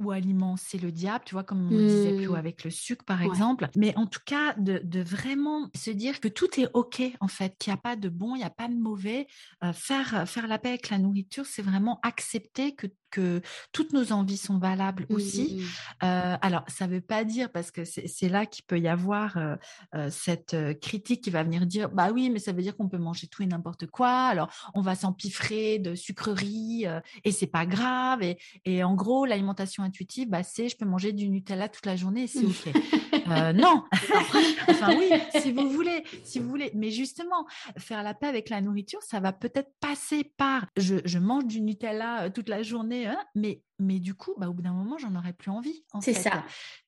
ou 0.00 0.10
aliments, 0.10 0.56
c'est 0.56 0.78
le 0.78 0.90
diable, 0.90 1.24
tu 1.24 1.34
vois, 1.34 1.44
comme 1.44 1.66
on 1.66 1.70
disait 1.70 2.16
plus 2.16 2.28
mmh. 2.28 2.34
avec 2.34 2.64
le 2.64 2.70
sucre, 2.70 3.04
par 3.04 3.22
exemple. 3.22 3.68
Mais 3.76 3.96
en 3.96 4.06
tout 4.06 4.20
cas, 4.24 4.54
de, 4.54 4.80
vraiment 5.02 5.70
se 5.74 5.90
dire 5.90 6.20
que 6.20 6.28
tout 6.28 6.48
est 6.58 6.68
OK, 6.74 7.02
en 7.20 7.28
fait, 7.28 7.56
qu'il 7.58 7.72
n'y 7.72 7.78
a 7.78 7.80
pas 7.80 7.94
de 7.94 8.08
bon, 8.08 8.34
il 8.34 8.38
n'y 8.38 8.44
a 8.44 8.50
pas 8.50 8.68
de 8.68 8.74
mauvais. 8.74 9.28
Euh, 9.62 9.72
faire, 9.72 10.28
faire 10.28 10.48
la 10.48 10.58
paix 10.58 10.70
avec 10.70 10.90
la 10.90 10.98
nourriture, 10.98 11.46
c'est 11.46 11.62
vraiment 11.62 12.00
accepter 12.02 12.74
que 12.74 12.88
que 13.14 13.40
toutes 13.72 13.92
nos 13.92 14.12
envies 14.12 14.36
sont 14.36 14.58
valables 14.58 15.06
mmh, 15.08 15.14
aussi. 15.14 15.56
Mmh, 15.56 16.04
euh, 16.04 16.36
alors, 16.42 16.64
ça 16.66 16.86
ne 16.86 16.94
veut 16.94 17.00
pas 17.00 17.24
dire, 17.24 17.50
parce 17.50 17.70
que 17.70 17.84
c'est 17.84 18.28
là 18.28 18.44
qu'il 18.44 18.64
peut 18.64 18.80
y 18.80 18.88
avoir 18.88 19.36
euh, 19.36 20.10
cette 20.10 20.56
critique 20.80 21.22
qui 21.22 21.30
va 21.30 21.44
venir 21.44 21.64
dire, 21.66 21.90
bah 21.90 22.10
oui, 22.12 22.28
mais 22.30 22.40
ça 22.40 22.52
veut 22.52 22.62
dire 22.62 22.76
qu'on 22.76 22.88
peut 22.88 22.98
manger 22.98 23.28
tout 23.28 23.42
et 23.42 23.46
n'importe 23.46 23.86
quoi. 23.86 24.26
Alors, 24.26 24.48
on 24.74 24.80
va 24.80 24.96
s'empiffrer 24.96 25.78
de 25.78 25.94
sucreries 25.94 26.86
et 27.24 27.32
c'est 27.32 27.46
pas 27.46 27.66
grave. 27.66 28.22
Et, 28.22 28.38
et 28.64 28.82
en 28.82 28.94
gros, 28.94 29.24
l'alimentation 29.26 29.84
intuitive, 29.84 30.28
bah, 30.28 30.42
c'est 30.42 30.68
je 30.68 30.76
peux 30.76 30.84
manger 30.84 31.12
du 31.12 31.28
Nutella 31.28 31.68
toute 31.68 31.86
la 31.86 31.96
journée 31.96 32.24
et 32.24 32.26
c'est 32.26 32.44
OK. 32.44 32.72
Euh, 33.28 33.52
non, 33.52 33.84
enfin 34.68 34.96
oui, 34.98 35.10
si 35.40 35.52
vous 35.52 35.70
voulez, 35.70 36.04
si 36.24 36.38
vous 36.38 36.48
voulez. 36.48 36.70
Mais 36.74 36.90
justement, 36.90 37.46
faire 37.78 38.02
la 38.02 38.12
paix 38.12 38.26
avec 38.26 38.50
la 38.50 38.60
nourriture, 38.60 39.00
ça 39.02 39.20
va 39.20 39.32
peut-être 39.32 39.70
passer 39.80 40.24
par 40.36 40.66
je, 40.76 40.96
je, 41.04 41.18
mange 41.18 41.46
du 41.46 41.60
Nutella 41.60 42.24
euh, 42.24 42.30
toute 42.30 42.48
la 42.48 42.62
journée, 42.62 43.03
hein, 43.06 43.24
mais 43.34 43.62
mais 43.78 44.00
du 44.00 44.14
coup, 44.14 44.34
bah, 44.38 44.48
au 44.48 44.52
bout 44.52 44.62
d'un 44.62 44.72
moment, 44.72 44.98
j'en 44.98 45.14
aurais 45.14 45.32
plus 45.32 45.50
envie. 45.50 45.84
C'est 46.00 46.14
ça. 46.14 46.44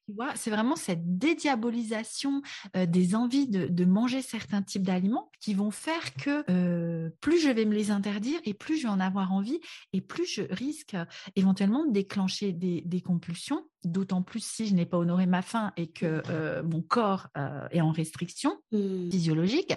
Tu 0.07 0.15
vois, 0.15 0.37
c'est 0.37 0.51
vraiment 0.51 0.77
cette 0.77 1.19
dédiabolisation 1.19 2.41
euh, 2.77 2.87
des 2.87 3.17
envies 3.17 3.49
de, 3.49 3.85
manger 3.85 4.23
certains 4.23 4.63
types 4.63 4.85
d'aliments 4.85 5.31
qui 5.41 5.53
vont 5.53 5.73
faire 5.73 6.15
que 6.15 6.45
euh, 6.49 7.11
plus 7.21 7.41
je 7.41 7.49
vais 7.49 7.65
me 7.65 7.75
les 7.75 7.91
interdire 7.91 8.39
et 8.45 8.55
plus 8.55 8.77
je 8.77 8.85
vais 8.85 8.89
en 8.93 9.01
avoir 9.01 9.33
envie 9.33 9.61
et 9.93 10.01
plus 10.01 10.27
je 10.27 10.43
risque 10.51 10.95
euh, 10.95 11.05
éventuellement 11.35 11.85
de 11.85 11.93
déclencher 11.93 12.53
des, 12.53 13.01
compulsions, 13.01 13.65
d'autant 13.85 14.23
plus 14.23 14.45
si 14.45 14.69
je 14.69 14.75
n'ai 14.75 14.87
pas 14.87 14.97
honoré 14.97 15.27
ma 15.27 15.43
faim 15.43 15.73
et 15.77 15.89
que 15.89 16.23
mon 16.63 16.83
corps 16.83 17.29
est 17.71 17.81
en 17.81 17.91
restriction 17.91 18.57
mmh. 18.73 19.11
physiologique. 19.11 19.75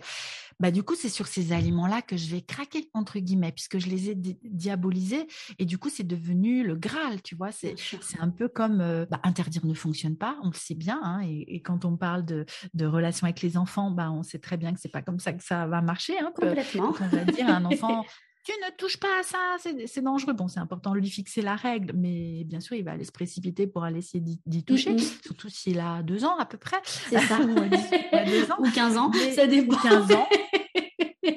Bah, 0.60 0.72
du 0.72 0.84
coup, 0.84 0.96
c'est 0.96 1.10
sur 1.10 1.28
ces 1.28 1.54
aliments-là 1.54 2.02
que 2.02 2.18
je 2.18 2.30
vais 2.30 2.42
craquer, 2.42 2.90
entre 2.94 3.20
guillemets, 3.20 3.54
puisque 3.54 3.80
je 3.80 3.88
les 3.88 4.10
ai 4.10 4.16
diabolisés. 4.16 5.28
Et 5.58 5.66
du 5.66 5.78
coup, 5.78 5.90
c'est 5.90 6.06
devenu 6.06 6.64
le 6.64 6.76
Tu 7.24 7.36
vois. 7.36 7.52
C'est 7.52 7.76
un 8.20 8.30
peu 8.30 8.48
comme 8.48 8.78
bah, 9.10 9.20
interdire 9.24 9.66
ne 9.66 9.74
fonctionne 9.74 10.16
pas, 10.16 10.38
on 10.44 10.48
le 10.48 10.56
sait 10.56 10.76
bien. 10.76 11.00
Hein, 11.04 11.22
et, 11.22 11.62
quand 11.62 11.86
on 11.86 11.98
parle 11.98 12.26
de, 12.26 12.46
de 12.74 12.86
relations 12.86 13.26
avec 13.26 13.42
les 13.42 13.58
enfants, 13.58 13.92
bah, 13.92 14.12
on 14.12 14.24
sait 14.24 14.40
très 14.40 14.58
bien 14.58 14.74
que 14.74 14.80
c'est 14.80 14.90
pas 14.90 15.02
comme 15.02 15.20
ça 15.20 15.34
que 15.34 15.44
ça 15.44 15.68
va 15.68 15.82
marcher. 15.82 16.18
Hein, 16.20 16.32
Complètement. 16.36 16.94
on 17.00 17.08
va 17.08 17.26
dire 17.26 17.48
à 17.48 17.54
un 17.54 17.66
enfant, 17.66 18.06
tu 18.46 18.52
ne 18.52 18.76
touches 18.78 18.98
pas 18.98 19.20
à 19.20 19.24
ça, 19.24 19.58
c'est 19.86 20.02
dangereux. 20.02 20.34
Bon, 20.34 20.48
c'est 20.48 20.60
important 20.60 20.94
de 20.94 21.00
lui 21.00 21.10
fixer 21.10 21.42
la 21.42 21.56
règle, 21.56 21.94
mais 21.96 22.44
bien 22.46 22.60
sûr, 22.60 22.76
il 22.76 22.84
va 22.84 22.92
aller 22.92 23.04
se 23.04 23.12
précipiter 23.12 23.68
pour 23.68 23.84
aller 23.84 24.00
essayer 24.00 24.24
d'y 24.46 24.64
toucher, 24.64 24.98
surtout 24.98 25.50
s'il 25.50 25.80
a 25.80 26.02
deux 26.04 26.26
ans 26.26 26.38
à 26.38 26.46
peu 26.46 26.58
près. 26.58 26.80
C'est 26.84 27.20
ça. 27.20 27.40
ou, 27.42 28.64
ou 28.64 28.72
15 28.72 28.98
ans, 28.98 29.12
ça 29.36 29.48
dépend. 29.48 29.78
15 29.78 30.12
ans. 30.14 30.28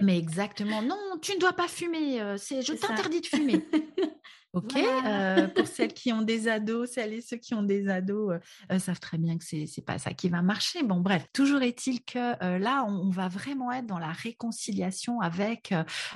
mais 0.00 0.18
exactement. 0.18 0.82
Non, 0.82 0.96
tu 1.20 1.34
ne 1.34 1.38
dois 1.38 1.52
pas 1.52 1.68
fumer. 1.68 2.20
Euh, 2.20 2.36
je 2.36 2.72
t'interdis 2.72 3.20
de 3.20 3.26
fumer. 3.26 3.66
Ok, 4.54 4.76
euh, 4.76 5.48
pour 5.48 5.66
celles 5.66 5.94
qui 5.94 6.12
ont 6.12 6.20
des 6.20 6.46
ados, 6.46 6.90
celles 6.90 7.14
et 7.14 7.20
ceux 7.22 7.38
qui 7.38 7.54
ont 7.54 7.62
des 7.62 7.88
ados 7.88 8.38
euh, 8.70 8.78
savent 8.78 9.00
très 9.00 9.16
bien 9.16 9.38
que 9.38 9.44
c'est 9.44 9.64
n'est 9.64 9.84
pas 9.84 9.98
ça 9.98 10.12
qui 10.12 10.28
va 10.28 10.42
marcher. 10.42 10.82
Bon, 10.82 11.00
bref, 11.00 11.26
toujours 11.32 11.62
est-il 11.62 12.04
que 12.04 12.58
là, 12.58 12.84
on, 12.86 13.08
va 13.08 13.28
vraiment 13.28 13.72
être 13.72 13.86
dans 13.86 13.98
la 13.98 14.12
réconciliation 14.12 15.20
avec 15.20 15.74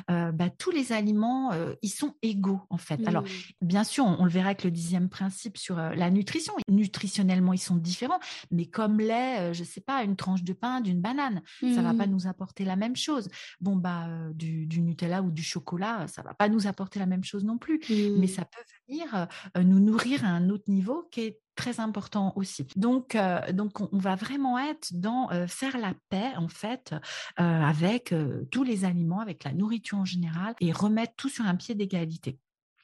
bah, 0.09 0.51
tous 0.59 0.71
les 0.71 0.93
aliments. 0.93 1.53
ils 1.83 1.91
sont 1.91 2.15
égaux 2.23 2.61
en 2.71 2.79
fait. 2.79 3.07
Alors, 3.07 3.23
mmh. 3.23 3.27
bien 3.63 3.85
sûr, 3.85 4.05
on, 4.05 4.25
le 4.25 4.31
verra 4.31 4.47
avec 4.47 4.65
le 4.65 4.71
dixième 4.71 5.09
principe 5.09 5.57
sur 5.57 5.77
la 5.77 6.11
nutrition. 6.11 6.55
Nutritionnellement, 6.71 7.53
ils 7.53 7.59
sont 7.59 7.77
différents, 7.77 8.19
mais 8.51 8.67
comme 8.67 8.99
l'est, 8.99 9.55
je 9.55 9.65
sais 9.65 9.81
pas, 9.81 10.03
une 10.03 10.17
tranche 10.17 10.43
de 10.43 10.53
pain, 10.53 10.81
d'une 10.81 11.01
banane, 11.01 11.43
ça 11.61 11.83
va 11.83 11.95
pas 11.95 12.07
mmh. 12.07 12.11
nous 12.11 12.27
apporter 12.27 12.65
la 12.65 12.77
même 12.77 12.97
chose. 12.97 13.29
Bon, 13.61 13.77
bah, 13.77 14.09
du, 14.35 14.67
Nutella 14.81 15.23
ou 15.23 15.31
du 15.31 15.43
chocolat, 15.43 16.07
ça 16.09 16.23
va 16.23 16.35
pas 16.35 16.49
nous 16.49 16.67
apporter 16.67 16.99
la 16.99 17.07
même 17.07 17.25
chose 17.25 17.45
non 17.45 17.59
plus. 17.59 17.81
Mais 18.19 18.26
ça 18.27 18.45
peut 18.45 18.63
venir 18.89 19.29
nous 19.57 19.81
nourrir 19.81 20.25
à 20.25 20.29
un 20.29 20.51
autre 20.51 20.69
niveau 20.69 21.09
qui 21.11 21.21
est 21.23 21.41
très 21.55 21.81
important 21.81 22.33
aussi. 22.37 22.67
Donc, 22.77 23.17
donc 23.53 23.81
on, 23.81 23.99
va 23.99 24.15
vraiment 24.15 24.59
être 24.59 24.93
dans 24.93 25.29
faire 25.49 25.79
la 25.79 25.95
paix 26.11 26.33
en 26.37 26.49
fait 26.49 26.95
avec 27.37 28.15
tous 28.51 28.63
les 28.63 28.85
aliments, 28.85 29.21
avec 29.21 29.45
la 29.45 29.53
nourriture 29.53 29.99
en 29.99 30.05
général 30.05 30.55
et 30.61 30.73
remettre 30.73 31.15
tout 31.17 31.29
sur 31.29 31.47
un 31.47 31.57
pied 31.57 31.75
d'égalité. 31.75 32.39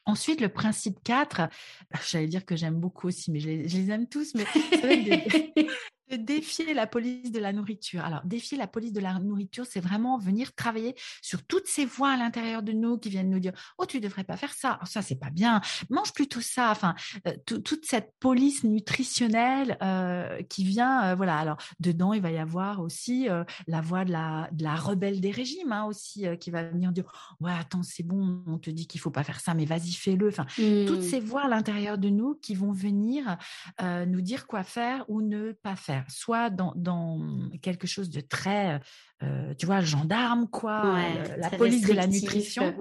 Ensuite, 0.05 0.41
le 0.41 0.49
principe 0.49 1.01
4, 1.03 1.49
j'allais 2.11 2.27
dire 2.27 2.45
que 2.45 2.55
j'aime 2.55 2.79
beaucoup 2.79 3.07
aussi, 3.07 3.31
mais 3.31 3.39
je 3.39 3.49
les, 3.49 3.89
aime 3.89 4.07
tous, 4.07 4.33
mais 4.35 4.45
défier 6.11 6.73
la 6.73 6.87
police 6.87 7.31
de 7.31 7.39
la 7.39 7.53
nourriture. 7.53 8.03
Alors, 8.03 8.21
défier 8.25 8.57
la 8.57 8.67
police 8.67 8.93
de 8.93 8.99
la 8.99 9.19
nourriture, 9.19 9.65
c'est 9.65 9.79
vraiment 9.79 10.17
venir 10.17 10.53
travailler 10.53 10.95
sur 11.21 11.43
toutes 11.43 11.67
ces 11.67 11.85
voix 11.85 12.11
à 12.11 12.17
l'intérieur 12.17 12.63
de 12.63 12.71
nous 12.71 12.97
qui 12.97 13.09
viennent 13.09 13.29
nous 13.29 13.39
dire 13.39 13.53
Oh, 13.77 13.85
tu 13.85 13.99
devrais 13.99 14.23
pas 14.23 14.37
faire 14.37 14.53
ça. 14.53 14.79
Oh, 14.81 14.85
ça, 14.85 15.01
c'est 15.01 15.19
pas 15.19 15.29
bien. 15.29 15.61
Mange 15.89 16.13
plutôt 16.13 16.41
ça. 16.41 16.71
Enfin, 16.71 16.95
euh, 17.27 17.31
toute 17.45 17.85
cette 17.85 18.13
police 18.19 18.63
nutritionnelle 18.63 19.77
euh, 19.81 20.41
qui 20.43 20.63
vient. 20.63 21.05
Euh, 21.05 21.15
voilà. 21.15 21.37
Alors, 21.37 21.57
dedans, 21.79 22.13
il 22.13 22.21
va 22.21 22.31
y 22.31 22.37
avoir 22.37 22.81
aussi 22.81 23.27
la 23.67 23.81
voix 23.81 24.05
de 24.05 24.11
la, 24.11 24.49
de 24.51 24.63
la 24.63 24.75
rebelle 24.75 25.21
des 25.21 25.31
régimes 25.31 25.71
hein, 25.71 25.85
aussi 25.85 26.25
qui 26.39 26.51
va 26.51 26.63
venir 26.63 26.91
dire 26.91 27.05
Ouais, 27.39 27.51
attends, 27.51 27.83
c'est 27.83 28.03
bon, 28.03 28.43
on 28.47 28.57
te 28.57 28.69
dit 28.69 28.87
qu'il 28.87 28.99
faut 28.99 29.11
pas 29.11 29.23
faire 29.23 29.39
ça, 29.39 29.53
mais 29.53 29.65
vas-y, 29.65 29.91
fais-le. 29.91 30.27
Enfin, 30.27 30.45
toutes 30.55 30.99
mmh. 30.99 31.01
ces 31.01 31.19
voix 31.19 31.45
à 31.45 31.47
l'intérieur 31.47 31.97
de 31.97 32.09
nous 32.09 32.35
qui 32.35 32.55
vont 32.55 32.71
venir 32.71 33.37
nous 33.81 34.21
dire 34.21 34.47
quoi 34.47 34.63
faire 34.63 35.05
ou 35.07 35.21
ne 35.21 35.51
pas 35.51 35.75
faire 35.75 35.92
soit 36.07 36.49
dans, 36.49 37.19
quelque 37.61 37.87
chose 37.87 38.09
de 38.09 38.21
très, 38.21 38.79
euh, 39.21 39.53
tu 39.55 39.65
vois, 39.65 39.81
gendarme, 39.81 40.47
quoi, 40.47 40.99
la 41.37 41.49
police 41.49 41.87
de 41.87 41.93
la 41.93 42.07
nutrition. 42.07 42.75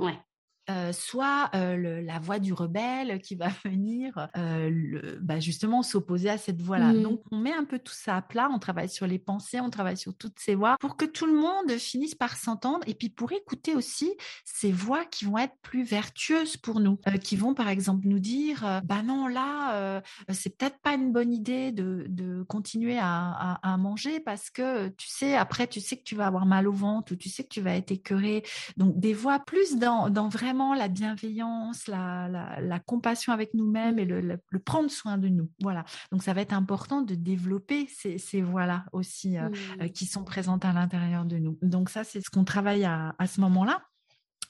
Soit 0.92 1.50
la 1.52 2.18
voix 2.18 2.38
du 2.38 2.52
rebelle 2.52 3.20
qui 3.20 3.34
va 3.34 3.48
venir 3.64 4.28
le, 4.36 5.18
bah, 5.20 5.40
justement 5.40 5.82
s'opposer 5.82 6.30
à 6.30 6.38
cette 6.38 6.60
voix-là. 6.60 6.92
Mmh. 6.92 7.02
Donc, 7.02 7.22
on 7.30 7.38
met 7.38 7.52
un 7.52 7.64
peu 7.64 7.78
tout 7.78 7.94
ça 7.94 8.16
à 8.16 8.22
plat, 8.22 8.48
on 8.52 8.58
travaille 8.58 8.88
sur 8.88 9.06
les 9.06 9.18
pensées, 9.18 9.60
on 9.60 9.70
travaille 9.70 9.96
sur 9.96 10.14
toutes 10.14 10.38
ces 10.38 10.54
voix 10.54 10.76
pour 10.80 10.96
que 10.96 11.04
tout 11.04 11.26
le 11.26 11.34
monde 11.34 11.70
finisse 11.78 12.14
par 12.14 12.36
s'entendre 12.36 12.84
et 12.86 12.94
puis 12.94 13.08
pour 13.08 13.32
écouter 13.32 13.74
aussi 13.74 14.12
ces 14.44 14.72
voix 14.72 15.04
qui 15.04 15.24
vont 15.24 15.38
être 15.38 15.56
plus 15.62 15.82
vertueuses 15.82 16.56
pour 16.56 16.80
nous, 16.80 16.98
qui 17.22 17.36
vont 17.36 17.54
par 17.54 17.68
exemple 17.68 18.06
nous 18.06 18.18
dire, 18.18 18.80
bah 18.84 19.02
non, 19.02 19.26
là, 19.26 20.02
c'est 20.30 20.56
peut-être 20.56 20.78
pas 20.80 20.94
une 20.94 21.12
bonne 21.12 21.32
idée 21.32 21.72
de, 21.72 22.06
de 22.08 22.42
continuer 22.44 22.98
à, 22.98 23.58
à, 23.62 23.76
manger 23.76 24.20
parce 24.20 24.50
que 24.50 24.88
tu 24.88 25.08
sais, 25.08 25.34
après, 25.36 25.66
tu 25.66 25.80
sais 25.80 25.96
que 25.96 26.02
tu 26.02 26.14
vas 26.14 26.26
avoir 26.26 26.46
mal 26.46 26.68
au 26.68 26.72
ventre 26.72 27.12
ou 27.12 27.16
tu 27.16 27.28
sais 27.28 27.42
que 27.44 27.48
tu 27.48 27.60
vas 27.60 27.74
être 27.74 27.90
écœuré. 27.90 28.44
Donc, 28.76 28.98
des 28.98 29.14
voix 29.14 29.38
plus 29.38 29.76
dans, 29.76 30.10
dans 30.10 30.28
vraiment 30.52 30.74
la 30.74 30.88
bienveillance, 30.88 31.86
la, 31.86 32.28
la, 32.60 32.78
compassion 32.78 33.32
avec 33.32 33.54
nous-mêmes 33.54 33.98
et 33.98 34.04
le, 34.04 34.20
le, 34.20 34.58
prendre 34.58 34.90
soin 34.90 35.16
de 35.16 35.28
nous. 35.28 35.50
Voilà. 35.62 35.84
Donc, 36.10 36.22
ça 36.22 36.34
va 36.34 36.42
être 36.42 36.52
important 36.52 37.00
de 37.00 37.14
développer 37.14 37.86
ces, 37.88 38.18
ces 38.18 38.42
voix-là 38.42 38.84
aussi 38.92 39.38
mmh. 39.38 39.90
qui 39.90 40.04
sont 40.04 40.24
présentes 40.24 40.64
à 40.64 40.72
l'intérieur 40.72 41.24
de 41.24 41.38
nous. 41.38 41.58
Donc, 41.62 41.88
ça, 41.88 42.04
c'est 42.04 42.20
ce 42.20 42.28
qu'on 42.28 42.44
travaille 42.44 42.84
à, 42.84 43.14
à 43.18 43.26
ce 43.26 43.40
moment-là. 43.40 43.82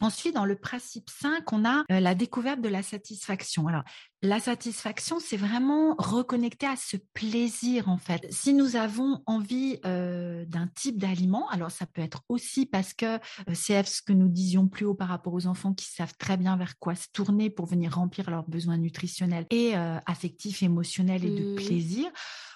Ensuite, 0.01 0.35
dans 0.35 0.45
le 0.45 0.57
principe 0.57 1.11
5, 1.11 1.53
on 1.53 1.65
a 1.65 1.85
la 1.89 2.15
découverte 2.15 2.61
de 2.61 2.69
la 2.69 2.83
satisfaction. 2.83 3.69
Alors, 3.69 3.85
la 4.23 4.39
satisfaction, 4.39 5.19
c'est 5.19 5.37
vraiment 5.37 5.95
reconnecter 5.99 6.67
à 6.67 6.77
ce 6.77 6.97
plaisir, 7.13 7.89
en 7.89 7.99
fait. 7.99 8.27
Si 8.31 8.55
nous 8.55 8.77
avons 8.77 9.23
envie 9.27 9.79
d'un 9.83 10.69
type 10.75 10.99
d'aliment, 10.99 11.49
alors 11.51 11.71
ça 11.71 11.87
peut 11.87 12.03
être 12.03 12.23
aussi 12.29 12.67
parce 12.67 12.95
que 12.95 13.19
c'est 13.53 13.85
ce 13.87 14.03
que 14.03 14.13
nous 14.13 14.29
disions 14.29 14.69
plus 14.69 14.87
haut 14.87 14.95
par 14.95 15.09
rapport 15.09 15.35
aux 15.35 15.47
enfants 15.47 15.75
qui 15.75 15.87
savent 15.87 16.15
très 16.19 16.37
bien 16.37 16.57
vers 16.57 16.79
quoi 16.79 16.95
se 16.95 17.09
tourner 17.13 17.51
pour 17.51 17.67
venir 17.67 17.95
remplir 17.95 18.31
leurs 18.31 18.49
besoins 18.49 18.77
nutritionnels 18.77 19.47
et 19.51 19.75
affectifs, 19.75 20.63
émotionnels 20.63 21.25
et 21.25 21.31
de 21.31 21.53
mmh. 21.53 21.57
plaisir 21.57 22.11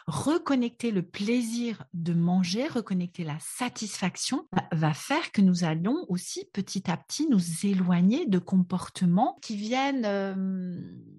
reconnecter 0.06 0.92
le 0.92 1.02
plaisir 1.02 1.84
de 1.92 2.12
manger, 2.14 2.68
reconnecter 2.68 3.24
la 3.24 3.38
satisfaction, 3.40 4.46
va 4.72 4.94
faire 4.94 5.32
que 5.32 5.40
nous 5.40 5.64
allons 5.64 6.06
aussi 6.08 6.44
petit 6.52 6.90
à 6.90 6.96
petit 6.96 7.28
nous 7.28 7.40
éloigner 7.64 8.26
de 8.26 8.38
comportements 8.38 9.38
qui 9.42 9.56
viennent 9.56 10.06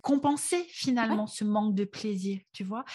compenser 0.01 0.65
finalement 0.69 1.27
ce 1.27 1.43
manque 1.43 1.75
de 1.75 1.83
plaisir, 1.83 2.39
tu 2.53 2.63
vois, 2.63 2.85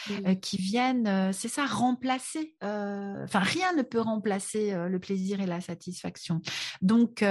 qui 0.40 0.56
viennent, 0.56 1.32
c'est 1.32 1.48
ça, 1.48 1.66
remplacer. 1.66 2.56
Enfin, 2.62 3.40
rien 3.40 3.74
ne 3.74 3.82
peut 3.82 4.00
remplacer 4.00 4.74
le 4.88 4.98
plaisir 4.98 5.40
et 5.40 5.46
la 5.46 5.60
satisfaction. 5.60 6.40
Donc, 6.80 7.22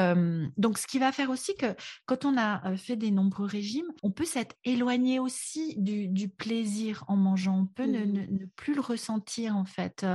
donc, 0.58 0.78
ce 0.78 0.86
qui 0.86 1.00
va 1.00 1.12
faire 1.12 1.32
aussi 1.32 1.56
que 1.56 1.76
quand 2.06 2.26
on 2.26 2.38
a 2.38 2.76
fait 2.78 2.96
des 2.96 3.12
nombreux 3.12 3.48
régimes, 3.48 3.92
on 4.04 4.12
peut 4.12 4.26
s'être 4.26 4.56
éloigné 4.64 5.20
aussi 5.20 5.76
du, 5.78 6.30
plaisir 6.30 7.04
en 7.08 7.18
mangeant. 7.18 7.62
On 7.62 7.66
peut 7.66 7.86
ne, 7.86 8.06
ne 8.06 8.46
plus 8.56 8.74
le 8.74 8.82
ressentir 8.82 9.56
en 9.56 9.66
fait. 9.66 10.06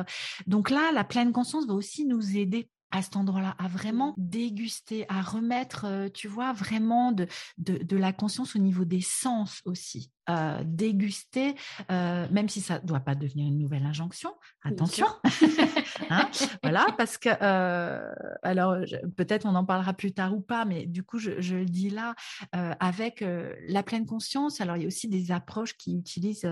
Donc 0.47 0.71
là, 0.71 0.93
la 0.93 1.05
pleine 1.05 1.33
conscience 1.33 1.67
va 1.67 1.75
aussi 1.75 2.05
nous 2.05 2.37
aider 2.37 2.69
à 2.91 3.03
cet 3.03 3.17
endroit-là, 3.17 3.55
à 3.59 3.69
vraiment 3.69 4.11
mmh. 4.11 4.15
déguster, 4.19 5.07
à 5.09 5.21
remettre, 5.21 6.09
tu 6.15 6.29
vois, 6.29 6.53
vraiment 6.53 7.13
de, 7.13 7.27
de, 7.59 7.79
de, 7.79 7.97
la 7.97 8.13
conscience 8.13 8.57
au 8.57 8.59
niveau 8.59 8.85
des 8.85 9.01
sens 9.01 9.61
aussi. 9.65 10.11
Euh, 10.29 10.63
déguster, 10.65 11.55
euh, 11.93 12.27
même 12.33 12.49
si 12.49 12.61
ça 12.61 12.81
ne 12.81 12.87
doit 12.87 12.99
pas 12.99 13.15
devenir 13.15 13.47
une 13.47 13.59
nouvelle 13.59 13.87
injonction. 13.87 14.33
Attention, 14.65 15.07
hein, 16.11 16.29
voilà, 16.65 16.85
parce 16.99 17.17
que 17.17 17.29
euh, 17.41 18.13
alors 18.43 18.77
peut-être 19.17 19.47
on 19.47 19.55
en 19.55 19.65
parlera 19.65 19.93
plus 19.93 20.13
tard 20.13 20.35
ou 20.35 20.41
pas, 20.41 20.65
mais 20.65 20.85
du 20.85 21.05
coup 21.05 21.21
je, 21.21 21.31
le 21.31 21.65
dis 21.65 21.91
là 21.91 22.17
avec 22.53 23.25
la 23.69 23.85
pleine 23.85 24.05
conscience. 24.05 24.61
Alors 24.61 24.77
il 24.77 24.83
y 24.83 24.85
a 24.85 24.89
aussi 24.89 25.07
des 25.07 25.31
approches 25.31 25.77
qui 25.77 25.97
utilisent 25.97 26.51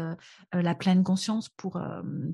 la 0.53 0.75
pleine 0.77 1.03
conscience 1.03 1.49
pour 1.49 1.83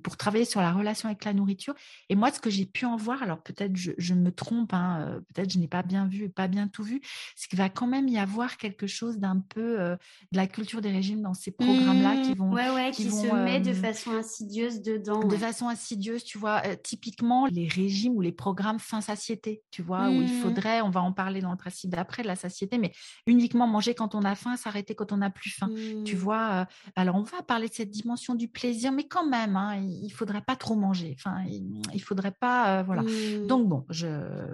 pour 0.04 0.16
travailler 0.18 0.44
sur 0.44 0.60
la 0.60 0.72
relation 0.72 1.08
avec 1.08 1.24
la 1.24 1.32
nourriture. 1.32 1.74
Et 2.10 2.16
moi, 2.16 2.30
ce 2.30 2.40
que 2.40 2.50
j'ai 2.50 2.66
pu 2.66 2.84
en 2.84 2.96
voir, 2.96 3.22
alors 3.22 3.42
peut-être 3.42 3.76
je, 3.76 4.14
me 4.14 4.30
trompe, 4.30 4.74
hein, 4.74 5.22
peut-être 5.32 5.50
je 5.50 5.58
n'ai 5.58 5.68
pas 5.68 5.82
bien 5.82 6.06
vu, 6.06 6.28
pas 6.28 6.48
bien 6.48 6.68
tout 6.68 6.82
vu, 6.82 7.00
c'est 7.34 7.48
qu'il 7.48 7.58
va 7.58 7.70
quand 7.70 7.86
même 7.86 8.08
y 8.08 8.18
avoir 8.18 8.58
quelque 8.58 8.86
chose 8.86 9.18
d'un 9.18 9.40
peu 9.40 9.78
de 9.78 10.36
la 10.36 10.46
culture 10.46 10.82
des 10.82 10.90
régimes 10.90 11.29
ces 11.34 11.50
programmes-là 11.50 12.22
qui 12.22 12.32
mmh. 12.32 12.34
vont. 12.34 12.90
qui, 12.92 13.10
se 13.10 13.34
met 13.34 13.60
de 13.60 13.72
façon 13.72 14.12
insidieuse 14.12 14.82
dedans. 14.82 15.20
De 15.20 15.36
façon 15.36 15.68
insidieuse, 15.68 16.24
tu 16.24 16.38
vois, 16.38 16.62
typiquement 16.82 17.46
les 17.46 17.68
régimes 17.68 18.14
ou 18.14 18.20
les 18.20 18.32
programmes 18.32 18.78
fin 18.78 19.00
satiété, 19.00 19.62
tu 19.70 19.82
vois, 19.82 20.08
où 20.08 20.14
il 20.14 20.24
mmh. 20.24 20.42
faudrait, 20.42 20.80
on 20.80 20.90
va 20.90 21.02
en 21.02 21.12
parler 21.12 21.40
dans 21.40 21.50
le 21.50 21.56
principe 21.56 21.90
d'après 21.90 22.22
de 22.22 22.28
la 22.28 22.36
satiété, 22.36 22.78
mais 22.78 22.92
uniquement 23.26 23.66
manger 23.66 23.94
quand 23.94 24.14
on 24.14 24.22
a 24.22 24.34
faim, 24.34 24.56
s'arrêter 24.56 24.94
quand 24.94 25.12
on 25.12 25.18
n'a 25.18 25.30
plus 25.30 25.50
faim. 25.50 25.70
Tu 26.04 26.14
mmh. 26.14 26.18
vois, 26.18 26.66
alors 26.96 27.16
on 27.16 27.22
va 27.22 27.42
parler 27.42 27.68
de 27.68 27.74
cette 27.74 27.90
dimension 27.90 28.34
du 28.34 28.48
plaisir, 28.48 28.92
mais 28.92 29.04
quand 29.04 29.26
même, 29.26 29.56
hein, 29.56 29.76
il 29.76 30.10
faudrait 30.10 30.42
pas 30.42 30.56
trop 30.56 30.76
manger. 30.76 31.16
Enfin, 31.18 31.44
il, 31.92 32.00
faudrait 32.00 32.34
pas, 32.38 32.82
voilà. 32.82 33.02
Donc 33.46 33.68
bon, 33.68 33.84
je 33.90 34.08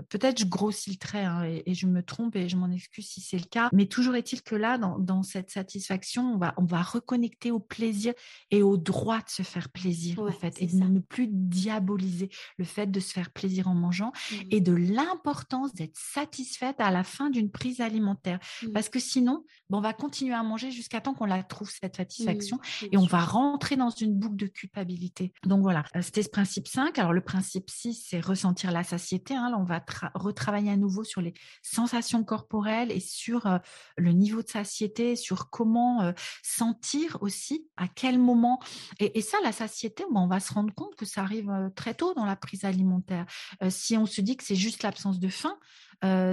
peut-être 0.09 0.41
je 0.41 0.47
grossis 0.47 0.91
le 0.91 0.97
trait 0.97 1.25
hein, 1.25 1.43
et, 1.45 1.75
je 1.75 1.87
me 1.87 2.03
trompe 2.03 2.37
et 2.37 2.49
je 2.49 2.57
m'en 2.57 2.71
excuse 2.71 3.07
si 3.07 3.21
c'est 3.21 3.39
le 3.39 3.45
cas, 3.45 3.69
mais 3.73 3.87
toujours 3.87 4.15
est-il 4.15 4.43
que 4.43 4.55
là, 4.55 4.79
dans, 4.79 4.99
dans 4.99 5.23
cette 5.23 5.51
satisfaction, 5.51 6.35
on 6.35 6.39
va, 6.39 6.55
on 6.57 6.65
va 6.67 6.83
reconnecter 6.83 7.51
au 7.51 7.59
plaisir 7.59 8.13
et 8.51 8.63
au 8.63 8.77
droit 8.77 9.19
de 9.19 9.29
se 9.29 9.43
faire 9.43 9.69
plaisir, 9.69 10.21
en 10.21 10.33
fait, 10.33 10.61
et 10.61 10.67
de 10.67 10.77
ne 10.77 11.01
plus 11.01 11.29
diaboliser 11.29 12.31
le 12.59 12.65
fait 12.65 12.87
de 12.87 13.01
se 13.01 13.13
faire 13.13 13.31
plaisir 13.31 13.69
en 13.69 13.75
mangeant 13.75 14.13
mmh. 14.13 14.35
et 14.51 14.61
de 14.61 14.73
l'importance 14.73 15.75
d'être 15.75 15.97
satisfaite 15.97 16.77
à 16.79 16.91
la 16.91 17.05
fin 17.05 17.31
d'une 17.31 17.51
prise 17.51 17.81
alimentaire. 17.81 18.39
Mmh. 18.63 18.73
Parce 18.73 18.89
que 18.89 18.99
sinon, 18.99 19.45
on 19.71 19.81
va 19.81 19.93
continuer 19.93 20.35
à 20.35 20.43
manger 20.43 20.71
jusqu'à 20.71 21.01
temps 21.01 21.15
qu'on 21.15 21.27
la 21.27 21.43
trouve, 21.43 21.71
cette 21.71 21.95
mmh, 21.95 21.97
satisfaction, 21.97 22.59
et 22.93 22.97
on 22.97 23.07
va 23.07 23.21
rentrer 23.21 23.77
dans 23.77 23.91
une 23.91 24.15
boucle 24.15 24.37
de 24.37 24.47
culpabilité. 24.47 25.33
Donc 25.45 25.63
voilà, 25.63 25.85
euh, 25.95 26.03
c'était 26.03 26.23
ce 26.23 26.29
principe 26.29 26.69
5. 26.69 26.99
Alors 26.99 27.13
le 27.13 27.21
principe 27.21 27.71
6, 27.71 28.07
c'est 28.09 28.21
ressentir 28.21 28.71
la 28.71 28.85
satiété. 28.85 29.35
Hein. 29.35 29.51
Là, 29.51 29.59
on 29.59 29.65
va 29.65 29.85
retravailler 30.15 30.71
à 30.71 30.77
nouveau 30.77 31.05
sur 31.05 31.21
les 31.21 31.35
sensations 31.63 32.25
corporelles 32.25 32.91
et 32.91 33.01
sur 33.01 33.47
euh, 33.47 33.59
le 33.97 34.13
niveau 34.13 34.43
de 34.43 34.49
satiété, 34.49 35.17
sur 35.17 35.51
comment 35.51 36.03
euh, 36.03 36.13
sentir 36.57 37.19
aussi 37.21 37.69
à 37.77 37.89
quel 37.89 38.19
moment. 38.19 38.61
Et, 38.99 39.21
ça, 39.21 39.39
la 39.43 39.53
satiété, 39.53 40.05
on 40.15 40.27
va 40.27 40.41
se 40.41 40.53
rendre 40.53 40.73
compte 40.75 40.95
que 40.97 41.05
ça 41.05 41.23
arrive 41.23 41.53
très 41.75 41.95
tôt 41.95 42.15
dans 42.15 42.25
la 42.25 42.37
prise 42.37 42.65
alimentaire. 42.65 43.27
si 43.69 43.97
on 43.97 44.07
se 44.07 44.21
dit 44.21 44.37
que 44.37 44.45
c'est 44.45 44.57
juste 44.57 44.83
l'absence 44.83 45.19
de 45.19 45.29
faim, 45.29 45.59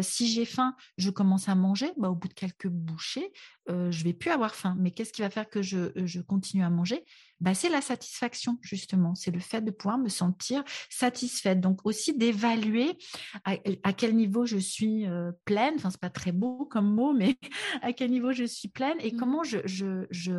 si 0.01 0.27
j'ai 0.27 0.45
faim, 0.45 0.75
je 0.97 1.09
commence 1.09 1.49
à 1.49 1.55
manger, 1.55 1.91
bah, 1.97 2.09
au 2.09 2.15
bout 2.15 2.27
de 2.27 2.33
quelques 2.33 2.67
bouchées, 2.67 3.31
je 3.67 4.03
je 4.03 4.09
vais 4.09 4.13
plus 4.13 4.31
avoir 4.31 4.53
faim. 4.53 4.75
Mais 4.79 4.91
qu'est-ce 4.91 5.13
qui 5.13 5.21
va 5.21 5.29
faire 5.29 5.49
que 5.49 5.61
je 5.61 6.19
continue 6.21 6.63
à 6.63 6.69
manger? 6.69 7.05
Bah, 7.39 7.53
c'est 7.53 7.69
la 7.69 7.81
satisfaction, 7.81 8.57
justement. 8.61 9.15
C'est 9.15 9.31
le 9.31 9.39
fait 9.39 9.61
de 9.61 9.71
pouvoir 9.71 9.97
me 9.97 10.09
sentir 10.09 10.63
satisfaite. 10.89 11.59
Donc 11.59 11.85
aussi 11.85 12.17
d'évaluer 12.17 12.97
à, 13.43 13.93
quel 13.93 14.15
niveau 14.15 14.45
je 14.45 14.57
suis 14.57 15.05
pleine. 15.45 15.73
Enfin, 15.75 15.89
c'est 15.89 15.99
pas 15.99 16.09
très 16.09 16.31
beau 16.31 16.65
comme 16.65 16.93
mot, 16.93 17.13
mais 17.13 17.37
à 17.81 17.93
quel 17.93 18.11
niveau 18.11 18.31
je 18.31 18.43
suis 18.43 18.67
pleine 18.67 18.97
et 18.99 19.11
mmh. 19.11 19.17
comment 19.17 19.43
je, 19.43 19.59
je, 19.65 20.05
je 20.11 20.31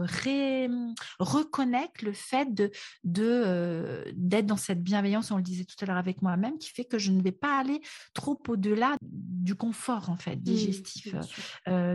reconnecte 1.18 2.02
le 2.02 2.12
fait 2.12 2.52
de, 2.54 2.70
de, 3.04 4.04
d'être 4.14 4.46
dans 4.46 4.56
cette 4.56 4.82
bienveillance, 4.82 5.30
on 5.30 5.36
le 5.36 5.42
disait 5.42 5.64
tout 5.64 5.76
à 5.82 5.86
l'heure 5.86 5.96
avec 5.96 6.22
moi-même, 6.22 6.58
qui 6.58 6.70
fait 6.70 6.84
que 6.84 6.98
je 6.98 7.10
ne 7.10 7.22
vais 7.22 7.32
pas 7.32 7.58
aller 7.58 7.80
trop 8.12 8.40
au-delà 8.48 8.96
du 9.02 9.54
confort, 9.54 10.10
en 10.10 10.16
fait, 10.16 10.36
mmh, 10.36 10.40
digestif. 10.40 11.14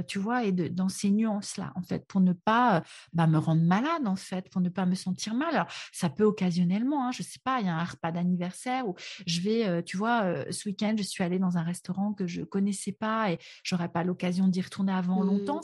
tu 0.07 0.19
vois, 0.19 0.43
et 0.43 0.51
de, 0.51 0.67
dans 0.67 0.89
ces 0.89 1.09
nuances-là, 1.09 1.71
en 1.75 1.81
fait, 1.81 2.05
pour 2.07 2.21
ne 2.21 2.33
pas 2.33 2.83
bah, 3.13 3.27
me 3.27 3.37
rendre 3.37 3.63
malade, 3.63 4.05
en 4.05 4.15
fait, 4.15 4.49
pour 4.49 4.61
ne 4.61 4.69
pas 4.69 4.85
me 4.89 4.95
sentir 4.95 5.33
mal. 5.33 5.55
Alors, 5.55 5.67
ça 5.91 6.09
peut 6.09 6.23
occasionnellement, 6.23 7.07
hein, 7.07 7.11
je 7.11 7.23
sais 7.23 7.39
pas, 7.43 7.59
il 7.59 7.67
y 7.67 7.69
a 7.69 7.75
un 7.75 7.83
repas 7.83 8.11
d'anniversaire 8.11 8.87
où 8.87 8.95
je 9.25 9.41
vais, 9.41 9.67
euh, 9.67 9.81
tu 9.81 9.97
vois, 9.97 10.23
euh, 10.23 10.45
ce 10.51 10.67
week-end, 10.67 10.95
je 10.97 11.03
suis 11.03 11.23
allée 11.23 11.39
dans 11.39 11.57
un 11.57 11.63
restaurant 11.63 12.13
que 12.13 12.27
je 12.27 12.41
connaissais 12.41 12.91
pas 12.91 13.31
et 13.31 13.39
j'aurais 13.63 13.89
pas 13.89 14.03
l'occasion 14.03 14.47
d'y 14.47 14.61
retourner 14.61 14.93
avant 14.93 15.23
mmh, 15.23 15.27
longtemps. 15.27 15.61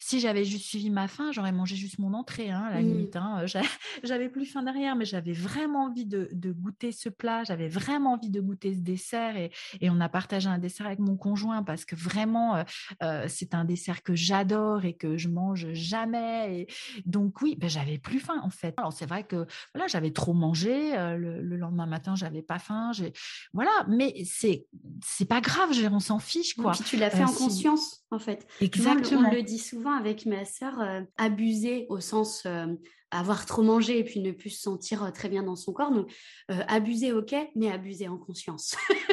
Si 0.00 0.20
j'avais 0.20 0.44
juste 0.44 0.66
suivi 0.66 0.90
ma 0.90 1.08
faim, 1.08 1.30
j'aurais 1.32 1.52
mangé 1.52 1.76
juste 1.76 1.98
mon 1.98 2.14
entrée, 2.14 2.50
hein, 2.50 2.62
à 2.62 2.74
la 2.74 2.82
mmh. 2.82 2.86
limite. 2.86 3.16
Hein, 3.16 3.44
j'avais 4.02 4.28
plus 4.28 4.46
faim 4.46 4.62
derrière, 4.62 4.96
mais 4.96 5.04
j'avais 5.04 5.32
vraiment 5.32 5.84
envie 5.84 6.06
de, 6.06 6.28
goûter 6.52 6.92
ce 6.92 7.08
plat, 7.08 7.44
j'avais 7.44 7.68
vraiment 7.68 8.14
envie 8.14 8.30
de 8.30 8.40
goûter 8.40 8.74
ce 8.74 8.80
dessert 8.80 9.36
et, 9.36 9.50
on 9.92 10.00
a 10.00 10.08
partagé 10.08 10.48
un 10.48 10.58
dessert 10.58 10.86
avec 10.86 11.00
mon 11.00 11.16
conjoint 11.16 11.62
parce 11.62 11.84
que 11.84 11.94
vraiment, 11.94 12.64
euh, 13.02 13.26
c'est 13.28 13.54
un 13.54 13.66
dessert 13.66 14.02
que 14.02 14.14
j'adore 14.14 14.86
et 14.86 14.94
que 14.94 15.18
je 15.18 15.28
mange 15.28 15.70
jamais. 15.72 16.60
Et 16.60 16.66
donc 17.04 17.42
oui, 17.42 17.56
ben, 17.58 17.68
j'avais 17.68 17.98
plus 17.98 18.20
faim 18.20 18.40
en 18.42 18.48
fait. 18.48 18.61
Alors 18.76 18.92
c'est 18.92 19.06
vrai 19.06 19.24
que 19.24 19.46
voilà, 19.74 19.86
j'avais 19.88 20.10
trop 20.10 20.32
mangé 20.32 20.92
le, 21.16 21.56
lendemain 21.56 21.86
matin, 21.86 22.14
j'avais 22.14 22.42
pas 22.42 22.58
faim, 22.58 22.92
voilà, 23.52 23.70
mais 23.88 24.22
c'est 24.24 24.66
c'est 25.04 25.24
pas 25.24 25.40
grave, 25.40 25.70
on 25.92 26.00
s'en 26.00 26.18
fiche 26.18 26.54
quoi. 26.54 26.72
puis 26.72 26.84
tu 26.84 26.96
l'as 26.96 27.10
fait 27.10 27.24
en 27.24 27.32
conscience 27.32 28.04
en 28.10 28.18
fait. 28.18 28.46
Exactement. 28.60 29.28
on 29.28 29.32
le 29.32 29.42
dit 29.42 29.58
souvent 29.58 29.92
avec 29.92 30.26
ma 30.26 30.44
sœur, 30.44 30.74
abuser 31.16 31.86
au 31.88 32.00
sens 32.00 32.46
avoir 33.10 33.44
trop 33.44 33.62
mangé 33.62 33.98
et 33.98 34.04
puis 34.04 34.20
ne 34.20 34.32
plus 34.32 34.50
se 34.50 34.62
sentir 34.62 35.12
très 35.12 35.28
bien 35.28 35.42
dans 35.42 35.56
son 35.56 35.72
corps. 35.72 35.92
Donc, 35.92 36.10
abuser, 36.48 37.12
ok, 37.12 37.34
mais 37.54 37.70
abuser 37.70 38.08
en 38.08 38.16
conscience. 38.16 38.74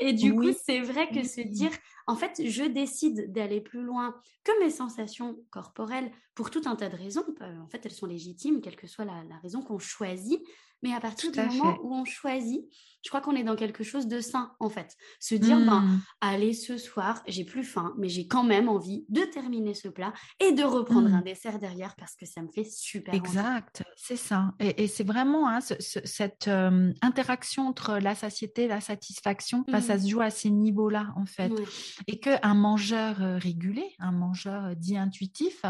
et 0.00 0.12
du 0.12 0.34
coup, 0.34 0.52
c'est 0.64 0.80
vrai 0.80 1.08
que 1.08 1.22
se 1.26 1.40
dire, 1.40 1.70
en 2.06 2.16
fait, 2.16 2.42
je 2.44 2.64
décide 2.64 3.32
d'aller 3.32 3.60
plus 3.60 3.82
loin 3.82 4.14
que 4.44 4.64
mes 4.64 4.70
sensations 4.70 5.38
corporelles 5.50 6.10
pour 6.34 6.50
tout 6.50 6.62
un 6.66 6.76
tas 6.76 6.88
de 6.88 6.96
raisons. 6.96 7.24
En 7.40 7.68
fait, 7.68 7.84
elles 7.84 7.92
sont 7.92 8.06
légitimes, 8.06 8.60
quelle 8.60 8.76
que 8.76 8.86
soit 8.86 9.04
la, 9.04 9.22
raison 9.42 9.62
qu'on 9.62 9.78
choisit. 9.78 10.40
Mais 10.82 10.92
à 10.92 11.00
partir 11.00 11.30
du 11.30 11.40
moment 11.40 11.78
où 11.82 11.94
on 11.94 12.04
choisit, 12.04 12.64
je 13.02 13.08
crois 13.08 13.20
qu'on 13.20 13.34
est 13.34 13.42
dans 13.42 13.56
quelque 13.56 13.82
chose 13.82 14.06
de 14.06 14.20
sain, 14.20 14.52
en 14.60 14.68
fait. 14.68 14.96
Se 15.18 15.34
dire, 15.34 15.58
ben, 15.58 15.80
mmh. 15.80 16.02
allez, 16.20 16.52
ce 16.52 16.78
soir, 16.78 17.22
j'ai 17.26 17.44
plus 17.44 17.64
faim, 17.64 17.94
mais 17.98 18.08
j'ai 18.08 18.26
quand 18.28 18.44
même 18.44 18.68
envie 18.68 19.04
de 19.08 19.22
terminer 19.22 19.74
ce 19.74 19.88
plat 19.88 20.12
et 20.38 20.52
de 20.52 20.62
reprendre 20.62 21.12
un 21.12 21.20
mmh. 21.20 21.24
dessert 21.24 21.58
derrière 21.58 21.96
parce 21.96 22.14
que 22.14 22.26
ça 22.26 22.42
me 22.42 22.48
fait 22.48 22.64
super 22.64 23.12
Exact, 23.12 23.82
c'est 23.96 24.16
ça. 24.16 24.54
Et, 24.60 24.86
c'est 24.86 25.04
vraiment 25.04 25.48
hein, 25.48 25.58
cette 25.60 26.48
euh, 26.48 26.92
interaction 27.02 27.66
entre 27.68 27.98
la 27.98 28.14
satiété 28.14 28.68
la 28.68 28.80
satisfaction, 28.80 29.64
bah, 29.66 29.80
ça 29.80 29.96
mmh. 29.96 30.00
se 30.00 30.08
joue 30.08 30.20
à 30.20 30.30
ces 30.30 30.50
niveaux-là, 30.50 31.12
en 31.16 31.26
fait. 31.26 31.52
Et 32.06 32.20
qu'un 32.20 32.54
mangeur 32.54 33.20
euh, 33.20 33.36
régulé, 33.36 33.84
un 33.98 34.12
mangeur 34.12 34.66
euh, 34.66 34.74
dit 34.74 34.96
intuitif, 34.96 35.62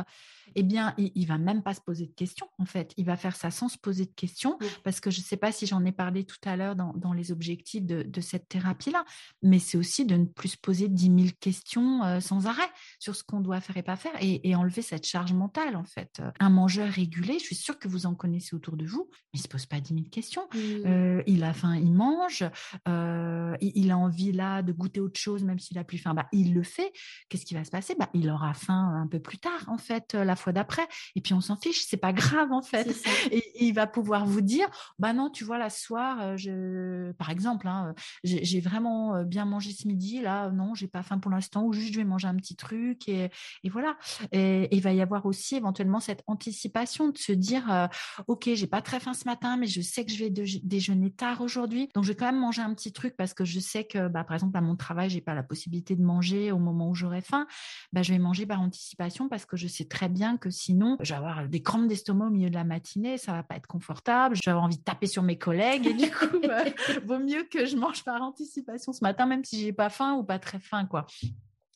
eh 0.55 0.63
bien, 0.63 0.95
il, 0.99 1.13
ne 1.17 1.27
va 1.27 1.39
même 1.39 1.63
pas 1.63 1.75
se 1.75 1.81
poser 1.81 2.07
de 2.07 2.13
questions, 2.13 2.47
en 2.59 2.65
fait. 2.65 2.93
Il 2.97 3.05
va 3.05 3.17
faire 3.17 3.37
ça 3.37 3.51
sans 3.51 3.69
se 3.69 3.79
poser 3.79 4.07
de 4.07 4.13
questions, 4.15 4.59
parce 4.85 5.01
que 5.01 5.11
je 5.11 5.21
ne 5.21 5.25
sais 5.25 5.37
pas 5.37 5.53
si 5.53 5.67
j'en 5.67 5.85
ai 5.85 5.93
parlé 5.93 6.25
tout 6.25 6.37
à 6.45 6.57
l'heure 6.57 6.77
dans, 6.77 6.93
dans, 6.95 7.13
les 7.13 7.33
objectifs 7.33 7.85
de, 7.85 8.03
de 8.03 8.21
cette 8.21 8.49
thérapie-là, 8.49 9.05
mais 9.43 9.59
c'est 9.59 9.77
aussi 9.77 10.05
de 10.07 10.17
ne 10.17 10.25
plus 10.25 10.51
se 10.51 10.57
poser 10.57 10.89
dix 10.89 11.11
mille 11.11 11.35
questions 11.35 12.05
euh, 12.05 12.21
sans 12.21 12.47
arrêt 12.47 12.71
sur 12.99 13.15
ce 13.17 13.25
qu'on 13.25 13.41
doit 13.41 13.61
faire 13.61 13.77
et 13.77 13.83
pas 13.83 13.97
faire, 13.97 14.13
et, 14.21 14.55
enlever 14.55 14.83
cette 14.83 15.07
charge 15.07 15.33
mentale, 15.33 15.77
en 15.77 15.85
fait. 15.85 16.23
Un 16.39 16.51
mangeur 16.51 16.89
régulé, 16.89 17.39
je 17.39 17.45
suis 17.45 17.55
sûre 17.55 17.79
que 17.79 17.89
vous 17.89 18.05
en 18.05 18.15
connaissez 18.15 18.55
autour 18.55 18.77
de 18.77 18.85
vous, 18.85 19.09
mais 19.33 19.39
il 19.39 19.43
se 19.43 19.49
pose 19.49 19.67
pas 19.67 19.81
dix 19.81 19.95
mille 19.95 20.11
questions. 20.11 20.47
Mmh. 20.55 20.59
Euh, 20.87 21.23
il 21.27 21.43
a 21.43 21.55
faim, 21.55 21.77
il 21.77 21.93
mange. 21.93 22.45
Euh, 22.89 23.57
il, 23.61 23.91
a 23.91 23.97
envie 23.99 24.33
là 24.33 24.63
de 24.63 24.73
goûter 24.73 25.01
autre 25.01 25.19
chose, 25.19 25.43
même 25.43 25.59
s'il 25.59 25.79
a 25.79 25.85
plus 25.85 25.99
faim. 25.99 26.15
Bah, 26.15 26.29
il 26.33 26.55
le 26.55 26.63
fait. 26.63 26.93
Qu'est-ce 27.29 27.47
qui 27.47 27.55
va 27.55 27.65
se 27.65 27.71
passer? 27.71 27.95
Bah, 27.99 28.11
Il 28.15 28.29
aura 28.31 28.55
faim 28.55 29.01
un 29.03 29.07
peu 29.07 29.21
plus 29.21 29.39
tard, 29.39 29.65
en 29.69 29.79
fait, 29.79 30.15
la 30.15 30.37
fois 30.43 30.53
d'après. 30.53 30.87
Et 31.17 31.21
puis 31.21 31.35
on 31.35 31.41
s'en 31.41 31.57
fiche, 31.57 31.85
c'est 31.87 31.97
pas 31.97 32.13
grave, 32.13 32.53
en 32.53 32.63
fait. 32.63 32.89
Et, 33.31 33.43
il 33.65 33.73
va 33.73 33.87
pouvoir 33.87 34.27
vous 34.27 34.41
dire, 34.41 34.69
bah 34.99 35.13
non, 35.13 35.31
tu 35.31 35.45
vois, 35.45 35.59
la 35.59 35.71
soir, 35.71 36.37
je... 36.37 37.13
par 37.13 37.31
exemple, 37.31 37.69
hein, 37.69 37.95
j'ai 38.25 38.61
vraiment 38.61 39.23
bien 39.25 39.45
mangé 39.45 39.73
ce 39.73 39.87
midi. 39.87 40.21
Là, 40.21 40.51
non, 40.51 40.75
j'ai 40.75 40.89
pas 40.89 41.03
faim 41.03 41.19
pour 41.19 41.31
l'instant, 41.31 41.65
ou 41.65 41.73
juste 41.73 41.93
je 41.93 41.99
vais 41.99 42.05
manger 42.05 42.29
un 42.29 42.37
petit 42.37 42.57
truc. 42.57 43.09
Et, 43.09 43.31
voilà. 43.71 43.97
Et, 44.33 44.69
il 44.75 44.83
va 44.83 44.93
y 44.93 45.01
avoir 45.01 45.27
aussi 45.27 45.57
éventuellement 45.57 46.01
cette 46.01 46.23
anticipation 46.27 47.09
de 47.09 47.19
se 47.19 47.33
dire, 47.33 47.89
ok, 48.27 48.51
j'ai 48.55 48.67
pas 48.67 48.83
très 48.83 49.01
faim 49.01 49.15
ce 49.15 49.25
matin, 49.25 49.57
mais 49.57 49.67
je 49.67 49.81
sais 49.81 50.05
que 50.05 50.13
je 50.13 50.25
vais 50.25 50.31
déjeuner 50.31 51.11
tard 51.11 51.41
aujourd'hui, 51.41 51.89
donc 51.95 52.05
je 52.05 52.09
vais 52.09 52.17
quand 52.17 52.27
même 52.27 52.41
manger 52.41 52.63
un 52.63 52.75
petit 52.75 52.93
truc 52.93 53.17
parce 53.17 53.35
que 53.35 53.45
je 53.45 53.61
sais 53.61 53.85
que, 53.85 54.09
bah, 54.09 54.25
par 54.25 54.35
exemple, 54.35 54.57
à 54.57 54.61
mon 54.61 54.77
travail, 54.77 55.11
j'ai 55.11 55.21
pas 55.21 55.35
la 55.35 55.43
possibilité 55.43 55.97
de 55.97 56.03
manger 56.03 56.53
au 56.53 56.59
moment 56.59 56.91
où 56.91 56.95
j'aurai 56.95 57.21
faim. 57.21 57.47
Bah, 57.93 58.03
je 58.03 58.13
vais 58.13 58.19
manger 58.19 58.47
par 58.47 58.61
anticipation 58.61 59.29
parce 59.29 59.45
que 59.45 59.57
je 59.57 59.69
sais 59.69 59.85
très 59.85 60.09
bien 60.09 60.32
que 60.37 60.51
sinon, 60.51 60.97
je 61.01 61.13
vais 61.13 61.19
avoir 61.19 61.49
des 61.49 61.63
crampes 61.63 61.87
d'estomac 61.87 62.27
au 62.27 62.31
milieu 62.31 62.51
de 62.51 62.55
la 62.55 62.65
matinée, 62.65 63.19
ça 63.19 63.33
va 63.33 63.43
pas 63.43 63.57
être 63.57 63.67
confortable, 63.67 64.37
je 64.37 64.43
vais 64.45 64.51
avoir 64.51 64.65
envie 64.65 64.79
de 64.79 64.83
taper 64.83 65.07
sur 65.07 65.23
mes 65.23 65.39
collègues 65.39 65.87
et 65.87 65.95
du 65.95 66.11
coup, 66.11 66.41
bah, 66.47 66.65
vaut 67.05 67.19
mieux 67.19 67.45
que 67.45 67.67
je 67.67 67.77
mange 67.77 68.05
par 68.05 68.23
anticipation 68.23 68.93
ce 68.93 69.01
matin, 69.03 69.27
même 69.27 69.45
si 69.45 69.61
j'ai 69.61 69.73
pas 69.73 69.91
faim 69.91 70.15
ou 70.15 70.25
pas 70.25 70.39
très 70.39 70.59
faim, 70.59 70.87
quoi. 70.87 71.07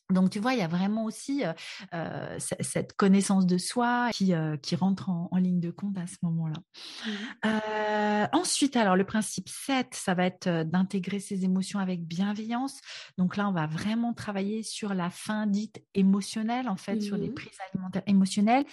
Donc, 0.09 0.29
tu 0.29 0.39
vois, 0.39 0.53
il 0.53 0.59
y 0.59 0.63
a 0.63 0.67
vraiment 0.67 1.05
aussi 1.05 1.43
cette 2.37 2.93
connaissance 2.93 3.45
de 3.45 3.57
soi 3.57 4.09
qui, 4.13 4.33
qui 4.61 4.75
rentre 4.75 5.09
en, 5.09 5.37
ligne 5.37 5.59
de 5.59 5.71
compte 5.71 5.97
à 5.97 6.07
ce 6.07 6.15
moment-là. 6.23 6.57
Mmh. 7.43 8.29
ensuite, 8.33 8.75
alors, 8.75 8.95
le 8.95 9.03
principe 9.03 9.49
7, 9.49 9.87
ça 9.93 10.13
va 10.13 10.25
être 10.25 10.63
d'intégrer 10.63 11.19
ses 11.19 11.43
émotions 11.43 11.79
avec 11.79 12.05
bienveillance. 12.05 12.79
Donc 13.17 13.37
là, 13.37 13.47
on 13.49 13.51
va 13.51 13.67
vraiment 13.67 14.13
travailler 14.13 14.63
sur 14.63 14.93
la 14.93 15.09
fin 15.09 15.45
dite 15.45 15.83
émotionnelle, 15.93 16.69
en 16.69 16.77
fait, 16.77 17.01
sur 17.01 17.17
les 17.17 17.29
mmh. 17.29 17.33
prises 17.33 17.57
alimentaires 17.73 18.03
émotionnelles. 18.07 18.65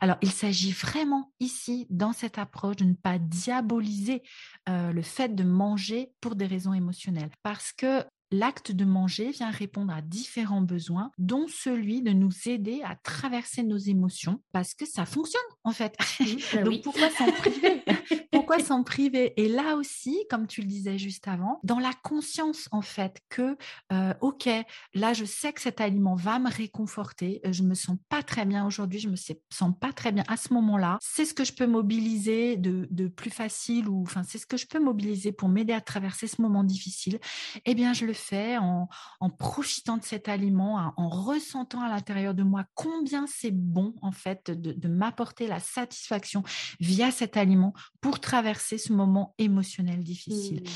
Alors, 0.00 0.16
il 0.20 0.30
s'agit 0.30 0.72
vraiment 0.72 1.32
ici, 1.40 1.86
dans 1.90 2.12
cette 2.12 2.38
approche, 2.38 2.76
de 2.76 2.84
ne 2.84 2.94
pas 2.94 3.18
diaboliser 3.18 4.22
le 4.68 5.02
fait 5.02 5.34
de 5.34 5.44
manger 5.44 6.12
pour 6.20 6.34
des 6.34 6.46
raisons 6.46 6.74
émotionnelles. 6.74 7.30
Parce 7.42 7.72
que 7.72 8.04
l'acte 8.32 8.72
de 8.72 8.84
manger 8.84 9.30
vient 9.30 9.50
répondre 9.50 9.92
à 9.92 10.02
différents 10.02 10.62
besoins, 10.62 11.10
dont 11.18 11.46
celui 11.48 12.02
de 12.02 12.10
nous 12.10 12.32
aider 12.46 12.80
à 12.84 12.96
traverser 12.96 13.62
nos 13.62 13.76
émotions, 13.76 14.42
parce 14.52 14.74
que 14.74 14.86
ça 14.86 15.04
fonctionne 15.04 15.40
en 15.64 15.72
fait. 15.72 15.94
Bah 16.52 16.62
Donc 16.62 16.82
pourquoi 16.82 17.10
s'en 17.10 17.30
priver? 17.30 17.82
Pourquoi 18.52 18.66
s'en 18.66 18.82
priver? 18.82 19.32
Et 19.40 19.48
là 19.48 19.76
aussi, 19.76 20.26
comme 20.28 20.46
tu 20.46 20.60
le 20.60 20.66
disais 20.66 20.98
juste 20.98 21.26
avant, 21.26 21.58
dans 21.62 21.78
la 21.78 21.92
conscience 22.02 22.68
en 22.70 22.82
fait 22.82 23.22
que, 23.30 23.56
euh, 23.92 24.12
ok, 24.20 24.46
là 24.92 25.14
je 25.14 25.24
sais 25.24 25.54
que 25.54 25.60
cet 25.62 25.80
aliment 25.80 26.16
va 26.16 26.38
me 26.38 26.50
réconforter, 26.50 27.40
euh, 27.46 27.52
je 27.52 27.62
me 27.62 27.72
sens 27.72 27.96
pas 28.10 28.22
très 28.22 28.44
bien 28.44 28.66
aujourd'hui, 28.66 28.98
je 28.98 29.08
me 29.08 29.16
sens 29.16 29.72
pas 29.80 29.94
très 29.94 30.12
bien 30.12 30.24
à 30.28 30.36
ce 30.36 30.52
moment-là, 30.52 30.98
c'est 31.00 31.24
ce 31.24 31.32
que 31.32 31.44
je 31.44 31.54
peux 31.54 31.66
mobiliser 31.66 32.58
de, 32.58 32.86
de 32.90 33.08
plus 33.08 33.30
facile 33.30 33.88
ou 33.88 34.02
enfin 34.02 34.22
c'est 34.22 34.36
ce 34.36 34.44
que 34.44 34.58
je 34.58 34.66
peux 34.66 34.80
mobiliser 34.80 35.32
pour 35.32 35.48
m'aider 35.48 35.72
à 35.72 35.80
traverser 35.80 36.26
ce 36.26 36.42
moment 36.42 36.62
difficile. 36.62 37.20
Eh 37.64 37.74
bien, 37.74 37.94
je 37.94 38.04
le 38.04 38.12
fait 38.12 38.58
en, 38.58 38.88
profitant 39.38 39.96
de 39.96 40.04
cet 40.04 40.28
aliment, 40.28 40.92
en 40.96 41.08
ressentant 41.08 41.80
à 41.80 41.88
l'intérieur 41.88 42.34
de 42.34 42.42
moi 42.42 42.64
combien 42.74 43.26
c'est 43.26 43.50
bon 43.50 43.94
en 44.02 44.12
fait 44.12 44.50
de, 44.50 44.88
m'apporter 44.88 45.46
la 45.46 45.58
satisfaction 45.58 46.42
via 46.80 47.10
cet 47.10 47.38
aliment 47.38 47.72
pour 48.02 48.20
traverser 48.20 48.76
ce 48.76 48.92
moment 48.92 49.34
émotionnel 49.38 50.04
difficile. 50.04 50.60
Mmh. 50.60 50.68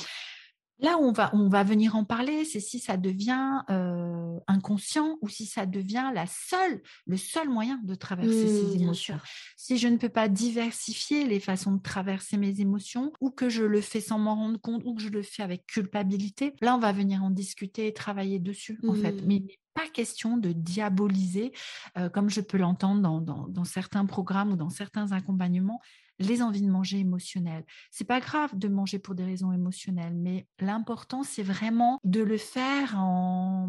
Là 0.78 0.98
où 0.98 1.04
on 1.04 1.12
va, 1.12 1.30
on 1.34 1.48
va 1.48 1.64
venir 1.64 1.96
en 1.96 2.04
parler, 2.04 2.44
c'est 2.44 2.60
si 2.60 2.78
ça 2.78 2.98
devient 2.98 3.62
euh, 3.70 4.38
inconscient 4.46 5.16
ou 5.22 5.28
si 5.28 5.46
ça 5.46 5.64
devient 5.64 6.10
la 6.14 6.26
seule, 6.26 6.82
le 7.06 7.16
seul 7.16 7.48
moyen 7.48 7.80
de 7.82 7.94
traverser 7.94 8.46
ces 8.46 8.76
mmh, 8.76 8.82
émotions. 8.82 9.20
Si 9.56 9.78
je 9.78 9.88
ne 9.88 9.96
peux 9.96 10.10
pas 10.10 10.28
diversifier 10.28 11.24
les 11.24 11.40
façons 11.40 11.72
de 11.72 11.80
traverser 11.80 12.36
mes 12.36 12.60
émotions 12.60 13.10
ou 13.20 13.30
que 13.30 13.48
je 13.48 13.64
le 13.64 13.80
fais 13.80 14.02
sans 14.02 14.18
m'en 14.18 14.34
rendre 14.34 14.60
compte 14.60 14.82
ou 14.84 14.94
que 14.94 15.02
je 15.02 15.08
le 15.08 15.22
fais 15.22 15.42
avec 15.42 15.66
culpabilité, 15.66 16.54
là 16.60 16.76
on 16.76 16.78
va 16.78 16.92
venir 16.92 17.24
en 17.24 17.30
discuter 17.30 17.86
et 17.86 17.94
travailler 17.94 18.38
dessus 18.38 18.78
en 18.86 18.94
fait. 18.94 19.12
Mmh. 19.12 19.26
Mais 19.26 19.36
il 19.36 19.46
n'est 19.46 19.58
pas 19.72 19.88
question 19.88 20.36
de 20.36 20.52
diaboliser, 20.52 21.52
euh, 21.96 22.10
comme 22.10 22.28
je 22.28 22.42
peux 22.42 22.58
l'entendre 22.58 23.00
dans, 23.00 23.20
dans, 23.22 23.48
dans 23.48 23.64
certains 23.64 24.04
programmes 24.04 24.52
ou 24.52 24.56
dans 24.56 24.70
certains 24.70 25.12
accompagnements 25.12 25.80
les 26.18 26.42
envies 26.42 26.62
de 26.62 26.70
manger 26.70 26.98
émotionnelles. 26.98 27.64
C'est 27.90 28.04
pas 28.04 28.20
grave 28.20 28.56
de 28.56 28.68
manger 28.68 28.98
pour 28.98 29.14
des 29.14 29.24
raisons 29.24 29.52
émotionnelles, 29.52 30.14
mais 30.14 30.46
l'important 30.60 31.22
c'est 31.22 31.42
vraiment 31.42 32.00
de 32.04 32.20
le 32.22 32.36
faire 32.36 32.98
en, 32.98 33.68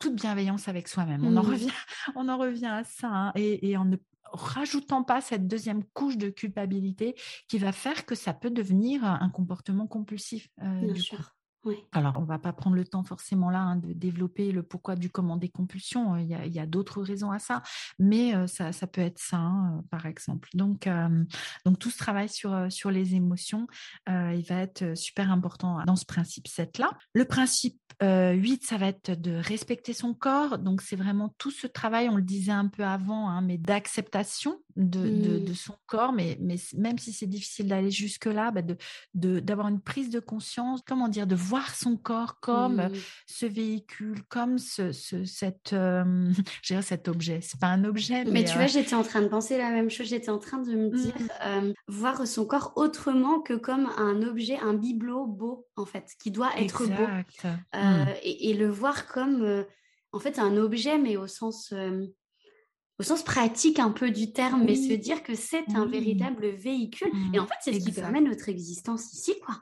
toute 0.00 0.14
bienveillance 0.14 0.68
avec 0.68 0.88
soi-même. 0.88 1.24
On 1.24 1.36
en 1.36 1.42
mmh. 1.42 1.46
revient, 1.46 1.70
on 2.16 2.28
en 2.28 2.38
revient 2.38 2.66
à 2.66 2.84
ça 2.84 3.08
hein, 3.08 3.32
et, 3.34 3.76
en 3.76 3.84
ne 3.84 3.96
rajoutant 4.32 5.04
pas 5.04 5.20
cette 5.20 5.46
deuxième 5.46 5.84
couche 5.84 6.16
de 6.16 6.30
culpabilité 6.30 7.14
qui 7.48 7.58
va 7.58 7.70
faire 7.70 8.06
que 8.06 8.14
ça 8.14 8.32
peut 8.32 8.50
devenir 8.50 9.04
un 9.04 9.28
comportement 9.28 9.86
compulsif. 9.86 10.48
Euh, 10.62 10.80
Bien 10.80 10.94
sûr. 10.94 11.34
Alors, 11.92 12.14
on 12.18 12.24
va 12.24 12.38
pas 12.38 12.52
prendre 12.52 12.76
le 12.76 12.84
temps 12.84 13.04
forcément 13.04 13.50
là 13.50 13.60
hein, 13.60 13.76
de 13.76 13.92
développer 13.92 14.52
le 14.52 14.62
pourquoi 14.62 14.96
du 14.96 15.10
comment 15.10 15.36
des 15.36 15.48
compulsions. 15.48 16.16
Il 16.16 16.26
y 16.26 16.58
a, 16.58 16.66
d'autres 16.66 17.02
raisons 17.02 17.30
à 17.30 17.38
ça, 17.38 17.62
mais 17.98 18.34
euh, 18.34 18.46
ça, 18.46 18.72
peut 18.86 19.00
être 19.00 19.18
ça, 19.18 19.36
hein, 19.36 19.84
par 19.90 20.06
exemple. 20.06 20.48
Donc, 20.54 20.86
euh, 20.86 21.24
donc 21.64 21.78
tout 21.78 21.90
ce 21.90 21.98
travail 21.98 22.28
sur, 22.28 22.52
euh, 22.52 22.70
sur 22.70 22.90
les 22.90 23.14
émotions, 23.14 23.66
il 24.08 24.44
va 24.48 24.60
être 24.60 24.96
super 24.96 25.30
important 25.30 25.82
dans 25.84 25.96
ce 25.96 26.04
principe 26.04 26.48
7 26.48 26.78
là. 26.78 26.90
Le 27.14 27.24
principe 27.24 27.80
8, 28.02 28.64
ça 28.64 28.76
va 28.76 28.88
être 28.88 29.12
de 29.12 29.32
respecter 29.32 29.92
son 29.92 30.14
corps. 30.14 30.58
Donc, 30.58 30.82
c'est 30.82 30.96
vraiment 30.96 31.34
tout 31.38 31.50
ce 31.50 31.66
travail, 31.66 32.08
on 32.08 32.16
le 32.16 32.22
disait 32.22 32.52
un 32.52 32.66
peu 32.66 32.84
avant, 32.84 33.28
hein, 33.28 33.40
mais 33.40 33.56
d'acceptation 33.56 34.58
de, 34.76 35.38
de, 35.38 35.50
mmh. 35.50 35.54
son 35.54 35.76
corps, 35.86 36.12
mais, 36.12 36.36
mais 36.40 36.56
même 36.76 36.98
si 36.98 37.12
c'est 37.12 37.26
difficile 37.26 37.68
d'aller 37.68 37.90
jusque-là, 37.92 38.50
bah 38.50 38.62
de, 38.62 39.40
d'avoir 39.40 39.68
une 39.68 39.80
prise 39.80 40.10
de 40.10 40.20
conscience, 40.20 40.80
comment 40.84 41.08
dire, 41.08 41.26
de 41.26 41.36
voir 41.36 41.53
son 41.74 41.96
corps 41.96 42.40
comme 42.40 42.76
mmh. 42.76 42.92
ce 43.26 43.46
véhicule, 43.46 44.22
comme 44.28 44.58
ce, 44.58 44.92
ce 44.92 45.24
cette, 45.24 45.72
euh, 45.72 46.32
cet 46.82 47.08
objet. 47.08 47.40
C'est 47.42 47.60
pas 47.60 47.68
un 47.68 47.84
objet, 47.84 48.24
mais, 48.24 48.44
tu 48.44 48.54
vois, 48.54 48.66
j'étais 48.66 48.94
en 48.94 49.02
train 49.02 49.22
de 49.22 49.28
penser 49.28 49.58
la 49.58 49.70
même 49.70 49.90
chose. 49.90 50.08
J'étais 50.08 50.30
en 50.30 50.38
train 50.38 50.58
de 50.58 50.74
me 50.74 50.90
dire 50.90 51.14
mmh. 51.18 51.72
voir 51.88 52.26
son 52.26 52.46
corps 52.46 52.72
autrement 52.76 53.40
que 53.40 53.54
comme 53.54 53.88
un 53.96 54.22
objet, 54.22 54.58
un 54.58 54.74
bibelot 54.74 55.26
beau 55.26 55.66
en 55.76 55.86
fait, 55.86 56.10
qui 56.22 56.30
doit 56.30 56.50
être 56.58 56.86
beau, 56.86 57.06
euh, 57.74 58.04
et, 58.22 58.50
et, 58.50 58.54
le 58.54 58.68
voir 58.68 59.06
comme 59.06 59.64
en 60.12 60.18
fait 60.18 60.38
un 60.38 60.56
objet, 60.56 60.98
mais 60.98 61.16
au 61.16 61.26
sens 61.26 61.72
au 62.98 63.02
sens 63.02 63.22
pratique 63.24 63.78
un 63.78 63.90
peu 63.90 64.10
du 64.10 64.32
terme, 64.32 64.64
mais 64.64 64.76
se 64.76 64.92
dire 64.92 65.22
que 65.22 65.34
c'est 65.34 65.68
un 65.74 65.86
véritable 65.86 66.48
véhicule. 66.48 67.10
Et 67.32 67.38
en 67.38 67.46
fait, 67.46 67.54
c'est 67.60 67.72
ce 67.72 67.84
qui 67.84 67.92
permet 67.92 68.20
notre 68.20 68.48
existence 68.48 69.12
ici, 69.12 69.34
quoi. 69.44 69.56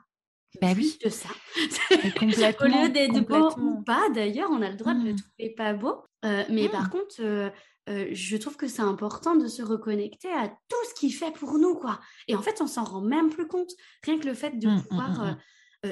Ben 0.61 0.75
oui. 0.77 0.97
de 1.03 1.09
ça. 1.09 1.29
au 2.61 2.65
lieu 2.65 2.89
d'être 2.89 3.19
beau 3.27 3.49
ou 3.57 3.81
pas, 3.83 4.09
d'ailleurs, 4.13 4.49
on 4.51 4.61
a 4.61 4.69
le 4.69 4.75
droit 4.75 4.93
de 4.93 5.03
le 5.03 5.13
mmh. 5.13 5.17
trouver 5.17 5.49
pas 5.55 5.73
beau. 5.73 6.03
Euh, 6.25 6.43
mais 6.49 6.69
par 6.69 6.87
mmh. 6.87 6.89
contre, 6.89 7.15
euh, 7.21 7.49
euh, 7.89 8.07
je 8.11 8.37
trouve 8.37 8.55
que 8.55 8.67
c'est 8.67 8.81
important 8.81 9.35
de 9.35 9.47
se 9.47 9.61
reconnecter 9.61 10.31
à 10.31 10.47
tout 10.47 10.89
ce 10.89 10.99
qu'il 10.99 11.13
fait 11.13 11.31
pour 11.31 11.57
nous, 11.57 11.75
quoi. 11.75 11.99
Et 12.27 12.35
en 12.35 12.41
fait, 12.41 12.61
on 12.61 12.67
s'en 12.67 12.83
rend 12.83 13.01
même 13.01 13.29
plus 13.29 13.47
compte. 13.47 13.71
Rien 14.03 14.19
que 14.19 14.25
le 14.25 14.33
fait 14.33 14.57
de 14.57 14.67
mmh, 14.67 14.83
pouvoir 14.83 15.37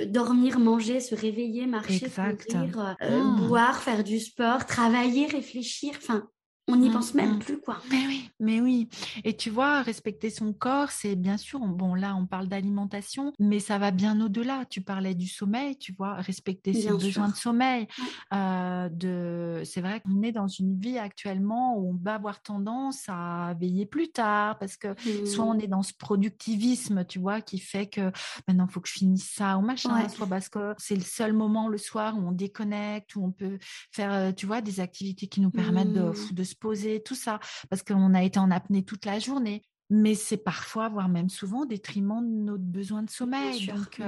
dormir, 0.06 0.58
manger, 0.58 1.02
se 1.02 1.16
réveiller, 1.16 1.66
marcher, 1.66 2.08
courir, 2.10 2.96
mmh. 3.02 3.48
boire, 3.48 3.82
faire 3.82 4.06
du 4.06 4.20
sport, 4.20 4.66
travailler, 4.66 5.26
réfléchir. 5.26 5.96
Enfin, 5.98 6.30
on 6.68 6.76
n'y 6.76 6.90
mmh, 6.90 6.94
pense 6.94 7.14
même 7.14 7.36
mmh. 7.36 7.40
plus, 7.40 7.60
quoi. 7.60 7.78
Mais 7.90 8.06
oui, 8.08 8.30
mais 8.40 8.62
oui. 8.62 8.88
Et 9.24 9.36
tu 9.36 9.50
vois, 9.50 9.82
respecter 9.82 10.30
son 10.30 10.54
corps, 10.54 10.92
c'est 10.92 11.16
bien 11.16 11.38
sûr, 11.38 11.60
bon, 11.60 11.96
là, 11.96 12.16
on 12.16 12.26
parle 12.26 12.48
d'alimentation, 12.48 13.34
mais 13.40 13.60
ça 13.60 13.78
va 13.78 13.92
bien 13.92 14.20
au-delà. 14.22 14.66
Tu 14.70 14.82
parlais 14.82 15.16
du 15.16 15.28
sommeil, 15.28 15.78
tu 15.78 15.94
vois, 15.94 16.16
respecter 16.16 16.74
ses 16.74 16.90
besoins 16.90 17.30
de 17.30 17.36
sommeil. 17.36 17.88
Euh, 18.34 18.90
de... 18.90 19.64
C'est 19.66 19.82
vrai 19.82 20.02
qu'on 20.02 20.22
est 20.22 20.32
dans 20.32 20.48
une 20.48 20.80
vie 20.80 20.98
actuellement 20.98 21.78
où 21.78 21.92
on 21.92 22.00
va 22.02 22.16
avoir 22.16 22.42
tendance 22.42 23.06
à 23.08 23.56
veiller 23.60 23.86
plus 23.86 24.12
tard 24.12 24.58
parce 24.60 24.78
que 24.78 24.96
soit 25.26 25.46
on 25.46 25.56
mmh. 25.56 25.62
est 25.62 25.68
dans 25.68 25.84
ce 25.84 25.94
productivisme, 25.94 27.06
tu 27.06 27.20
vois, 27.20 27.42
qui 27.42 27.60
fait 27.60 27.88
que 27.88 28.12
maintenant, 28.48 28.68
il 28.70 28.72
faut 28.72 28.82
que 28.82 28.88
je 28.88 28.94
finisse 28.94 29.30
ça 29.30 29.58
ou 29.58 29.62
machin, 29.62 30.08
soit 30.10 30.28
parce 30.28 30.48
que 30.48 30.74
c'est 30.78 30.96
le 30.96 31.02
seul 31.02 31.34
moment 31.34 31.68
le 31.68 31.78
soir 31.78 32.16
où 32.18 32.22
on 32.28 32.32
déconnecte, 32.32 33.16
où 33.16 33.26
on 33.26 33.32
peut 33.32 33.58
faire, 33.92 34.12
euh, 34.14 34.32
tu 34.32 34.46
vois, 34.46 34.62
des 34.62 34.80
activités 34.80 35.28
qui 35.28 35.42
nous 35.42 35.52
permettent 35.52 35.94
de, 35.94 36.12
de 36.34 36.44
se 36.52 36.56
poser, 36.56 37.02
tout 37.02 37.16
ça, 37.16 37.40
parce 37.70 37.84
qu'on 37.84 38.14
a 38.14 38.24
été 38.24 38.40
en 38.40 38.52
apnée 38.52 38.84
toute 38.84 39.06
la 39.06 39.20
journée 39.20 39.64
mais 39.92 40.16
c'est 40.16 40.38
parfois, 40.38 40.88
voire 40.88 41.10
même 41.10 41.28
souvent, 41.28 41.64
au 41.64 41.66
détriment 41.66 42.22
de 42.22 42.44
notre 42.46 42.64
besoin 42.64 43.04
de 43.04 43.10
sommeil. 43.10 43.68
donc, 43.68 44.02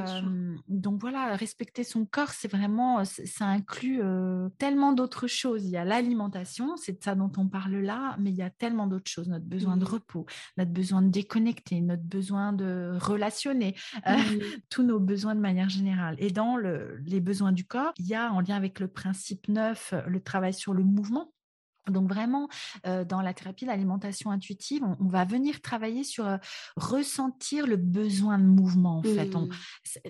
donc 0.69 1.01
voilà, 1.01 1.35
respecter 1.35 1.83
son 1.83 2.05
corps, 2.05 2.29
c'est 2.29 2.49
vraiment, 2.49 3.03
ça 3.03 3.47
inclut 3.47 4.01
tellement 4.57 4.93
d'autres 4.93 5.27
choses. 5.27 5.65
Il 5.65 5.71
y 5.71 5.77
a 5.77 5.83
l'alimentation, 5.83 6.77
c'est 6.77 6.99
de 6.99 7.03
ça 7.03 7.15
dont 7.15 7.31
on 7.35 7.49
parle 7.49 7.75
là, 7.75 8.15
mais 8.17 8.29
il 8.29 8.37
y 8.37 8.41
a 8.41 8.49
tellement 8.49 8.87
d'autres 8.87 9.11
choses. 9.11 9.27
Notre 9.27 9.43
besoin 9.43 9.75
de 9.75 9.83
repos, 9.83 10.25
notre 10.55 10.71
besoin 10.71 11.01
de 11.01 11.09
déconnecter, 11.09 11.81
notre 11.81 12.03
besoin 12.03 12.53
de 12.53 12.97
relationner, 13.01 13.75
euh, 14.07 14.15
tous 14.69 14.83
nos 14.83 15.01
besoins 15.01 15.35
de 15.35 15.41
manière 15.41 15.67
générale. 15.67 16.15
Et 16.17 16.31
dans 16.31 16.55
le, 16.55 16.97
les 17.05 17.19
besoins 17.19 17.51
du 17.51 17.65
corps, 17.65 17.91
il 17.97 18.07
y 18.07 18.15
a 18.15 18.31
en 18.31 18.39
lien 18.39 18.55
avec 18.55 18.79
le 18.79 18.87
principe 18.87 19.49
neuf, 19.49 19.93
le 20.07 20.21
travail 20.21 20.53
sur 20.53 20.73
le 20.73 20.85
mouvement. 20.85 21.33
Donc 21.87 22.09
vraiment, 22.09 22.47
dans 22.83 23.21
la 23.21 23.33
thérapie 23.33 23.65
d'alimentation 23.65 24.31
intuitive, 24.31 24.83
on, 24.99 25.07
va 25.07 25.25
venir 25.25 25.61
travailler 25.61 26.03
sur 26.03 26.25
ressentir 26.75 27.67
le 27.67 27.77
besoin 27.77 28.39
de 28.39 28.45
mouvement. 28.45 28.99
En 28.99 29.03
fait, 29.03 29.35
mmh. 29.35 29.49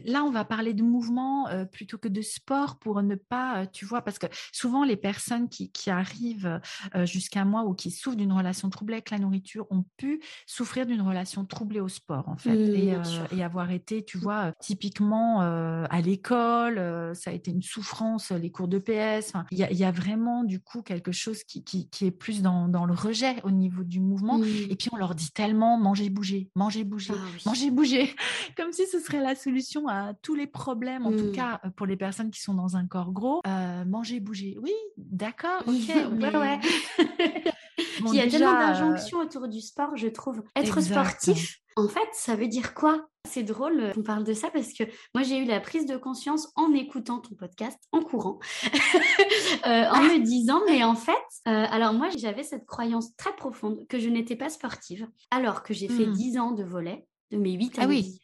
là, 0.05 0.23
on 0.23 0.31
va 0.31 0.45
parler 0.45 0.73
de 0.73 0.83
mouvement 0.83 1.47
plutôt 1.71 1.97
que 1.97 2.07
de 2.07 2.21
sport 2.21 2.77
pour 2.77 3.01
ne 3.01 3.15
pas, 3.15 3.67
tu 3.67 3.85
vois, 3.85 4.01
parce 4.01 4.19
que 4.19 4.27
souvent 4.51 4.83
les 4.83 4.97
personnes 4.97 5.49
qui, 5.49 5.71
arrivent 5.87 6.61
jusqu'à 7.03 7.43
moi 7.45 7.63
ou 7.65 7.73
qui 7.73 7.91
souffrent 7.91 8.17
d'une 8.17 8.31
relation 8.31 8.69
troublée 8.69 8.95
avec 8.95 9.09
la 9.09 9.19
nourriture 9.19 9.67
ont 9.69 9.83
pu 9.97 10.21
souffrir 10.45 10.85
d'une 10.85 11.01
relation 11.01 11.45
troublée 11.45 11.79
au 11.79 11.89
sport, 11.89 12.29
en 12.29 12.37
fait, 12.37 12.55
et, 12.55 12.95
mmh, 12.95 13.41
avoir 13.41 13.71
été, 13.71 14.03
tu 14.05 14.17
vois, 14.17 14.53
typiquement 14.59 15.41
à 15.41 16.01
l'école, 16.01 17.15
ça 17.15 17.31
a 17.31 17.33
été 17.33 17.51
une 17.51 17.61
souffrance, 17.61 18.31
les 18.31 18.51
cours 18.51 18.67
de 18.67 18.79
PS. 18.79 19.33
Il 19.51 19.57
y, 19.57 19.75
y, 19.75 19.83
a 19.83 19.91
vraiment 19.91 20.43
du 20.43 20.59
coup 20.59 20.81
quelque 20.81 21.11
chose 21.11 21.43
qui 21.43 21.62
qui, 21.63 21.87
est 22.01 22.11
plus 22.11 22.41
dans, 22.41 22.67
le 22.67 22.93
rejet 22.93 23.35
au 23.43 23.51
niveau 23.51 23.83
du 23.83 23.99
mouvement. 23.99 24.41
Et 24.69 24.75
puis 24.75 24.89
on 24.91 24.97
leur 24.97 25.15
dit 25.15 25.31
tellement 25.31 25.77
manger, 25.77 26.09
bouger, 26.09 26.49
manger, 26.55 26.83
bouger, 26.83 27.13
ah 27.15 27.49
manger, 27.49 27.71
bouger, 27.71 28.15
comme 28.57 28.71
si 28.71 28.85
ce 28.87 28.99
serait 28.99 29.21
la 29.21 29.35
solution 29.35 29.87
à 29.87 30.13
tous 30.21 30.35
les 30.35 30.47
problèmes, 30.47 31.05
en 31.05 31.11
tout 31.11 31.29
mmh. 31.29 31.31
cas 31.31 31.61
pour 31.75 31.85
les 31.85 31.97
personnes 31.97 32.31
qui 32.31 32.41
sont 32.41 32.53
dans 32.53 32.75
un 32.75 32.85
corps 32.87 33.11
gros. 33.11 33.41
Euh, 33.47 33.85
manger, 33.85 34.19
bouger, 34.19 34.57
oui, 34.61 34.73
d'accord, 34.97 35.63
ok. 35.67 35.73
ouais, 36.21 36.37
ouais. 36.37 36.59
Il 38.05 38.15
y 38.15 38.19
a 38.19 38.27
tellement 38.27 38.55
euh, 38.55 38.67
d'injonctions 38.67 39.19
autour 39.19 39.47
du 39.47 39.61
sport, 39.61 39.95
je 39.95 40.07
trouve. 40.07 40.43
Être 40.55 40.81
sportif, 40.81 41.59
en 41.75 41.87
fait, 41.87 42.07
ça 42.13 42.35
veut 42.35 42.47
dire 42.47 42.73
quoi? 42.73 43.07
C'est 43.27 43.43
drôle 43.43 43.79
euh, 43.79 43.93
qu'on 43.93 44.03
parle 44.03 44.23
de 44.23 44.33
ça 44.33 44.49
parce 44.49 44.73
que 44.73 44.83
moi, 45.15 45.23
j'ai 45.23 45.37
eu 45.37 45.45
la 45.45 45.61
prise 45.61 45.85
de 45.85 45.95
conscience 45.95 46.51
en 46.55 46.73
écoutant 46.73 47.19
ton 47.19 47.35
podcast, 47.35 47.79
en 47.91 48.01
courant, 48.01 48.39
euh, 48.63 49.85
en 49.85 50.01
me 50.01 50.23
disant, 50.23 50.61
mais 50.67 50.83
en 50.83 50.95
fait, 50.95 51.13
alors 51.45 51.93
moi, 51.93 52.09
j'avais 52.17 52.43
cette 52.43 52.65
croyance 52.65 53.15
très 53.15 53.35
profonde 53.35 53.87
que 53.87 53.99
je 53.99 54.09
n'étais 54.09 54.35
pas 54.35 54.49
sportive, 54.49 55.07
alors 55.31 55.63
que 55.63 55.73
j'ai 55.73 55.87
fait 55.87 56.05
10 56.05 56.37
mmh. 56.37 56.41
ans 56.41 56.51
de 56.51 56.63
volet, 56.63 57.05
de 57.31 57.37
mes 57.37 57.53
8 57.53 57.79
à 57.79 57.83
ah 57.83 57.87
oui. 57.87 58.19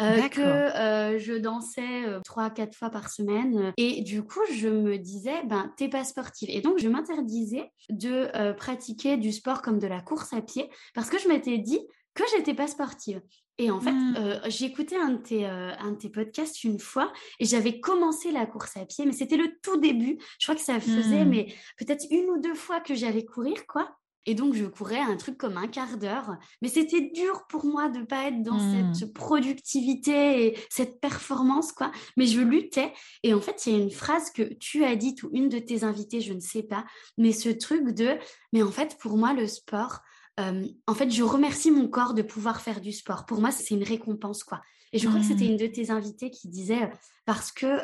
Euh, 0.00 0.28
que 0.28 0.40
euh, 0.40 1.18
je 1.18 1.34
dansais 1.34 2.04
euh, 2.04 2.20
trois, 2.24 2.50
quatre 2.50 2.74
fois 2.74 2.90
par 2.90 3.10
semaine. 3.10 3.72
Et 3.76 4.02
du 4.02 4.22
coup, 4.22 4.40
je 4.52 4.68
me 4.68 4.98
disais, 4.98 5.42
ben, 5.46 5.72
t'es 5.76 5.88
pas 5.88 6.04
sportive. 6.04 6.48
Et 6.50 6.60
donc, 6.60 6.78
je 6.78 6.88
m'interdisais 6.88 7.70
de 7.88 8.52
pratiquer 8.52 9.16
du 9.16 9.32
sport 9.32 9.62
comme 9.62 9.78
de 9.78 9.86
la 9.86 10.00
course 10.00 10.32
à 10.32 10.40
pied 10.40 10.70
parce 10.94 11.10
que 11.10 11.18
je 11.18 11.28
m'étais 11.28 11.58
dit 11.58 11.80
que 12.14 12.24
j'étais 12.34 12.54
pas 12.54 12.66
sportive. 12.66 13.20
Et 13.58 13.70
en 13.70 13.78
fait, 13.78 13.92
mmh. 13.92 14.40
j'ai 14.46 14.64
écouté 14.64 14.96
un 14.96 15.10
de, 15.10 15.18
tes, 15.18 15.44
un 15.44 15.92
de 15.92 15.96
tes 15.96 16.08
podcasts 16.08 16.64
une 16.64 16.78
fois 16.78 17.12
et 17.38 17.44
j'avais 17.44 17.78
commencé 17.78 18.32
la 18.32 18.46
course 18.46 18.78
à 18.78 18.86
pied, 18.86 19.04
mais 19.04 19.12
c'était 19.12 19.36
le 19.36 19.52
tout 19.62 19.76
début. 19.76 20.16
Je 20.38 20.46
crois 20.46 20.54
que 20.54 20.62
ça 20.62 20.80
faisait, 20.80 21.26
mmh. 21.26 21.28
mais 21.28 21.54
peut-être 21.76 22.06
une 22.10 22.30
ou 22.30 22.40
deux 22.40 22.54
fois 22.54 22.80
que 22.80 22.94
j'allais 22.94 23.26
courir, 23.26 23.66
quoi. 23.66 23.94
Et 24.26 24.34
donc, 24.34 24.54
je 24.54 24.64
courais 24.64 25.00
un 25.00 25.16
truc 25.16 25.38
comme 25.38 25.56
un 25.56 25.66
quart 25.66 25.98
d'heure. 25.98 26.36
Mais 26.62 26.68
c'était 26.68 27.10
dur 27.14 27.46
pour 27.48 27.64
moi 27.64 27.88
de 27.88 28.00
ne 28.00 28.04
pas 28.04 28.28
être 28.28 28.42
dans 28.42 28.58
mmh. 28.58 28.94
cette 28.94 29.12
productivité 29.12 30.46
et 30.46 30.58
cette 30.70 31.00
performance, 31.00 31.72
quoi. 31.72 31.90
Mais 32.16 32.26
je 32.26 32.40
luttais. 32.40 32.92
Et 33.22 33.34
en 33.34 33.40
fait, 33.40 33.66
il 33.66 33.72
y 33.72 33.76
a 33.76 33.82
une 33.82 33.90
phrase 33.90 34.30
que 34.30 34.42
tu 34.42 34.84
as 34.84 34.96
dite 34.96 35.22
ou 35.22 35.30
une 35.32 35.48
de 35.48 35.58
tes 35.58 35.84
invités, 35.84 36.20
je 36.20 36.32
ne 36.32 36.40
sais 36.40 36.62
pas, 36.62 36.84
mais 37.18 37.32
ce 37.32 37.48
truc 37.48 37.90
de, 37.90 38.18
mais 38.52 38.62
en 38.62 38.70
fait, 38.70 38.96
pour 38.98 39.16
moi, 39.16 39.32
le 39.32 39.46
sport, 39.46 40.00
euh, 40.40 40.66
en 40.86 40.94
fait, 40.94 41.10
je 41.10 41.22
remercie 41.22 41.70
mon 41.70 41.88
corps 41.88 42.14
de 42.14 42.22
pouvoir 42.22 42.60
faire 42.60 42.80
du 42.80 42.92
sport. 42.92 43.26
Pour 43.26 43.40
moi, 43.40 43.50
c'est 43.50 43.74
une 43.74 43.84
récompense, 43.84 44.42
quoi. 44.42 44.60
Et 44.92 44.98
je 44.98 45.06
crois 45.06 45.20
que 45.20 45.26
c'était 45.26 45.44
mmh. 45.44 45.50
une 45.50 45.56
de 45.56 45.66
tes 45.66 45.90
invités 45.92 46.32
qui 46.32 46.48
disait 46.48 46.90
parce 47.24 47.52
que 47.52 47.78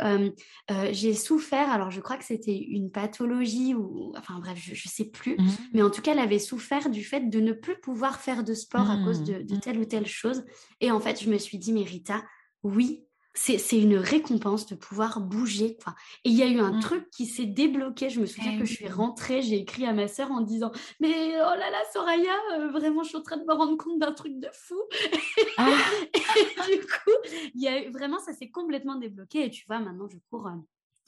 j'ai 0.90 1.14
souffert, 1.14 1.70
alors 1.70 1.92
je 1.92 2.00
crois 2.00 2.16
que 2.16 2.24
c'était 2.24 2.59
une 2.59 2.90
pathologie 2.90 3.76
ou 3.76 4.12
enfin 4.18 4.40
bref, 4.40 4.59
je, 4.61 4.72
ne 4.72 4.90
sais 4.90 5.04
plus, 5.04 5.36
mmh. 5.36 5.46
mais 5.72 5.82
en 5.82 5.90
tout 5.90 6.02
cas, 6.02 6.14
elle 6.14 6.18
avait 6.18 6.40
souffert 6.40 6.90
du 6.90 7.04
fait 7.04 7.30
de 7.30 7.38
ne 7.38 7.52
plus 7.52 7.78
pouvoir 7.78 8.20
faire 8.20 8.42
de 8.42 8.54
sport 8.54 8.90
à 8.90 8.96
cause 9.04 9.22
de, 9.22 9.40
de, 9.40 9.54
telle 9.54 9.78
ou 9.78 9.84
telle 9.84 10.09
chose. 10.09 10.44
Et 10.80 10.90
en 10.90 10.98
fait, 10.98 11.22
je 11.22 11.30
me 11.30 11.38
suis 11.38 11.59
dit, 11.59 11.72
mais 11.72 11.84
Rita, 11.84 12.24
oui, 12.64 13.05
c'est 13.37 13.78
une 13.78 13.97
récompense 13.97 14.66
de 14.66 14.74
pouvoir 14.74 15.20
bouger. 15.20 15.76
Quoi. 15.82 15.95
Et 16.24 16.30
il 16.30 16.37
y 16.37 16.43
a 16.43 16.47
eu 16.47 16.59
un 16.59 16.72
mmh. 16.72 16.80
truc 16.80 17.11
qui 17.11 17.26
s'est 17.26 17.47
débloqué. 17.47 18.09
Je 18.09 18.20
me 18.20 18.26
souviens 18.26 18.53
eh 18.55 18.59
que 18.59 18.64
je 18.64 18.72
suis 18.72 18.89
rentrée, 18.89 19.43
j'ai 19.43 19.57
écrit 19.57 19.87
à 19.87 19.93
ma 19.93 20.09
sœur 20.09 20.30
en 20.30 20.41
disant 20.41 20.72
Mais 21.01 21.12
oh 21.34 21.55
là 21.59 21.70
là, 21.70 21.78
Soraya, 21.93 22.32
euh, 22.55 22.70
vraiment, 22.70 23.03
je 23.03 23.11
suis 23.11 23.18
en 23.18 23.22
train 23.22 23.37
de 23.37 23.45
me 23.45 23.53
rendre 23.53 23.76
compte 23.76 23.99
d'un 23.99 24.12
truc 24.12 24.39
de 24.39 24.49
fou. 24.53 24.80
Ah. 25.59 25.68
et 26.14 26.76
du 26.76 26.80
coup, 26.80 27.30
il 27.55 27.62
y 27.62 27.68
a 27.68 27.91
vraiment, 27.91 28.18
ça 28.18 28.32
s'est 28.32 28.51
complètement 28.51 28.97
débloqué. 28.97 29.45
Et 29.45 29.51
tu 29.51 29.66
vois, 29.66 29.78
maintenant, 29.80 30.09
je 30.09 30.16
cours 30.30 30.47
euh, 30.47 30.57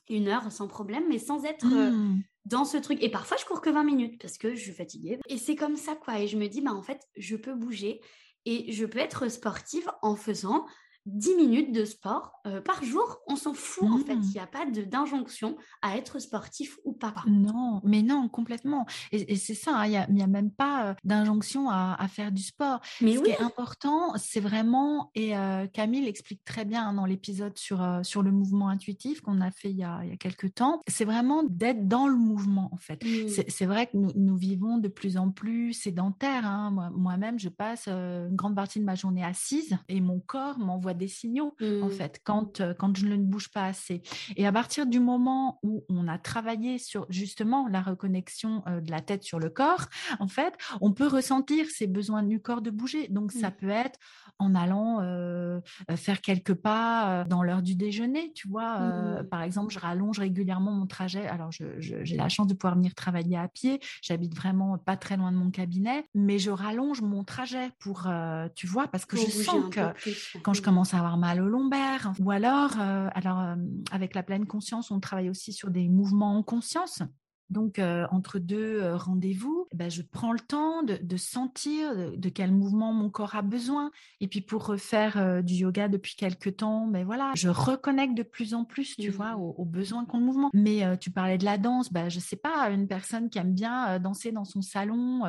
une 0.09 0.29
heure 0.29 0.53
sans 0.53 0.69
problème, 0.69 1.05
mais 1.09 1.19
sans 1.19 1.45
être. 1.45 1.67
Euh, 1.67 1.91
mmh. 1.91 2.23
dans 2.45 2.65
ce 2.65 2.77
truc. 2.77 3.03
Et 3.03 3.11
parfois, 3.11 3.37
je 3.39 3.47
cours 3.47 3.63
que 3.63 3.71
20 3.71 3.85
minutes 3.85 4.21
parce 4.21 4.37
que 4.39 4.55
je 4.55 4.61
suis 4.61 4.73
fatiguée. 4.73 5.19
Et 5.29 5.39
c'est 5.39 5.57
comme 5.57 5.77
ça, 5.77 5.97
quoi. 5.97 6.21
Et 6.21 6.29
je 6.29 6.37
me 6.37 6.47
dis, 6.47 6.61
bah, 6.61 6.73
en 6.73 6.83
fait, 6.83 7.01
je 7.17 7.37
peux 7.37 7.55
bouger 7.55 8.01
et 8.45 8.71
je 8.73 8.87
peux 8.87 8.99
être 8.99 9.31
sportive 9.31 9.91
en 10.03 10.17
faisant 10.17 10.67
10 11.09 11.37
minutes 11.37 11.73
de 11.73 11.85
sport 11.85 12.39
euh, 12.47 12.61
par 12.61 12.83
jour, 12.85 13.19
on 13.27 13.37
s'en 13.37 13.55
fout 13.55 13.89
en 13.89 13.99
fait. 13.99 14.15
Mmh. 14.15 14.23
Il 14.25 14.31
n'y 14.31 14.41
a 14.41 14.47
pas 14.47 14.65
d'injonction 14.67 15.57
à 15.83 15.97
être 15.97 16.19
sportif 16.19 16.79
ou 16.85 16.93
pas. 16.93 17.15
Non, 17.27 17.81
mais 17.85 18.03
non, 18.03 18.29
complètement. 18.29 18.87
Et, 19.13 19.37
c'est 19.37 19.55
ça, 19.55 19.79
hein, 19.81 19.87
il 19.87 20.15
n'y 20.15 20.23
a, 20.23 20.27
même 20.27 20.51
pas 20.51 20.87
euh, 20.91 20.95
d'injonction 21.05 21.71
à, 21.71 22.07
faire 22.09 22.33
du 22.33 22.43
sport. 22.43 22.81
Mais 23.01 23.17
Ce 23.17 23.23
qui 23.23 23.31
est 23.31 23.41
important, 23.41 24.15
c'est 24.17 24.41
vraiment, 24.41 25.11
et 25.15 25.37
euh, 25.37 25.67
Camille 25.67 26.07
explique 26.07 26.45
très 26.45 26.65
bien 26.65 26.93
dans 26.93 27.05
l'épisode 27.05 27.57
sur, 27.59 27.85
sur 28.03 28.23
le 28.23 28.31
mouvement 28.31 28.69
intuitif 28.69 29.21
qu'on 29.21 29.41
a 29.41 29.51
fait 29.51 29.71
il 29.71 29.77
y 29.77 29.85
a, 29.85 30.01
il 30.05 30.11
y 30.11 30.13
a 30.13 30.17
quelques 30.17 30.55
temps, 30.55 30.83
c'est 30.87 31.05
vraiment 31.05 31.43
d'être 31.43 31.87
dans 31.87 32.09
le 32.09 32.17
mouvement 32.17 32.71
en 32.73 32.77
fait. 32.77 33.03
Mmh. 33.05 33.43
C'est 33.49 33.67
vrai 33.67 33.87
que 33.87 33.97
nous, 33.97 34.37
vivons 34.37 34.79
de 34.79 34.89
plus 34.89 35.17
en 35.17 35.31
plus 35.31 35.73
sédentaires. 35.73 36.47
Hein. 36.47 36.91
Moi-même, 36.95 37.39
je 37.39 37.49
passe 37.49 37.89
une 37.89 38.37
grande 38.37 38.55
partie 38.55 38.79
de 38.79 38.85
ma 38.85 38.95
journée 38.95 39.25
assise 39.25 39.77
et 39.89 40.01
mon 40.01 40.21
corps 40.21 40.59
m'envoie 40.59 40.95
des 40.99 41.09
signaux, 41.09 41.55
en 41.61 41.87
mmh. 41.87 41.91
fait, 41.91 42.21
quand, 42.25 42.61
euh, 42.61 42.75
quand 42.75 42.97
je 42.97 43.07
ne 43.07 43.17
bouge 43.17 43.51
pas 43.51 43.65
assez. 43.65 44.03
Et 44.37 44.47
à 44.47 44.53
partir 44.53 44.87
du 44.87 45.01
moment 45.01 45.59
où 45.63 45.85
on 45.89 46.09
a 46.09 46.19
travaillé 46.19 46.79
sur 46.79 47.07
justement 47.09 47.67
la 47.69 47.81
reconnexion 47.81 48.63
euh, 48.67 48.81
de 48.81 48.91
la 48.91 49.01
tête 49.01 49.23
sur 49.23 49.39
le 49.39 49.49
corps, 49.49 49.87
en 50.19 50.29
fait, 50.29 50.55
on 50.81 50.93
peut 50.93 51.07
ressentir 51.07 51.67
ces 51.71 51.87
besoins 51.87 52.23
du 52.23 52.41
corps 52.41 52.63
de 52.63 52.71
bouger. 52.71 53.09
Donc, 53.09 53.33
ça 53.33 53.49
mmh. 53.49 53.57
peut 53.61 53.71
être 53.71 53.99
en 54.39 54.55
allant 54.55 55.01
euh, 55.01 55.61
faire 55.97 56.21
quelques 56.21 56.55
pas 56.55 57.25
dans 57.25 57.43
l'heure 57.43 57.63
du 57.63 57.75
déjeuner, 57.75 58.33
tu 58.35 58.49
vois. 58.49 58.79
Mmh. 58.79 59.29
Par 59.31 59.43
exemple, 59.43 59.73
je 59.73 59.79
rallonge 59.79 60.19
régulièrement 60.19 60.73
mon 60.73 60.87
trajet. 60.87 61.27
Alors, 61.27 61.51
j'ai 61.51 62.17
la 62.17 62.29
chance 62.29 62.47
de 62.47 62.55
pouvoir 62.55 62.77
venir 62.77 62.95
travailler 62.95 63.37
à 63.37 63.49
pied. 63.49 63.81
J'habite 64.03 64.35
vraiment 64.35 64.79
pas 64.79 64.97
très 64.97 65.17
loin 65.17 65.33
de 65.33 65.37
mon 65.37 65.51
cabinet, 65.51 66.07
mais 66.15 66.39
je 66.39 66.51
rallonge 66.51 67.01
mon 67.03 67.25
trajet 67.25 67.71
pour, 67.79 68.09
tu 68.55 68.67
vois, 68.67 68.89
parce 68.89 69.07
que 69.07 69.17
je 69.17 69.27
sens 69.27 69.71
que 69.71 70.39
quand 70.43 70.55
je 70.55 70.63
commence 70.63 70.95
à 70.95 70.99
avoir 70.99 71.17
mal 71.17 71.41
au 71.41 71.49
lombaire. 71.49 72.13
Ou 72.21 72.31
alors, 72.31 72.73
euh, 72.81 73.09
alors 73.15 73.41
euh, 73.41 73.57
avec 73.91 74.15
la 74.15 74.23
pleine 74.23 74.47
conscience, 74.47 74.91
on 74.91 75.01
travaille 75.01 75.31
aussi 75.31 75.53
sur 75.53 75.71
des 75.71 75.89
mouvements 75.89 76.37
en 76.37 76.43
conscience. 76.43 77.03
Donc, 77.51 77.79
euh, 77.79 78.07
entre 78.11 78.39
deux 78.39 78.81
euh, 78.81 78.97
rendez-vous, 78.97 79.67
eh 79.73 79.77
ben, 79.77 79.91
je 79.91 80.03
prends 80.03 80.33
le 80.33 80.41
temps 80.41 80.83
de, 80.83 81.17
sentir 81.17 82.17
de, 82.17 82.29
quel 82.29 82.53
mouvement 82.53 82.93
mon 82.93 83.09
corps 83.09 83.37
a 83.37 83.43
besoin. 83.43 83.91
Et 84.21 84.29
puis, 84.29 84.43
pour 84.43 84.67
refaire 84.67 85.17
euh, 85.17 85.41
du 85.41 85.55
yoga 85.55 85.89
depuis 85.89 86.15
quelques 86.15 86.57
temps, 86.57 86.87
ben 86.87 87.05
voilà, 87.05 87.33
je 87.35 87.49
reconnecte 87.49 88.15
de 88.15 88.23
plus 88.23 88.53
en 88.53 88.65
plus, 88.65 88.97
tu 88.97 89.11
vois, 89.11 89.37
mmh. 89.37 89.41
aux, 89.41 89.65
besoins 89.65 90.05
qu'ont 90.05 90.19
le 90.19 90.25
mouvement. 90.25 90.51
Mais 90.53 90.99
tu 90.99 91.11
parlais 91.11 91.39
de 91.39 91.45
la 91.45 91.59
danse, 91.59 91.93
ben, 91.93 92.09
je 92.09 92.21
sais 92.21 92.37
pas, 92.37 92.71
une 92.71 92.87
personne 92.87 93.31
qui 93.31 93.39
aime 93.39 93.55
bien 93.55 93.99
danser 93.99 94.33
dans 94.33 94.45
son 94.45 94.63
salon 94.63 95.23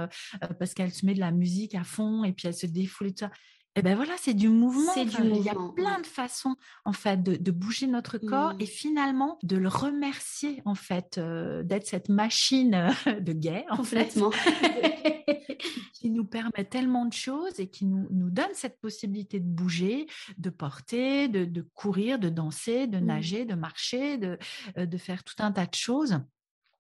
parce 0.60 0.74
qu'elle 0.74 0.92
se 0.92 1.06
met 1.06 1.14
de 1.14 1.20
la 1.20 1.32
musique 1.32 1.76
à 1.76 1.84
fond 1.84 2.24
et 2.24 2.34
puis 2.34 2.48
elle 2.48 2.54
se 2.54 2.66
défoule 2.66 3.08
et 3.08 3.12
tout 3.12 3.26
ça. 3.26 3.32
Et 3.76 3.82
ben 3.82 3.96
voilà, 3.96 4.14
c'est 4.18 4.34
du 4.34 4.50
mouvement. 4.50 4.92
C'est 4.94 5.06
du 5.06 5.22
mouvement. 5.22 5.36
Il 5.36 5.44
y 5.44 5.50
a 5.50 5.56
plein 5.76 6.02
de 6.02 6.06
façons 6.06 6.56
en 6.86 6.94
fait 6.94 7.22
de, 7.22 7.52
bouger 7.52 7.88
notre 7.88 8.18
corps 8.18 8.54
et 8.60 8.64
mmh. 8.64 8.68
finalement 8.68 9.40
de 9.44 9.58
le 9.58 9.68
remercier 9.68 10.62
en 10.66 10.76
fait 10.76 11.18
euh, 11.18 11.64
d'être 11.64 11.88
cette 11.88 12.10
machine 12.10 12.94
euh, 13.08 13.20
de 13.20 13.34
guerre 13.34 13.66
en 13.70 13.78
Complètement. 13.78 14.32
qui 15.94 16.10
nous 16.10 16.26
permet 16.26 16.66
tellement 16.70 17.06
de 17.06 17.14
choses 17.14 17.60
et 17.60 17.70
qui 17.70 17.86
nous, 17.86 18.08
nous 18.12 18.30
donne 18.30 18.54
cette 18.54 18.80
possibilité 18.80 19.40
de 19.40 19.48
bouger, 19.48 20.08
de 20.38 20.50
porter, 20.50 21.28
de, 21.28 21.62
courir, 21.74 22.20
de 22.20 22.30
danser, 22.30 22.88
de 22.88 23.00
mmh. 23.00 23.06
nager, 23.06 23.46
de 23.46 23.56
marcher, 23.56 24.18
de, 24.18 24.38
euh, 24.78 24.86
de 24.86 24.98
faire 24.98 25.24
tout 25.24 25.36
un 25.40 25.52
tas 25.52 25.66
de 25.66 25.76
choses 25.76 26.20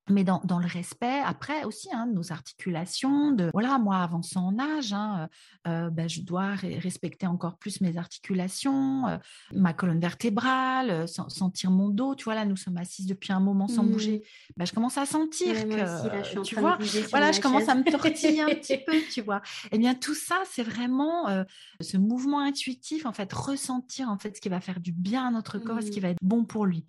mais 0.09 0.23
dans, 0.23 0.41
dans, 0.43 0.59
le 0.59 0.67
respect, 0.67 1.21
après 1.25 1.63
aussi, 1.63 1.89
hein, 1.93 2.07
nos 2.11 2.31
articulations, 2.31 3.31
de 3.31 3.49
voilà, 3.53 3.77
moi 3.77 3.97
avançant 3.97 4.47
en 4.47 4.59
âge, 4.59 4.93
hein, 4.93 5.29
euh, 5.67 5.87
euh 5.87 5.89
ben, 5.89 6.09
je 6.09 6.21
dois 6.21 6.55
respecter 6.55 7.27
encore 7.27 7.57
plus 7.57 7.81
mes 7.81 7.97
articulations, 7.97 9.07
euh, 9.07 9.17
ma 9.53 9.73
colonne 9.73 9.99
vertébrale, 9.99 10.89
euh, 10.89 11.07
sentir 11.07 11.71
mon 11.71 11.89
dos, 11.89 12.15
tu 12.15 12.25
vois, 12.25 12.35
là, 12.35 12.45
nous 12.45 12.55
sommes 12.55 12.77
assises 12.77 13.05
depuis 13.05 13.33
un 13.33 13.39
moment 13.39 13.67
sans 13.67 13.83
bouger, 13.83 14.17
mmh. 14.17 14.53
ben, 14.57 14.65
je 14.65 14.73
commence 14.73 14.97
à 14.97 15.05
sentir 15.05 15.55
que, 15.67 16.41
tu 16.43 16.55
vois, 16.55 16.77
voilà, 17.09 17.31
je 17.31 17.41
commence 17.41 17.69
à 17.69 17.75
me 17.75 17.83
tortiller 17.83 18.41
un 18.41 18.47
petit 18.47 18.77
peu, 18.77 18.93
tu 19.11 19.21
vois. 19.21 19.41
Eh 19.71 19.77
bien, 19.77 19.95
tout 19.95 20.15
ça, 20.15 20.41
c'est 20.49 20.63
vraiment 20.63 21.45
ce 21.81 21.97
mouvement 21.97 22.39
intuitif, 22.39 23.05
en 23.05 23.13
fait, 23.13 23.31
ressentir, 23.33 24.09
en 24.09 24.17
fait, 24.17 24.35
ce 24.35 24.41
qui 24.41 24.49
va 24.49 24.61
faire 24.61 24.79
du 24.79 24.91
bien 24.91 25.27
à 25.27 25.31
notre 25.31 25.59
corps, 25.59 25.81
ce 25.81 25.91
qui 25.91 25.99
mmh. 25.99 26.03
va 26.03 26.09
être 26.09 26.19
bon 26.21 26.45
pour 26.45 26.65
lui. 26.65 26.85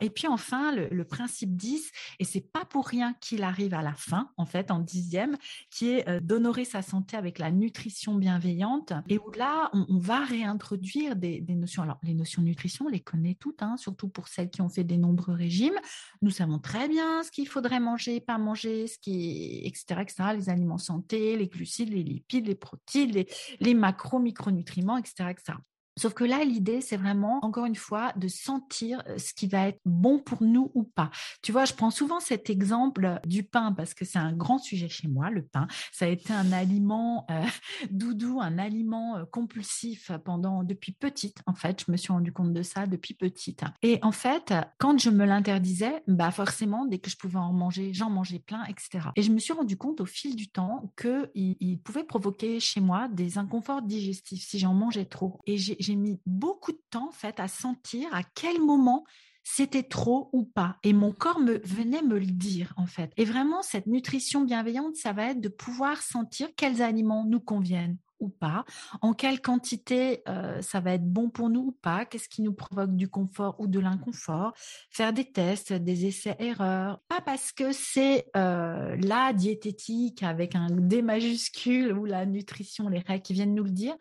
Et 0.00 0.10
puis 0.10 0.26
enfin, 0.26 0.74
le, 0.74 1.04
principe 1.04 1.54
10, 1.54 1.90
et 2.18 2.24
c'est 2.24 2.40
pas 2.40 2.64
pour 2.64 2.88
rien 2.88 3.14
qu'il 3.20 3.42
arrive 3.44 3.74
à 3.74 3.82
la 3.82 3.94
fin, 3.94 4.30
en 4.36 4.46
fait, 4.46 4.70
en 4.70 4.80
dixième, 4.80 5.36
qui 5.70 5.90
est 5.90 6.08
euh, 6.08 6.20
d'honorer 6.20 6.64
sa 6.64 6.82
santé 6.82 7.16
avec 7.16 7.38
la 7.38 7.52
nutrition 7.52 8.14
bienveillante. 8.14 8.92
Et 9.08 9.18
où 9.18 9.30
là, 9.32 9.70
on, 9.72 9.98
va 9.98 10.24
réintroduire 10.24 11.14
des, 11.14 11.40
notions. 11.50 11.82
Alors, 11.82 11.98
les 12.02 12.14
notions 12.14 12.42
de 12.42 12.48
nutrition, 12.48 12.86
on 12.86 12.88
les 12.88 13.00
connaît 13.00 13.36
toutes, 13.38 13.62
hein, 13.62 13.76
surtout 13.76 14.08
pour 14.08 14.28
celles 14.28 14.50
qui 14.50 14.62
ont 14.62 14.68
fait 14.68 14.84
des 14.84 14.98
nombreux 14.98 15.34
régimes. 15.34 15.78
Nous 16.22 16.30
savons 16.30 16.58
très 16.58 16.88
bien 16.88 17.22
ce 17.22 17.30
qu'il 17.30 17.46
faudrait 17.46 17.80
manger, 17.80 18.20
pas 18.20 18.38
manger, 18.38 18.88
ce 18.88 18.98
qui 18.98 19.62
etc., 19.64 20.00
etc., 20.00 20.24
les 20.34 20.48
aliments 20.48 20.78
santé, 20.78 21.36
les 21.36 21.48
glucides, 21.48 21.90
les 21.90 22.02
lipides, 22.02 22.46
les 22.46 22.54
protéines, 22.54 23.12
les, 23.12 23.28
les 23.60 23.74
macros, 23.74 24.18
micronutriments, 24.18 24.98
etc., 24.98 25.30
etc. 25.30 25.58
Sauf 25.96 26.14
que 26.14 26.24
là, 26.24 26.44
l'idée, 26.44 26.80
c'est 26.80 26.96
vraiment, 26.96 27.38
encore 27.42 27.66
une 27.66 27.76
fois, 27.76 28.12
de 28.16 28.28
sentir 28.28 29.02
ce 29.16 29.32
qui 29.32 29.46
va 29.46 29.68
être 29.68 29.80
bon 29.84 30.18
pour 30.18 30.42
nous 30.42 30.70
ou 30.74 30.82
pas. 30.84 31.10
Tu 31.42 31.52
vois, 31.52 31.64
je 31.64 31.74
prends 31.74 31.90
souvent 31.90 32.20
cet 32.20 32.50
exemple 32.50 33.20
du 33.26 33.42
pain 33.42 33.72
parce 33.72 33.94
que 33.94 34.04
c'est 34.04 34.18
un 34.18 34.32
grand 34.32 34.58
sujet 34.58 34.88
chez 34.88 35.08
moi, 35.08 35.30
le 35.30 35.42
pain. 35.42 35.66
Ça 35.92 36.06
a 36.06 36.08
été 36.08 36.32
un 36.32 36.52
aliment 36.52 37.26
euh, 37.30 37.44
doudou, 37.90 38.40
un 38.40 38.58
aliment 38.58 39.24
compulsif 39.30 40.10
pendant, 40.24 40.64
depuis 40.64 40.92
petite, 40.92 41.42
en 41.46 41.54
fait. 41.54 41.84
Je 41.86 41.92
me 41.92 41.96
suis 41.96 42.12
rendu 42.12 42.32
compte 42.32 42.52
de 42.52 42.62
ça 42.62 42.86
depuis 42.86 43.14
petite. 43.14 43.62
Et 43.82 43.98
en 44.02 44.12
fait, 44.12 44.54
quand 44.78 44.98
je 44.98 45.10
me 45.10 45.24
l'interdisais, 45.24 46.02
bah 46.08 46.30
forcément, 46.30 46.86
dès 46.86 46.98
que 46.98 47.10
je 47.10 47.16
pouvais 47.16 47.38
en 47.38 47.52
manger, 47.52 47.92
j'en 47.92 48.10
mangeais 48.10 48.38
plein, 48.38 48.64
etc. 48.64 49.08
Et 49.16 49.22
je 49.22 49.30
me 49.30 49.38
suis 49.38 49.52
rendu 49.52 49.76
compte 49.76 50.00
au 50.00 50.06
fil 50.06 50.36
du 50.36 50.48
temps 50.48 50.92
qu'il 51.00 51.28
il 51.34 51.78
pouvait 51.78 52.04
provoquer 52.04 52.60
chez 52.60 52.80
moi 52.80 53.08
des 53.08 53.38
inconforts 53.38 53.82
digestifs 53.82 54.46
si 54.46 54.58
j'en 54.58 54.74
mangeais 54.74 55.04
trop. 55.04 55.40
Et 55.46 55.56
j'ai 55.56 55.83
j'ai 55.84 55.96
mis 55.96 56.18
beaucoup 56.26 56.72
de 56.72 56.82
temps 56.90 57.10
à 57.36 57.48
sentir 57.48 58.08
à 58.12 58.22
quel 58.22 58.60
moment 58.60 59.04
c'était 59.42 59.82
trop 59.82 60.30
ou 60.32 60.44
pas. 60.44 60.78
Et 60.82 60.94
mon 60.94 61.12
corps 61.12 61.38
me 61.38 61.60
venait 61.64 62.02
me 62.02 62.18
le 62.18 62.26
dire, 62.26 62.72
en 62.76 62.86
fait. 62.86 63.12
Et 63.16 63.26
vraiment, 63.26 63.62
cette 63.62 63.86
nutrition 63.86 64.42
bienveillante, 64.42 64.96
ça 64.96 65.12
va 65.12 65.30
être 65.30 65.40
de 65.40 65.50
pouvoir 65.50 66.00
sentir 66.00 66.48
quels 66.56 66.80
aliments 66.80 67.24
nous 67.26 67.40
conviennent 67.40 67.98
ou 68.20 68.30
pas, 68.30 68.64
en 69.02 69.12
quelle 69.12 69.42
quantité 69.42 70.22
euh, 70.28 70.62
ça 70.62 70.80
va 70.80 70.94
être 70.94 71.04
bon 71.04 71.28
pour 71.28 71.50
nous 71.50 71.60
ou 71.60 71.72
pas, 71.72 72.06
qu'est-ce 72.06 72.28
qui 72.28 72.40
nous 72.40 72.54
provoque 72.54 72.94
du 72.94 73.08
confort 73.08 73.56
ou 73.58 73.66
de 73.66 73.78
l'inconfort, 73.80 74.54
faire 74.88 75.12
des 75.12 75.30
tests, 75.30 75.72
des 75.74 76.06
essais-erreurs, 76.06 77.00
pas 77.08 77.20
parce 77.20 77.52
que 77.52 77.72
c'est 77.72 78.30
euh, 78.36 78.96
la 78.96 79.34
diététique 79.34 80.22
avec 80.22 80.54
un 80.54 80.68
D 80.70 81.02
majuscule 81.02 81.92
ou 81.92 82.06
la 82.06 82.24
nutrition, 82.24 82.88
les 82.88 83.00
règles 83.00 83.22
qui 83.22 83.34
viennent 83.34 83.54
nous 83.54 83.64
le 83.64 83.70
dire, 83.70 83.96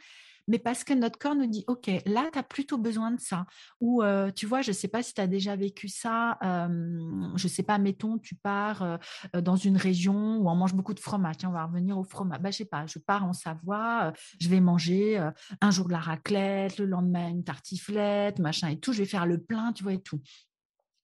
mais 0.47 0.59
parce 0.59 0.83
que 0.83 0.93
notre 0.93 1.17
corps 1.17 1.35
nous 1.35 1.47
dit, 1.47 1.63
OK, 1.67 1.89
là, 2.05 2.29
tu 2.31 2.39
as 2.39 2.43
plutôt 2.43 2.77
besoin 2.77 3.11
de 3.11 3.19
ça. 3.19 3.45
Ou, 3.79 4.03
euh, 4.03 4.31
tu 4.31 4.45
vois, 4.45 4.61
je 4.61 4.71
ne 4.71 4.75
sais 4.75 4.87
pas 4.87 5.03
si 5.03 5.13
tu 5.13 5.21
as 5.21 5.27
déjà 5.27 5.55
vécu 5.55 5.87
ça, 5.87 6.37
je 6.41 7.43
ne 7.43 7.49
sais 7.49 7.63
pas, 7.63 7.77
mettons, 7.77 8.17
tu 8.17 8.35
pars 8.35 8.83
euh, 8.83 9.41
dans 9.41 9.55
une 9.55 9.77
région 9.77 10.37
où 10.37 10.49
on 10.49 10.55
mange 10.55 10.73
beaucoup 10.73 10.93
de 10.93 10.99
fromage, 10.99 11.35
on 11.45 11.51
va 11.51 11.65
revenir 11.65 11.97
au 11.97 12.03
fromage. 12.03 12.39
Bah, 12.39 12.51
je 12.51 12.57
sais 12.57 12.65
pas, 12.65 12.85
je 12.85 12.99
pars 12.99 13.23
en 13.25 13.33
Savoie, 13.33 14.05
euh, 14.05 14.11
je 14.39 14.49
vais 14.49 14.59
manger 14.59 15.21
un 15.61 15.71
jour 15.71 15.87
de 15.87 15.91
la 15.91 15.99
raclette, 15.99 16.77
le 16.77 16.85
lendemain 16.85 17.29
une 17.29 17.43
tartiflette, 17.43 18.39
machin 18.39 18.69
et 18.69 18.79
tout, 18.79 18.93
je 18.93 18.99
vais 18.99 19.07
faire 19.07 19.25
le 19.25 19.41
plein, 19.41 19.73
tu 19.73 19.83
vois, 19.83 19.93
et 19.93 20.01
tout 20.01 20.19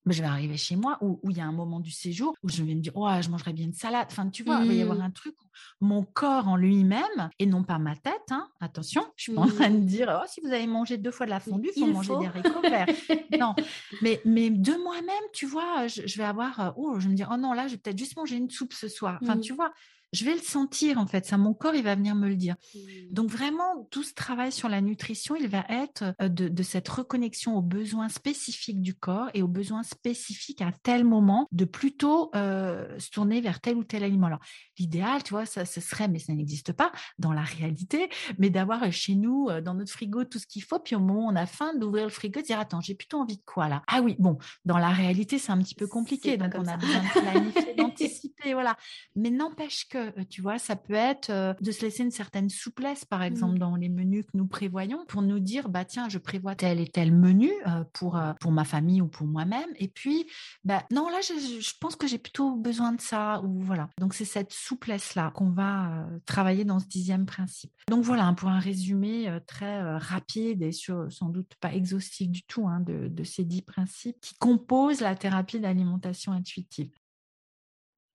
je 0.06 0.22
vais 0.22 0.28
arriver 0.28 0.58
chez 0.58 0.76
moi 0.76 0.98
où, 1.02 1.20
il 1.30 1.38
y 1.38 1.42
a 1.42 1.46
un 1.46 1.52
moment 1.52 1.80
du 1.80 1.92
séjour 1.92 2.34
où 2.44 2.50
je 2.50 2.64
vais 2.64 2.76
me 2.76 2.82
dire, 2.82 2.94
oh, 2.96 3.10
je 3.22 3.30
mangerais 3.30 3.54
bien 3.54 3.66
une 3.66 3.74
salade. 3.74 4.08
Enfin, 4.10 4.30
tu 4.30 4.44
vois, 4.44 4.60
il 4.62 4.68
va 4.68 4.74
y 4.74 4.82
avoir 4.82 4.98
mmh. 4.98 5.02
un 5.02 5.12
truc 5.12 5.36
où 5.42 5.86
mon 5.86 6.04
corps 6.04 6.48
en 6.48 6.56
lui-même, 6.56 7.30
et 7.38 7.46
non 7.46 7.64
pas 7.64 7.80
ma 7.80 7.96
tête, 7.96 8.32
hein, 8.32 8.48
attention, 8.60 9.06
je 9.16 9.24
suis 9.24 9.34
pas 9.34 9.42
en 9.42 9.48
train 9.48 9.70
de 9.70 9.78
mmh. 9.78 9.86
dire, 9.86 10.20
oh, 10.22 10.26
si 10.28 10.42
vous 10.42 10.48
avez 10.48 10.68
mangé 10.68 10.98
deux 10.98 11.12
fois 11.12 11.26
de 11.26 11.32
la 11.32 11.40
fondue, 11.40 11.70
il 11.76 11.86
faut, 11.86 11.92
manger 11.92 12.14
des 12.20 12.26
haricots 12.28 12.62
verts. 12.62 12.88
non, 13.40 13.56
mais, 14.02 14.22
mais 14.26 14.50
de 14.50 14.74
moi-même, 14.84 15.16
tu 15.34 15.46
vois, 15.46 15.88
je, 15.88 16.18
vais 16.18 16.24
avoir, 16.24 16.60
euh, 16.60 16.72
oh, 16.76 17.00
je 17.00 17.06
vais 17.06 17.12
me 17.12 17.16
dire, 17.16 17.30
oh 17.32 17.38
non, 17.38 17.54
là, 17.54 17.68
je 17.68 17.74
vais 17.74 17.78
peut-être 17.78 17.98
juste 17.98 18.16
manger 18.18 18.38
une 18.38 18.50
soupe 18.50 18.74
ce 18.74 18.88
soir. 18.88 19.20
Enfin, 19.22 19.36
mmh. 19.36 19.42
tu 19.42 19.54
vois, 19.54 19.72
je 20.12 20.26
vais 20.26 20.34
le 20.34 20.42
sentir 20.42 20.98
en 20.98 21.06
fait, 21.06 21.26
ça 21.26 21.38
mon 21.38 21.54
corps 21.54 21.76
il 21.76 21.84
va 21.84 21.96
venir 21.96 22.16
me 22.16 22.28
le 22.28 22.36
dire. 22.36 22.56
Mmh. 22.74 22.80
Donc 23.12 23.30
vraiment 23.30 23.88
tout 23.92 24.04
ce 24.04 24.14
travail 24.14 24.52
sur 24.52 24.70
la 24.70 24.82
nutrition, 24.82 25.36
il 25.36 25.48
va 25.48 25.66
être 25.70 26.16
euh, 26.22 26.30
de, 26.30 26.64
cette 26.64 26.90
reconnexion 26.90 27.58
aux 27.58 27.62
besoins 27.62 28.10
spécifiques 28.10 28.82
du 28.82 28.94
corps 28.94 29.30
et 29.34 29.42
aux 29.42 29.48
besoins 29.48 29.84
spécifiques 29.84 30.62
à 30.62 30.72
tel 30.84 31.04
moment, 31.04 31.48
de 31.52 31.66
plutôt 31.66 32.32
euh, 32.36 32.98
se 33.00 33.10
tourner 33.10 33.42
vers 33.42 33.62
tel 33.62 33.78
ou 33.78 33.84
tel 33.84 34.04
aliment. 34.04 34.28
Alors 34.28 34.40
l'idéal, 34.78 35.24
tu 35.24 35.32
vois, 35.32 35.46
ça 35.46 35.66
ce 35.66 35.82
serait, 35.82 36.08
mais 36.08 36.20
ça 36.20 36.34
n'existe 36.34 36.74
pas 36.74 36.92
dans 37.18 37.34
la 37.34 37.44
réalité, 37.44 38.10
mais 38.38 38.50
d'avoir 38.50 38.84
euh, 38.84 38.92
chez 38.92 39.16
nous 39.16 39.50
dans 39.64 39.74
notre 39.74 39.92
frigo 39.92 40.24
tout 40.24 40.40
ce 40.40 40.48
qu'il 40.48 40.64
faut, 40.64 40.80
puis 40.80 40.96
au 40.96 41.00
moment 41.00 41.28
où 41.28 41.32
on 41.32 41.36
a 41.36 41.46
faim 41.46 41.74
d'ouvrir 41.76 42.06
le 42.06 42.10
frigo, 42.10 42.42
de 42.42 42.46
dire 42.46 42.60
attends 42.60 42.82
j'ai 42.82 42.96
plutôt 42.96 43.18
envie 43.18 43.38
de 43.38 43.44
quoi 43.46 43.68
là? 43.68 43.84
Ah 43.88 44.02
oui, 44.02 44.16
bon, 44.20 44.38
dans 44.66 44.78
la 44.78 44.90
réalité 44.90 45.38
c'est 45.38 45.52
un 45.52 45.58
petit 45.60 45.76
peu 45.76 45.88
compliqué, 45.88 46.38
donc 46.38 46.54
on 46.56 46.66
a 46.66 46.78
besoin 46.78 47.02
de 47.02 47.22
planifier, 47.22 47.74
d'anticiper, 47.76 48.54
voilà. 48.54 48.76
Mais 49.16 49.30
n'empêche 49.30 49.88
que 49.88 49.99
tu 50.30 50.42
vois, 50.42 50.60
ça 50.60 50.76
peut 50.76 50.94
être 50.94 51.30
euh, 51.30 51.54
de 51.62 51.72
se 51.72 51.82
laisser 51.82 52.04
une 52.04 52.12
certaine 52.12 52.50
souplesse, 52.50 53.06
par 53.06 53.24
exemple, 53.24 53.56
mmh. 53.56 53.60
dans 53.60 53.76
les 53.76 53.90
menus 53.90 54.26
que 54.26 54.38
nous 54.38 54.48
prévoyons, 54.48 55.06
pour 55.08 55.22
nous 55.22 55.40
dire, 55.40 55.70
bah 55.70 55.86
tiens, 55.86 56.10
je 56.10 56.18
prévois 56.18 56.56
tel 56.56 56.80
et 56.80 56.88
tel 56.88 57.14
menu 57.14 57.52
euh, 57.68 57.84
pour, 57.94 58.20
pour 58.40 58.52
ma 58.52 58.64
famille 58.64 59.02
ou 59.02 59.08
pour 59.08 59.28
moi-même. 59.28 59.70
Et 59.78 59.88
puis, 59.88 60.26
bah 60.64 60.84
non, 60.92 61.10
là, 61.10 61.20
je, 61.22 61.72
pense 61.80 61.96
que 61.96 62.08
j'ai 62.08 62.18
plutôt 62.18 62.56
besoin 62.56 62.94
de 62.94 63.02
ça. 63.02 63.42
Ou 63.42 63.62
voilà. 63.62 63.90
Donc, 64.00 64.14
c'est 64.14 64.26
cette 64.26 64.54
souplesse-là 64.54 65.32
qu'on 65.32 65.52
va 65.52 66.08
travailler 66.26 66.66
dans 66.66 66.80
ce 66.80 66.88
dixième 66.88 67.26
principe. 67.26 67.72
Donc, 67.90 68.04
voilà, 68.04 68.26
hein, 68.26 68.34
pour 68.34 68.50
un 68.50 68.60
résumé 68.60 69.28
très 69.48 69.98
rapide 69.98 70.62
et 70.62 70.72
sur, 70.72 71.12
sans 71.12 71.30
doute 71.30 71.54
pas 71.60 71.74
exhaustif 71.74 72.30
du 72.30 72.44
tout 72.44 72.68
hein, 72.68 72.80
de, 72.80 73.08
de 73.08 73.24
ces 73.24 73.44
dix 73.44 73.62
principes 73.62 74.20
qui 74.22 74.36
composent 74.36 75.02
la 75.02 75.16
thérapie 75.16 75.60
d'alimentation 75.60 76.32
intuitive. 76.32 76.92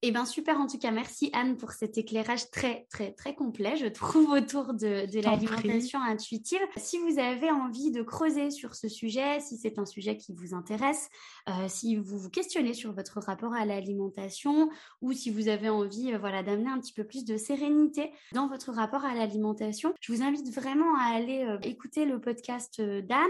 Eh 0.06 0.10
bien, 0.10 0.26
super. 0.26 0.60
En 0.60 0.66
tout 0.66 0.76
cas, 0.76 0.90
merci 0.90 1.30
Anne 1.32 1.56
pour 1.56 1.72
cet 1.72 1.96
éclairage 1.96 2.50
très, 2.50 2.86
très, 2.90 3.12
très 3.12 3.34
complet, 3.34 3.78
je 3.78 3.86
trouve, 3.86 4.28
autour 4.32 4.74
de, 4.74 5.06
l'alimentation 5.22 5.98
intuitive. 5.98 6.60
Si 6.76 6.98
vous 6.98 7.18
avez 7.18 7.50
envie 7.50 7.90
de 7.90 8.02
creuser 8.02 8.50
sur 8.50 8.74
ce 8.74 8.86
sujet, 8.86 9.40
si 9.40 9.56
c'est 9.56 9.78
un 9.78 9.86
sujet 9.86 10.18
qui 10.18 10.34
vous 10.34 10.52
intéresse, 10.52 11.08
euh, 11.48 11.68
si 11.68 11.96
vous 11.96 12.18
vous 12.18 12.28
questionnez 12.28 12.74
sur 12.74 12.92
votre 12.92 13.18
rapport 13.18 13.54
à 13.54 13.64
l'alimentation 13.64 14.68
ou 15.00 15.14
si 15.14 15.30
vous 15.30 15.48
avez 15.48 15.70
envie 15.70 16.12
euh, 16.12 16.18
voilà, 16.18 16.42
d'amener 16.42 16.68
un 16.68 16.80
petit 16.80 16.92
peu 16.92 17.04
plus 17.04 17.24
de 17.24 17.38
sérénité 17.38 18.12
dans 18.34 18.46
votre 18.46 18.72
rapport 18.72 19.06
à 19.06 19.14
l'alimentation, 19.14 19.94
je 20.02 20.12
vous 20.12 20.22
invite 20.22 20.54
vraiment 20.54 20.98
à 20.98 21.14
aller 21.14 21.46
euh, 21.48 21.56
écouter 21.62 22.04
le 22.04 22.20
podcast 22.20 22.78
d'Anne 22.78 23.22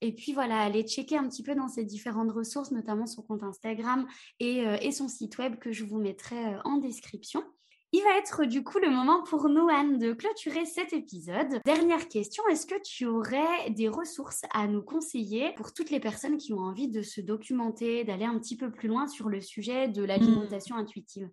et 0.00 0.12
puis 0.12 0.32
voilà, 0.32 0.58
aller 0.60 0.82
checker 0.82 1.16
un 1.16 1.28
petit 1.28 1.42
peu 1.42 1.54
dans 1.54 1.68
ses 1.68 1.84
différentes 1.84 2.30
ressources, 2.30 2.70
notamment 2.70 3.06
son 3.06 3.22
compte 3.22 3.42
Instagram 3.42 4.06
et, 4.40 4.64
et 4.82 4.92
son 4.92 5.08
site 5.08 5.38
web 5.38 5.56
que 5.58 5.72
je 5.72 5.84
vous 5.84 5.98
mettrai 5.98 6.36
en 6.64 6.76
description. 6.76 7.42
Il 7.92 8.02
va 8.02 8.18
être 8.18 8.44
du 8.44 8.62
coup 8.62 8.78
le 8.78 8.90
moment 8.90 9.22
pour 9.22 9.48
nous, 9.48 9.66
Anne, 9.70 9.98
de 9.98 10.12
clôturer 10.12 10.66
cet 10.66 10.92
épisode. 10.92 11.58
Dernière 11.64 12.08
question, 12.08 12.46
est-ce 12.50 12.66
que 12.66 12.78
tu 12.82 13.06
aurais 13.06 13.70
des 13.70 13.88
ressources 13.88 14.42
à 14.52 14.66
nous 14.66 14.82
conseiller 14.82 15.54
pour 15.56 15.72
toutes 15.72 15.88
les 15.88 15.98
personnes 15.98 16.36
qui 16.36 16.52
ont 16.52 16.58
envie 16.58 16.88
de 16.88 17.00
se 17.00 17.22
documenter, 17.22 18.04
d'aller 18.04 18.26
un 18.26 18.38
petit 18.38 18.58
peu 18.58 18.70
plus 18.70 18.88
loin 18.88 19.08
sur 19.08 19.30
le 19.30 19.40
sujet 19.40 19.88
de 19.88 20.02
mmh. 20.02 20.06
l'alimentation 20.06 20.76
intuitive? 20.76 21.30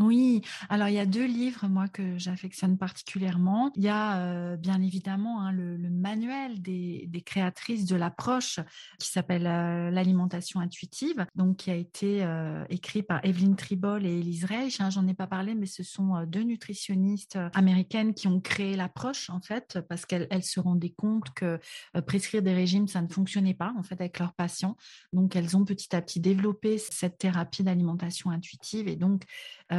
Oui, 0.00 0.42
alors 0.68 0.88
il 0.88 0.94
y 0.94 0.98
a 1.00 1.06
deux 1.06 1.26
livres, 1.26 1.66
moi, 1.66 1.88
que 1.88 2.18
j'affectionne 2.18 2.78
particulièrement. 2.78 3.72
Il 3.74 3.82
y 3.82 3.88
a 3.88 4.18
euh, 4.18 4.56
bien 4.56 4.80
évidemment 4.80 5.40
hein, 5.42 5.50
le, 5.50 5.76
manuel 5.90 6.62
des, 6.62 7.08
créatrices 7.26 7.84
de 7.84 7.96
l'approche 7.96 8.60
qui 8.98 9.10
s'appelle 9.10 9.46
euh, 9.46 9.90
L'alimentation 9.90 10.60
intuitive, 10.60 11.26
donc 11.34 11.56
qui 11.56 11.70
a 11.70 11.74
été 11.74 12.22
euh, 12.22 12.64
écrit 12.70 13.02
par 13.02 13.24
Evelyn 13.24 13.54
Tribol 13.54 14.06
et 14.06 14.20
Elise 14.20 14.44
Reich. 14.44 14.80
Hein, 14.80 14.90
j'en 14.90 15.06
ai 15.08 15.14
pas 15.14 15.26
parlé, 15.26 15.54
mais 15.54 15.66
ce 15.66 15.82
sont 15.82 16.24
deux 16.26 16.42
nutritionnistes 16.42 17.38
américaines 17.54 18.14
qui 18.14 18.28
ont 18.28 18.40
créé 18.40 18.76
l'approche, 18.76 19.30
en 19.30 19.40
fait, 19.40 19.80
parce 19.88 20.06
qu'elles 20.06 20.44
se 20.44 20.60
rendaient 20.60 20.94
compte 20.96 21.30
que 21.34 21.58
prescrire 22.06 22.42
des 22.42 22.54
régimes, 22.54 22.86
ça 22.86 23.02
ne 23.02 23.08
fonctionnait 23.08 23.54
pas, 23.54 23.74
en 23.76 23.82
fait, 23.82 24.00
avec 24.00 24.20
leurs 24.20 24.32
patients. 24.32 24.76
Donc, 25.12 25.34
elles 25.34 25.56
ont 25.56 25.64
petit 25.64 25.94
à 25.96 26.00
petit 26.00 26.20
développé 26.20 26.78
cette 26.78 27.18
thérapie 27.18 27.64
d'alimentation 27.64 28.30
intuitive 28.30 28.86
et 28.86 28.96
donc 28.96 29.24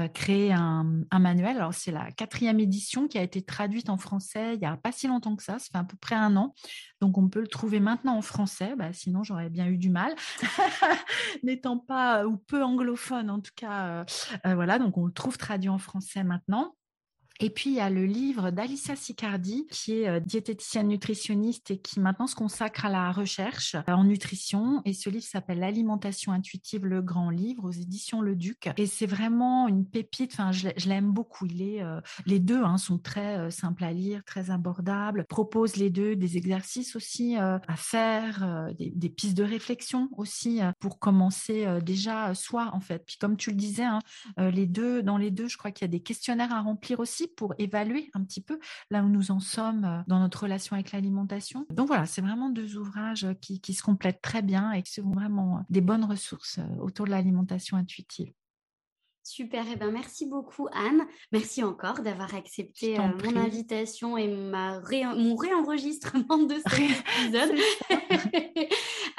créé 0.10 0.52
un, 0.52 1.06
manuel. 1.20 1.58
Alors, 1.58 1.74
c'est 1.74 1.92
la 1.92 2.12
quatrième 2.12 2.60
édition 2.60 3.08
qui 3.08 3.18
a 3.18 3.24
été 3.24 3.42
traduite 3.42 3.90
en 3.90 3.98
français 3.98 4.56
il 4.56 4.60
n'y 4.60 4.66
a 4.66 4.78
pas 4.78 4.92
si 4.92 5.08
longtemps 5.08 5.36
que 5.36 5.44
ça, 5.44 5.60
ça 5.60 5.68
fait 5.72 5.78
à 5.78 5.84
peu 5.84 5.98
près 5.98 6.16
un 6.16 6.36
an. 6.36 6.54
Donc, 7.02 7.18
on 7.18 7.30
peut 7.30 7.42
le 7.42 7.48
trouver 7.48 7.80
maintenant 7.80 8.18
en 8.18 8.22
français. 8.22 8.76
Bah, 8.78 8.94
sinon, 8.94 9.24
j'aurais 9.24 9.50
bien 9.50 9.68
eu 9.68 9.78
du 9.78 9.90
mal, 9.90 10.14
n'étant 11.44 11.78
pas 11.78 12.26
ou 12.26 12.38
peu 12.38 12.64
anglophone 12.64 13.30
en 13.30 13.40
tout 13.40 13.52
cas. 13.56 13.86
Euh, 13.86 14.06
euh, 14.46 14.56
voilà, 14.56 14.80
donc 14.80 14.98
on 14.98 15.06
le 15.06 15.14
trouve 15.14 15.38
traduit 15.38 15.70
en 15.70 15.80
français 15.80 16.24
maintenant. 16.24 16.76
Et 17.42 17.50
puis, 17.50 17.70
il 17.70 17.76
y 17.78 17.80
a 17.80 17.90
le 17.90 18.06
livre 18.06 18.52
d'Alicia 18.52 18.98
Sicardi, 18.98 19.66
qui 19.72 20.02
est 20.02 20.10
euh, 20.10 20.20
diététicienne 20.20 20.90
nutritionniste 20.90 21.72
et 21.72 21.78
qui 21.78 22.02
maintenant 22.02 22.28
se 22.28 22.36
consacre 22.36 22.86
à 22.86 22.90
la 22.90 23.14
recherche 23.14 23.76
euh, 23.76 23.94
en 23.94 24.04
nutrition. 24.04 24.82
Et 24.84 24.92
ce 24.92 25.10
livre 25.10 25.24
s'appelle 25.24 25.60
L'alimentation 25.60 26.34
intuitive, 26.34 26.86
le 26.86 27.02
grand 27.02 27.30
livre 27.30 27.64
aux 27.64 27.72
éditions 27.72 28.22
Le 28.22 28.36
Duc. 28.36 28.70
Et 28.76 28.88
c'est 28.88 29.06
vraiment 29.06 29.70
une 29.70 29.86
pépite. 29.86 30.34
Enfin, 30.34 30.52
je, 30.52 30.68
l'aime 30.86 31.12
beaucoup. 31.14 31.46
Il 31.46 31.62
est, 31.62 31.82
euh, 31.82 32.02
les 32.26 32.40
deux 32.40 32.62
hein, 32.62 32.78
sont 32.78 32.98
très 32.98 33.50
simples 33.52 33.86
à 33.86 33.94
lire, 33.94 34.22
très 34.26 34.52
abordables. 34.52 35.26
Propose 35.30 35.78
les 35.78 35.90
deux 35.90 36.18
des 36.18 36.36
exercices 36.36 36.98
aussi 36.98 37.36
à 37.38 37.62
faire, 37.76 38.70
des, 38.78 39.10
pistes 39.10 39.38
de 39.38 39.44
réflexion 39.44 40.10
aussi 40.18 40.60
pour 40.80 41.00
commencer 41.00 41.66
déjà 41.82 42.34
soi, 42.36 42.70
en 42.74 42.80
fait. 42.80 43.04
Puis 43.06 43.18
comme 43.18 43.38
tu 43.38 43.52
le 43.52 43.56
disais, 43.56 43.84
hein, 43.84 44.00
les 44.38 44.66
deux, 44.66 45.04
dans 45.04 45.18
les 45.18 45.32
deux, 45.32 45.48
je 45.48 45.58
crois 45.58 45.72
qu'il 45.72 45.86
y 45.86 45.90
a 45.90 45.92
des 45.92 46.02
questionnaires 46.02 46.54
à 46.54 46.62
remplir 46.62 47.00
aussi 47.00 47.29
pour 47.36 47.54
évaluer 47.58 48.10
un 48.14 48.24
petit 48.24 48.42
peu 48.42 48.60
là 48.90 49.04
où 49.04 49.10
nous 49.10 49.32
en 49.32 49.40
sommes 49.40 49.86
euh, 49.86 50.02
dans 50.08 50.20
notre 50.20 50.44
relation 50.44 50.76
avec 50.76 50.92
l'alimentation. 50.92 51.66
Donc 51.72 51.88
voilà, 51.88 52.06
c'est 52.06 52.22
vraiment 52.22 52.50
deux 52.50 52.78
ouvrages 52.78 53.28
qui, 53.42 53.74
se 53.74 53.84
complètent 53.84 54.22
très 54.22 54.42
bien 54.42 54.72
et 54.72 54.84
qui 54.84 54.94
sont 54.94 55.12
vraiment 55.12 55.58
euh, 55.58 55.62
des 55.70 55.82
bonnes 55.82 56.04
ressources 56.04 56.60
euh, 56.60 56.82
autour 56.82 57.06
de 57.06 57.12
l'alimentation 57.12 57.78
intuitive. 57.78 58.34
Super, 59.22 59.68
et 59.68 59.74
eh 59.74 59.76
ben 59.76 59.92
merci 59.92 60.26
beaucoup 60.26 60.68
Anne. 60.72 61.06
Merci 61.32 61.64
encore 61.64 62.02
d'avoir 62.02 62.34
accepté 62.34 62.98
mon 62.98 63.36
invitation 63.36 64.18
et 64.18 64.28
ma 64.28 64.82
mon 65.14 65.36
réenregistrement 65.36 66.40
de 66.40 66.56
cet 66.56 66.80
épisode. 67.30 67.52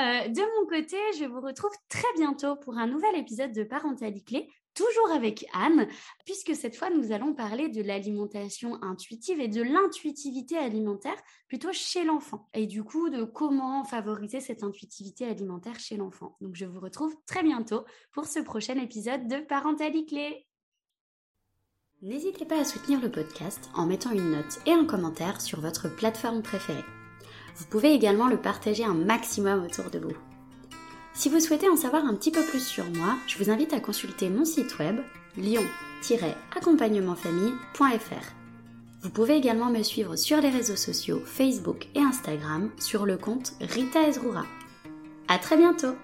de 0.00 0.40
mon 0.40 0.68
côté, 0.68 0.96
je 1.16 1.26
vous 1.26 1.40
retrouve 1.40 1.70
très 1.88 2.08
bientôt 2.16 2.56
pour 2.56 2.76
un 2.76 2.88
nouvel 2.88 3.14
épisode 3.16 3.52
de 3.52 3.62
Parentalité 3.62 4.48
toujours 4.74 5.10
avec 5.10 5.46
Anne, 5.52 5.88
puisque 6.24 6.54
cette 6.54 6.76
fois 6.76 6.90
nous 6.90 7.12
allons 7.12 7.34
parler 7.34 7.68
de 7.68 7.82
l'alimentation 7.82 8.82
intuitive 8.82 9.40
et 9.40 9.48
de 9.48 9.62
l'intuitivité 9.62 10.56
alimentaire 10.56 11.20
plutôt 11.48 11.72
chez 11.72 12.04
l'enfant, 12.04 12.48
et 12.54 12.66
du 12.66 12.84
coup 12.84 13.10
de 13.10 13.24
comment 13.24 13.84
favoriser 13.84 14.40
cette 14.40 14.62
intuitivité 14.62 15.26
alimentaire 15.26 15.78
chez 15.78 15.96
l'enfant. 15.96 16.36
Donc 16.40 16.54
je 16.54 16.66
vous 16.66 16.80
retrouve 16.80 17.14
très 17.26 17.42
bientôt 17.42 17.84
pour 18.12 18.26
ce 18.26 18.40
prochain 18.40 18.78
épisode 18.78 19.26
de 19.26 19.40
Parentalité 19.40 20.46
N'hésitez 22.02 22.46
pas 22.46 22.60
à 22.60 22.64
soutenir 22.64 22.98
le 22.98 23.10
podcast 23.10 23.68
en 23.74 23.84
mettant 23.84 24.12
une 24.12 24.30
note 24.30 24.58
et 24.64 24.72
un 24.72 24.86
commentaire 24.86 25.40
sur 25.42 25.60
votre 25.60 25.94
plateforme 25.94 26.42
préférée. 26.42 26.84
Vous 27.56 27.66
pouvez 27.66 27.92
également 27.92 28.28
le 28.28 28.40
partager 28.40 28.84
un 28.84 28.94
maximum 28.94 29.64
autour 29.64 29.90
de 29.90 29.98
vous. 29.98 30.29
Si 31.12 31.28
vous 31.28 31.40
souhaitez 31.40 31.68
en 31.68 31.74
savoir 31.76 32.04
un 32.04 32.14
petit 32.14 32.30
peu 32.30 32.44
plus 32.44 32.64
sur 32.64 32.88
moi, 32.90 33.16
je 33.26 33.36
vous 33.38 33.50
invite 33.50 33.72
à 33.72 33.80
consulter 33.80 34.30
mon 34.30 34.44
site 34.44 34.78
web 34.78 35.00
lion-accompagnementfamille.fr. 35.36 38.34
Vous 39.02 39.10
pouvez 39.10 39.36
également 39.36 39.70
me 39.70 39.82
suivre 39.82 40.14
sur 40.16 40.40
les 40.40 40.50
réseaux 40.50 40.76
sociaux 40.76 41.20
Facebook 41.24 41.88
et 41.94 42.00
Instagram 42.00 42.70
sur 42.78 43.06
le 43.06 43.16
compte 43.16 43.54
Rita 43.60 44.08
Ezrura. 44.08 44.44
À 45.28 45.38
très 45.38 45.56
bientôt! 45.56 45.94